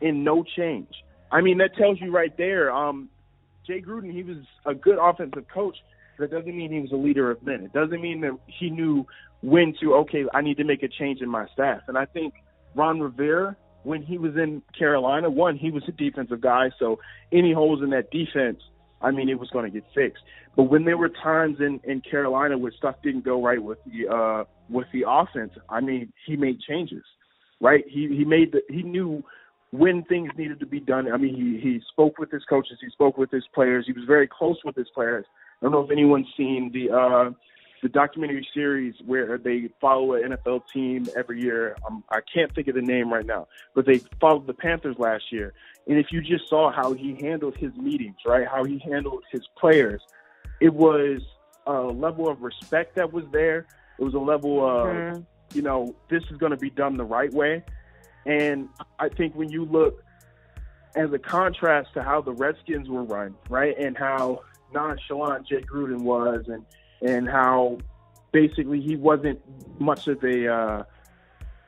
in 0.00 0.24
no 0.24 0.42
change. 0.56 0.92
I 1.30 1.40
mean, 1.40 1.58
that 1.58 1.76
tells 1.76 2.00
you 2.00 2.10
right 2.10 2.36
there. 2.36 2.72
Um, 2.72 3.08
Jay 3.68 3.82
Gruden, 3.82 4.10
he 4.10 4.22
was 4.22 4.38
a 4.66 4.74
good 4.74 4.98
offensive 5.00 5.44
coach, 5.52 5.76
but 6.16 6.24
it 6.24 6.30
doesn't 6.30 6.56
mean 6.56 6.72
he 6.72 6.80
was 6.80 6.90
a 6.90 6.96
leader 6.96 7.30
of 7.30 7.42
men. 7.44 7.62
It 7.62 7.72
doesn't 7.72 8.00
mean 8.00 8.22
that 8.22 8.36
he 8.46 8.70
knew 8.70 9.06
when 9.42 9.74
to, 9.80 9.94
okay, 9.96 10.24
I 10.34 10.40
need 10.40 10.56
to 10.56 10.64
make 10.64 10.82
a 10.82 10.88
change 10.88 11.20
in 11.20 11.28
my 11.28 11.46
staff. 11.52 11.82
And 11.86 11.96
I 11.96 12.06
think 12.06 12.34
Ron 12.74 12.98
Rivera, 12.98 13.56
when 13.84 14.02
he 14.02 14.18
was 14.18 14.36
in 14.36 14.62
Carolina, 14.76 15.30
one, 15.30 15.56
he 15.56 15.70
was 15.70 15.84
a 15.86 15.92
defensive 15.92 16.40
guy, 16.40 16.70
so 16.78 16.98
any 17.30 17.52
holes 17.52 17.82
in 17.82 17.90
that 17.90 18.10
defense, 18.10 18.60
I 19.00 19.10
mean, 19.12 19.28
it 19.28 19.38
was 19.38 19.50
going 19.50 19.64
to 19.64 19.70
get 19.70 19.84
fixed. 19.94 20.24
But 20.56 20.64
when 20.64 20.84
there 20.84 20.96
were 20.96 21.08
times 21.08 21.58
in 21.60 21.80
in 21.84 22.00
Carolina 22.00 22.58
where 22.58 22.72
stuff 22.72 22.96
didn't 23.04 23.24
go 23.24 23.40
right 23.40 23.62
with 23.62 23.78
the 23.84 24.12
uh 24.12 24.44
with 24.68 24.88
the 24.92 25.04
offense, 25.06 25.52
I 25.68 25.80
mean, 25.80 26.12
he 26.26 26.36
made 26.36 26.58
changes, 26.60 27.04
right? 27.60 27.84
He 27.86 28.08
he 28.08 28.24
made 28.24 28.50
the 28.50 28.62
he 28.68 28.82
knew 28.82 29.22
when 29.70 30.02
things 30.04 30.30
needed 30.36 30.60
to 30.60 30.66
be 30.66 30.80
done. 30.80 31.12
I 31.12 31.16
mean, 31.16 31.34
he 31.34 31.60
he 31.60 31.80
spoke 31.90 32.18
with 32.18 32.30
his 32.30 32.44
coaches, 32.44 32.78
he 32.80 32.88
spoke 32.90 33.18
with 33.18 33.30
his 33.30 33.44
players, 33.54 33.86
he 33.86 33.92
was 33.92 34.04
very 34.04 34.26
close 34.26 34.58
with 34.64 34.76
his 34.76 34.88
players. 34.94 35.26
I 35.60 35.66
don't 35.66 35.72
know 35.72 35.84
if 35.84 35.90
anyone's 35.90 36.28
seen 36.36 36.70
the 36.72 36.90
uh, 36.90 37.30
the 37.82 37.88
documentary 37.88 38.46
series 38.54 38.94
where 39.04 39.38
they 39.38 39.68
follow 39.80 40.14
an 40.14 40.32
NFL 40.32 40.62
team 40.72 41.06
every 41.16 41.40
year. 41.40 41.76
Um, 41.86 42.02
I 42.10 42.20
can't 42.32 42.52
think 42.54 42.68
of 42.68 42.74
the 42.74 42.82
name 42.82 43.12
right 43.12 43.26
now, 43.26 43.46
but 43.74 43.86
they 43.86 44.00
followed 44.20 44.46
the 44.46 44.54
Panthers 44.54 44.96
last 44.98 45.30
year. 45.30 45.52
And 45.86 45.98
if 45.98 46.06
you 46.10 46.20
just 46.20 46.48
saw 46.48 46.72
how 46.72 46.92
he 46.92 47.16
handled 47.20 47.56
his 47.56 47.74
meetings, 47.76 48.16
right, 48.26 48.46
how 48.46 48.64
he 48.64 48.78
handled 48.78 49.24
his 49.30 49.42
players, 49.58 50.02
it 50.60 50.72
was 50.72 51.20
a 51.66 51.80
level 51.80 52.28
of 52.28 52.42
respect 52.42 52.96
that 52.96 53.12
was 53.12 53.24
there. 53.32 53.66
It 53.98 54.04
was 54.04 54.14
a 54.14 54.18
level 54.18 54.64
of, 54.64 54.86
mm-hmm. 54.86 55.20
you 55.54 55.62
know, 55.62 55.94
this 56.10 56.22
is 56.30 56.36
going 56.36 56.50
to 56.50 56.58
be 56.58 56.70
done 56.70 56.96
the 56.96 57.04
right 57.04 57.32
way. 57.32 57.62
And 58.26 58.68
I 58.98 59.08
think 59.08 59.34
when 59.34 59.50
you 59.50 59.64
look 59.64 60.02
as 60.94 61.12
a 61.12 61.18
contrast 61.18 61.94
to 61.94 62.02
how 62.02 62.20
the 62.20 62.32
Redskins 62.32 62.88
were 62.88 63.04
run, 63.04 63.34
right, 63.48 63.76
and 63.78 63.96
how 63.96 64.40
nonchalant 64.72 65.46
Jay 65.46 65.62
Gruden 65.62 66.02
was, 66.02 66.44
and 66.48 66.64
and 67.00 67.28
how 67.28 67.78
basically 68.32 68.80
he 68.80 68.96
wasn't 68.96 69.40
much 69.80 70.08
of 70.08 70.22
a 70.24 70.52
uh, 70.52 70.82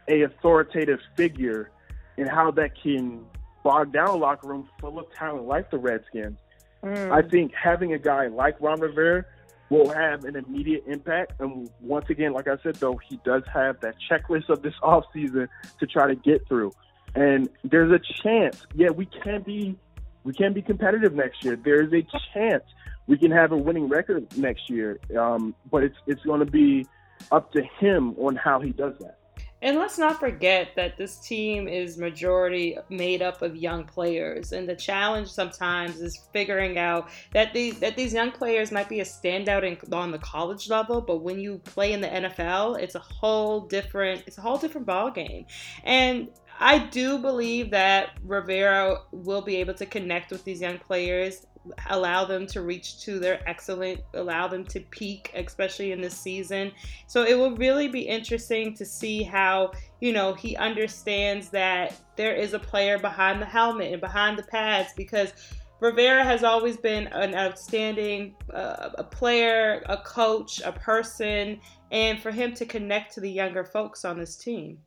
a 0.09 0.23
authoritative 0.23 1.01
figure, 1.17 1.71
and 2.17 2.29
how 2.29 2.51
that 2.53 2.73
can 2.81 3.25
bog 3.63 3.93
down 3.93 4.09
a 4.09 4.17
locker 4.17 4.49
room 4.49 4.69
full 4.81 4.99
of 4.99 5.07
talent 5.15 5.47
like 5.47 5.71
the 5.71 5.79
Redskins. 5.79 6.39
Mm. 6.83 7.13
I 7.13 7.27
think 7.29 7.53
having 7.55 7.93
a 7.93 7.99
guy 7.99 8.29
like 8.29 8.61
Ron 8.61 8.81
Rivera 8.81 9.25
will 9.71 9.89
have 9.91 10.25
an 10.25 10.37
immediate 10.37 10.85
impact. 10.87 11.41
And 11.41 11.71
once 11.81 12.11
again, 12.11 12.33
like 12.33 12.49
I 12.49 12.57
said, 12.63 12.75
though, 12.77 13.01
he 13.09 13.19
does 13.25 13.43
have 13.53 13.81
that 13.81 13.95
checklist 14.11 14.49
of 14.51 14.63
this 14.63 14.75
offseason 14.83 15.49
to 15.79 15.87
try 15.87 16.09
to 16.09 16.17
get 16.17 16.47
through. 16.47 16.73
And 17.15 17.49
there's 17.65 17.91
a 17.91 17.99
chance, 18.23 18.67
yeah, 18.75 18.91
we 18.91 19.07
can 19.07 19.43
be 19.43 19.77
we 20.23 20.35
can 20.35 20.53
be 20.53 20.61
competitive 20.61 21.15
next 21.15 21.43
year. 21.43 21.57
There's 21.57 21.93
a 21.95 22.07
chance 22.35 22.63
we 23.07 23.17
can 23.17 23.31
have 23.31 23.53
a 23.53 23.57
winning 23.57 23.89
record 23.89 24.37
next 24.37 24.69
year. 24.69 25.01
Um, 25.19 25.55
but 25.71 25.83
it's 25.83 25.97
it's 26.07 26.23
going 26.23 26.41
to 26.41 26.51
be 26.51 26.87
up 27.33 27.53
to 27.53 27.63
him 27.79 28.15
on 28.19 28.37
how 28.37 28.61
he 28.61 28.71
does 28.71 28.95
that. 29.01 29.20
And 29.63 29.79
let's 29.79 29.99
not 29.99 30.19
forget 30.19 30.69
that 30.77 30.97
this 30.97 31.19
team 31.19 31.69
is 31.69 31.99
majority 31.99 32.79
made 32.89 33.21
up 33.21 33.43
of 33.43 33.57
young 33.57 33.85
players, 33.85 34.53
and 34.53 34.69
the 34.69 34.77
challenge 34.77 35.29
sometimes 35.29 36.01
is 36.01 36.27
figuring 36.33 36.79
out 36.79 37.11
that 37.33 37.53
these 37.53 37.79
that 37.81 37.97
these 37.97 38.15
young 38.15 38.33
players 38.33 38.73
might 38.73 38.89
be 38.89 39.01
a 39.01 39.05
standout 39.05 39.65
in, 39.65 39.77
on 39.93 40.13
the 40.13 40.19
college 40.19 40.71
level, 40.71 41.01
but 41.01 41.19
when 41.19 41.39
you 41.39 41.59
play 41.59 41.93
in 41.93 42.01
the 42.01 42.09
NFL, 42.09 42.81
it's 42.81 42.95
a 42.95 43.01
whole 43.01 43.61
different 43.61 44.25
it's 44.27 44.39
a 44.39 44.41
whole 44.41 44.57
different 44.57 44.87
ball 44.87 45.11
game. 45.11 45.45
And 45.85 46.29
I 46.59 46.79
do 46.79 47.19
believe 47.19 47.71
that 47.71 48.11
Rivera 48.23 48.99
will 49.13 49.41
be 49.41 49.57
able 49.57 49.75
to 49.75 49.87
connect 49.87 50.31
with 50.31 50.45
these 50.45 50.61
young 50.61 50.79
players 50.79 51.47
allow 51.91 52.25
them 52.25 52.47
to 52.47 52.63
reach 52.63 53.01
to 53.01 53.19
their 53.19 53.47
excellent, 53.49 54.01
allow 54.15 54.49
them 54.49 54.65
to 54.65 54.81
peak, 54.81 55.31
especially 55.35 55.93
in 55.93 56.01
this 56.01 56.17
season. 56.17 56.73
So 57.07 57.25
it 57.25 57.37
will 57.37 57.57
really 57.57 57.89
be 57.89 58.01
interesting 58.01 58.75
to 58.75 58.85
see 58.85 59.23
how, 59.23 59.73
you 60.01 60.13
know, 60.13 60.33
he 60.33 60.57
understands 60.57 61.51
that 61.51 61.95
there 62.17 62.35
is 62.35 62.55
a 62.55 62.59
player 62.59 62.99
behind 62.99 63.41
the 63.41 63.47
helmet 63.47 63.93
and 63.93 64.01
behind 64.01 64.39
the 64.39 64.43
pads 64.45 64.93
because 64.97 65.33
Rivera 65.81 66.25
has 66.25 66.45
always 66.45 66.77
been 66.77 67.07
an 67.09 67.35
outstanding 67.35 68.35
uh, 68.53 68.91
a 68.99 69.05
player, 69.05 69.83
a 69.87 69.97
coach, 69.99 70.61
a 70.63 70.73
person, 70.73 71.61
and 71.91 72.21
for 72.21 72.31
him 72.31 72.55
to 72.55 72.67
connect 72.67 73.15
to 73.15 73.21
the 73.21 73.31
younger 73.31 73.65
folks 73.65 74.05
on 74.05 74.19
this 74.19 74.37
team. 74.37 74.79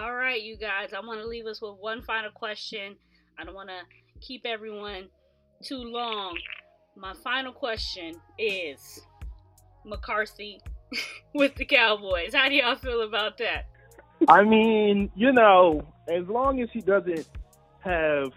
All 0.00 0.14
right, 0.14 0.42
you 0.42 0.56
guys, 0.56 0.92
I 0.92 1.00
want 1.00 1.20
to 1.20 1.26
leave 1.26 1.46
us 1.46 1.60
with 1.60 1.74
one 1.78 2.02
final 2.02 2.30
question. 2.30 2.96
I 3.38 3.44
don't 3.44 3.54
want 3.54 3.68
to 3.68 3.80
keep 4.26 4.44
everyone 4.44 5.08
too 5.62 5.82
long. 5.82 6.36
My 6.96 7.14
final 7.22 7.52
question 7.52 8.14
is 8.38 9.00
McCarthy 9.84 10.60
with 11.34 11.54
the 11.54 11.64
Cowboys. 11.64 12.34
How 12.34 12.48
do 12.48 12.54
y'all 12.54 12.76
feel 12.76 13.02
about 13.02 13.38
that? 13.38 13.66
I 14.28 14.42
mean, 14.42 15.10
you 15.14 15.32
know, 15.32 15.82
as 16.08 16.26
long 16.26 16.60
as 16.60 16.68
he 16.72 16.80
doesn't 16.80 17.28
have 17.80 18.32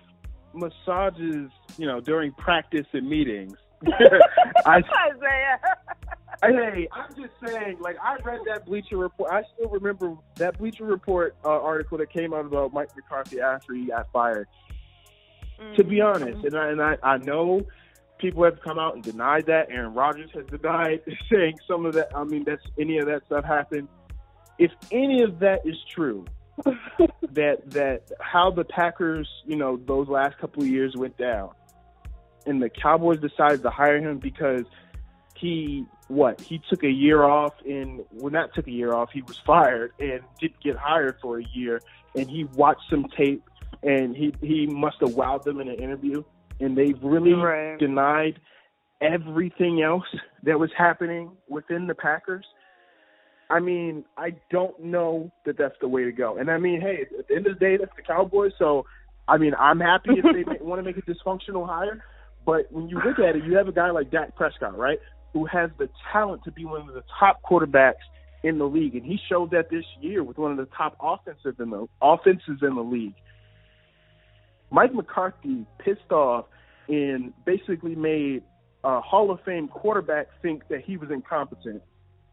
massages, 0.54 1.50
you 1.78 1.88
know, 1.88 2.02
during 2.02 2.34
practice 2.34 2.88
and 2.94 3.10
meetings. 3.10 3.54
I, 4.66 4.78
Isaiah. 4.78 5.60
Hey, 6.42 6.88
I'm 6.92 7.16
just 7.16 7.34
saying, 7.46 7.78
like 7.80 7.98
I 8.04 8.16
read 8.24 8.42
that 8.48 8.66
Bleacher 8.66 8.98
Report. 8.98 9.32
I 9.32 9.44
still 9.54 9.70
remember 9.70 10.16
that 10.36 10.58
Bleacher 10.58 10.86
Report 10.86 11.36
uh, 11.46 11.50
article 11.50 11.98
that 11.98 12.12
came 12.12 12.34
out 12.34 12.46
about 12.46 12.74
Mike 12.74 12.90
McCarthy 12.96 13.42
after 13.42 13.74
he 13.74 13.88
got 13.88 14.08
fired. 14.12 14.48
Mm-hmm. 15.60 15.76
To 15.76 15.84
be 15.84 15.98
mm-hmm. 15.98 16.24
honest, 16.24 16.46
and 16.46 16.56
I, 16.56 16.70
and 16.70 16.82
I, 16.82 16.98
I 17.04 17.18
know 17.18 17.66
people 18.18 18.44
have 18.44 18.62
come 18.62 18.80
out 18.80 18.96
and 18.96 19.04
denied 19.04 19.46
that. 19.48 19.70
Aaron 19.70 19.94
Rodgers 19.94 20.30
has 20.34 20.46
denied 20.46 21.02
saying 21.32 21.60
some 21.68 21.86
of 21.86 21.94
that. 21.96 22.16
I 22.16 22.24
mean, 22.24 22.44
that's 22.44 22.64
any 22.80 22.98
of 22.98 23.08
that 23.08 23.26
stuff 23.26 23.46
happened. 23.46 23.88
If 24.58 24.72
any 24.92 25.24
of 25.24 25.40
that 25.40 25.66
is 25.66 25.76
true, 25.94 26.26
that 27.32 27.70
that 27.72 28.04
how 28.20 28.52
the 28.52 28.66
Packers, 28.66 29.28
you 29.46 29.56
know, 29.56 29.78
those 29.86 30.08
last 30.08 30.38
couple 30.38 30.64
of 30.64 30.70
years 30.70 30.96
went 30.96 31.18
down, 31.18 31.52
and 32.46 32.62
the 32.62 32.70
Cowboys 32.70 33.20
decided 33.20 33.62
to 33.64 33.70
hire 33.70 33.98
him 33.98 34.18
because 34.18 34.66
he 35.40 35.86
what 36.08 36.42
he 36.42 36.62
took 36.70 36.84
a 36.84 36.90
year 36.90 37.24
off 37.24 37.54
and 37.66 38.02
well 38.12 38.32
not 38.32 38.54
took 38.54 38.68
a 38.68 38.72
year 38.72 38.94
off 38.94 39.10
he 39.12 39.22
was 39.22 39.38
fired 39.46 39.94
and 40.00 40.22
didn't 40.40 40.60
get 40.60 40.76
hired 40.76 41.18
for 41.22 41.40
a 41.40 41.46
year 41.54 41.80
and 42.16 42.30
he 42.30 42.44
watched 42.44 42.82
some 42.90 43.06
tape 43.16 43.44
and 43.84 44.16
he 44.16 44.34
he 44.42 44.68
must 44.68 44.98
have 45.02 45.12
wowed 45.12 45.44
them 45.44 45.60
in 45.60 45.70
an 45.70 45.76
interview, 45.76 46.24
and 46.60 46.78
they've 46.78 47.02
really 47.02 47.34
right. 47.34 47.80
denied 47.80 48.40
everything 49.02 49.82
else 49.82 50.06
that 50.44 50.60
was 50.60 50.70
happening 50.78 51.32
within 51.48 51.88
the 51.88 51.96
Packers. 51.96 52.46
I 53.50 53.60
mean, 53.60 54.06
I 54.18 54.36
don't 54.52 54.80
know 54.80 55.32
that 55.46 55.58
that's 55.58 55.76
the 55.82 55.88
way 55.88 56.04
to 56.04 56.12
go. 56.12 56.38
And 56.38 56.52
I 56.52 56.58
mean, 56.58 56.82
hey, 56.82 57.06
at 57.18 57.28
the 57.28 57.36
end 57.36 57.48
of 57.48 57.58
the 57.58 57.60
day, 57.60 57.78
that's 57.78 57.96
the 57.96 58.04
Cowboys. 58.04 58.52
So, 58.60 58.86
I 59.28 59.38
mean, 59.38 59.54
I'm 59.58 59.80
happy 59.80 60.12
if 60.18 60.24
they 60.24 60.58
want 60.64 60.80
to 60.80 60.84
make 60.84 60.98
a 60.98 61.02
dysfunctional 61.02 61.68
hire. 61.68 62.04
But 62.46 62.72
when 62.72 62.90
you 62.90 63.00
look 63.04 63.18
at 63.20 63.36
it, 63.36 63.44
you 63.44 63.58
have 63.58 63.68
a 63.68 63.72
guy 63.72 63.90
like 63.90 64.12
Dak 64.12 64.36
Prescott, 64.36 64.78
right, 64.78 65.00
who 65.34 65.46
has 65.46 65.72
the 65.80 65.90
talent 66.12 66.44
to 66.44 66.52
be 66.52 66.66
one 66.66 66.88
of 66.88 66.94
the 66.94 67.04
top 67.20 67.42
quarterbacks 67.50 67.94
in 68.44 68.58
the 68.58 68.66
league, 68.66 68.96
and 68.96 69.06
he 69.06 69.20
showed 69.30 69.52
that 69.52 69.70
this 69.70 69.84
year 70.00 70.24
with 70.24 70.38
one 70.38 70.52
of 70.52 70.58
the 70.58 70.68
top 70.78 70.96
offensive 71.02 71.60
in 71.60 71.70
the 71.70 71.88
offenses 72.02 72.60
in 72.62 72.76
the 72.76 72.82
league. 72.82 73.16
Mike 74.72 74.94
McCarthy 74.94 75.66
pissed 75.80 76.12
off 76.12 76.46
and 76.88 77.34
basically 77.46 77.96
made 77.96 78.44
a 78.84 79.02
Hall 79.02 79.32
of 79.32 79.40
Fame 79.44 79.68
quarterback 79.68 80.28
think 80.42 80.68
that 80.70 80.82
he 80.82 80.98
was 80.98 81.12
incompetent. 81.12 81.82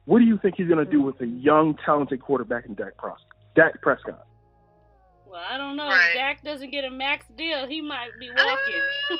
What 0.04 0.20
do 0.20 0.24
you 0.24 0.38
think 0.40 0.54
he's 0.56 0.68
going 0.68 0.84
to 0.84 0.90
do 0.90 1.02
with 1.02 1.20
a 1.20 1.26
young, 1.26 1.76
talented 1.84 2.22
quarterback 2.22 2.66
in 2.66 2.74
Dak 2.74 2.96
Prescott? 2.96 3.26
Dak 3.56 3.82
Prescott. 3.82 4.26
Well, 5.26 5.42
I 5.48 5.58
don't 5.58 5.76
know. 5.76 5.88
Right. 5.88 6.10
If 6.10 6.14
Dak 6.14 6.44
doesn't 6.44 6.70
get 6.70 6.84
a 6.84 6.90
max 6.90 7.26
deal, 7.36 7.66
he 7.66 7.80
might 7.80 8.10
be 8.20 8.30
walking. 8.30 9.18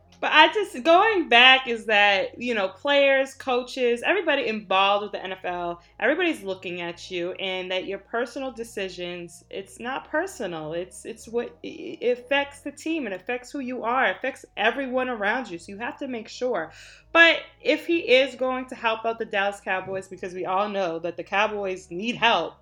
But 0.20 0.32
I 0.32 0.52
just 0.52 0.82
going 0.82 1.28
back 1.28 1.68
is 1.68 1.84
that 1.86 2.40
you 2.40 2.54
know 2.54 2.68
players, 2.68 3.34
coaches, 3.34 4.02
everybody 4.04 4.48
involved 4.48 5.04
with 5.04 5.12
the 5.12 5.28
NFL, 5.28 5.78
everybody's 6.00 6.42
looking 6.42 6.80
at 6.80 7.10
you, 7.10 7.32
and 7.32 7.70
that 7.70 7.86
your 7.86 8.00
personal 8.00 8.50
decisions, 8.50 9.44
it's 9.48 9.78
not 9.78 10.10
personal. 10.10 10.72
It's 10.72 11.04
it's 11.04 11.28
what 11.28 11.56
it 11.62 12.18
affects 12.18 12.60
the 12.60 12.72
team, 12.72 13.06
it 13.06 13.12
affects 13.12 13.52
who 13.52 13.60
you 13.60 13.84
are, 13.84 14.06
it 14.06 14.16
affects 14.16 14.44
everyone 14.56 15.08
around 15.08 15.50
you. 15.50 15.58
So 15.58 15.70
you 15.72 15.78
have 15.78 15.98
to 15.98 16.08
make 16.08 16.28
sure. 16.28 16.72
But 17.12 17.40
if 17.62 17.86
he 17.86 17.98
is 17.98 18.34
going 18.34 18.66
to 18.66 18.74
help 18.74 19.04
out 19.04 19.18
the 19.18 19.24
Dallas 19.24 19.60
Cowboys, 19.60 20.08
because 20.08 20.34
we 20.34 20.46
all 20.46 20.68
know 20.68 20.98
that 20.98 21.16
the 21.16 21.24
Cowboys 21.24 21.90
need 21.90 22.16
help, 22.16 22.54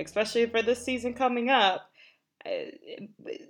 especially 0.00 0.46
for 0.46 0.62
this 0.62 0.82
season 0.82 1.12
coming 1.12 1.50
up 1.50 1.91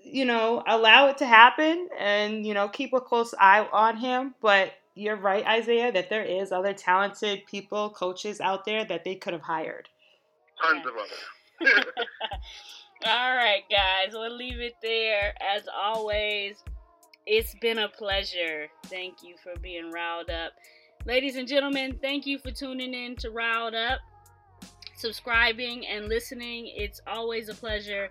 you 0.04 0.24
know, 0.24 0.62
allow 0.66 1.08
it 1.08 1.18
to 1.18 1.26
happen 1.26 1.88
and, 1.98 2.46
you 2.46 2.54
know, 2.54 2.68
keep 2.68 2.92
a 2.92 3.00
close 3.00 3.34
eye 3.38 3.66
on 3.72 3.96
him. 3.96 4.34
But 4.40 4.72
you're 4.94 5.16
right, 5.16 5.46
Isaiah, 5.46 5.92
that 5.92 6.10
there 6.10 6.24
is 6.24 6.52
other 6.52 6.72
talented 6.72 7.46
people, 7.46 7.90
coaches 7.90 8.40
out 8.40 8.64
there 8.64 8.84
that 8.84 9.04
they 9.04 9.14
could 9.14 9.32
have 9.32 9.42
hired. 9.42 9.88
Tons 10.62 10.84
of 10.86 10.92
others. 10.94 11.84
All 13.06 13.34
right, 13.34 13.62
guys, 13.70 14.12
we'll 14.12 14.36
leave 14.36 14.60
it 14.60 14.74
there. 14.82 15.34
As 15.40 15.62
always, 15.74 16.62
it's 17.26 17.54
been 17.60 17.78
a 17.78 17.88
pleasure. 17.88 18.68
Thank 18.86 19.22
you 19.22 19.34
for 19.42 19.58
being 19.60 19.90
riled 19.90 20.30
up. 20.30 20.52
Ladies 21.04 21.34
and 21.34 21.48
gentlemen, 21.48 21.98
thank 22.00 22.26
you 22.26 22.38
for 22.38 22.52
tuning 22.52 22.94
in 22.94 23.16
to 23.16 23.30
Riled 23.30 23.74
Up, 23.74 23.98
subscribing, 24.94 25.84
and 25.86 26.08
listening. 26.08 26.70
It's 26.76 27.00
always 27.08 27.48
a 27.48 27.54
pleasure. 27.54 28.08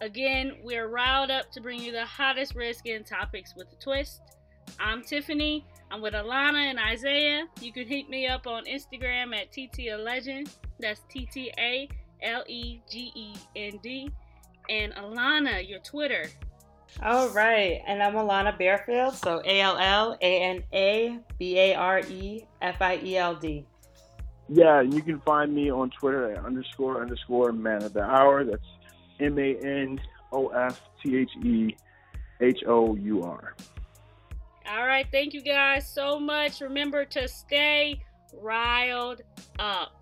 Again, 0.00 0.56
we're 0.62 0.88
riled 0.88 1.30
up 1.30 1.52
to 1.52 1.60
bring 1.60 1.80
you 1.80 1.92
the 1.92 2.06
hottest 2.06 2.54
Redskin 2.54 3.04
topics 3.04 3.54
with 3.54 3.70
a 3.72 3.76
twist. 3.76 4.22
I'm 4.78 5.02
Tiffany. 5.02 5.66
I'm 5.90 6.00
with 6.00 6.14
Allana 6.14 6.70
and 6.70 6.78
Isaiah. 6.78 7.46
You 7.60 7.70
can 7.70 7.86
hit 7.86 8.08
me 8.08 8.26
up 8.26 8.46
on 8.46 8.64
Instagram 8.64 9.34
at 9.36 9.52
TT 9.52 9.94
Legend. 9.98 10.48
That's 10.78 11.02
T 11.10 11.28
T 11.30 11.52
A 11.58 11.86
L 12.22 12.44
E 12.46 12.80
G 12.90 13.12
E 13.14 13.34
N 13.56 13.78
D. 13.82 14.10
And 14.70 14.94
Allana, 14.94 15.68
your 15.68 15.80
Twitter. 15.80 16.26
All 17.02 17.28
right. 17.30 17.82
And 17.86 18.02
I'm 18.02 18.14
Allana 18.14 18.56
Barefield. 18.56 19.14
So 19.14 19.42
A 19.44 19.60
L 19.60 19.76
L 19.76 20.16
A 20.22 20.42
N 20.42 20.62
A 20.72 21.18
B 21.38 21.58
A 21.58 21.74
R 21.74 22.00
E 22.00 22.46
F 22.62 22.80
I 22.80 23.00
E 23.04 23.18
L 23.18 23.34
D. 23.34 23.66
Yeah, 24.48 24.80
you 24.80 25.02
can 25.02 25.20
find 25.20 25.54
me 25.54 25.70
on 25.70 25.90
Twitter 25.90 26.32
at 26.32 26.44
underscore 26.44 27.02
underscore 27.02 27.52
man 27.52 27.82
of 27.82 27.92
the 27.92 28.02
hour. 28.02 28.44
That's 28.44 28.62
M 29.20 29.38
A 29.38 29.54
N 29.62 30.00
O 30.32 30.48
F 30.48 30.80
T 31.02 31.16
H 31.16 31.30
E 31.44 31.76
H 32.40 32.64
O 32.66 32.96
U 32.96 33.22
R. 33.22 33.54
All 34.70 34.86
right. 34.86 35.06
Thank 35.10 35.34
you 35.34 35.42
guys 35.42 35.88
so 35.88 36.18
much. 36.18 36.60
Remember 36.60 37.04
to 37.04 37.28
stay 37.28 38.00
riled 38.40 39.22
up. 39.58 39.99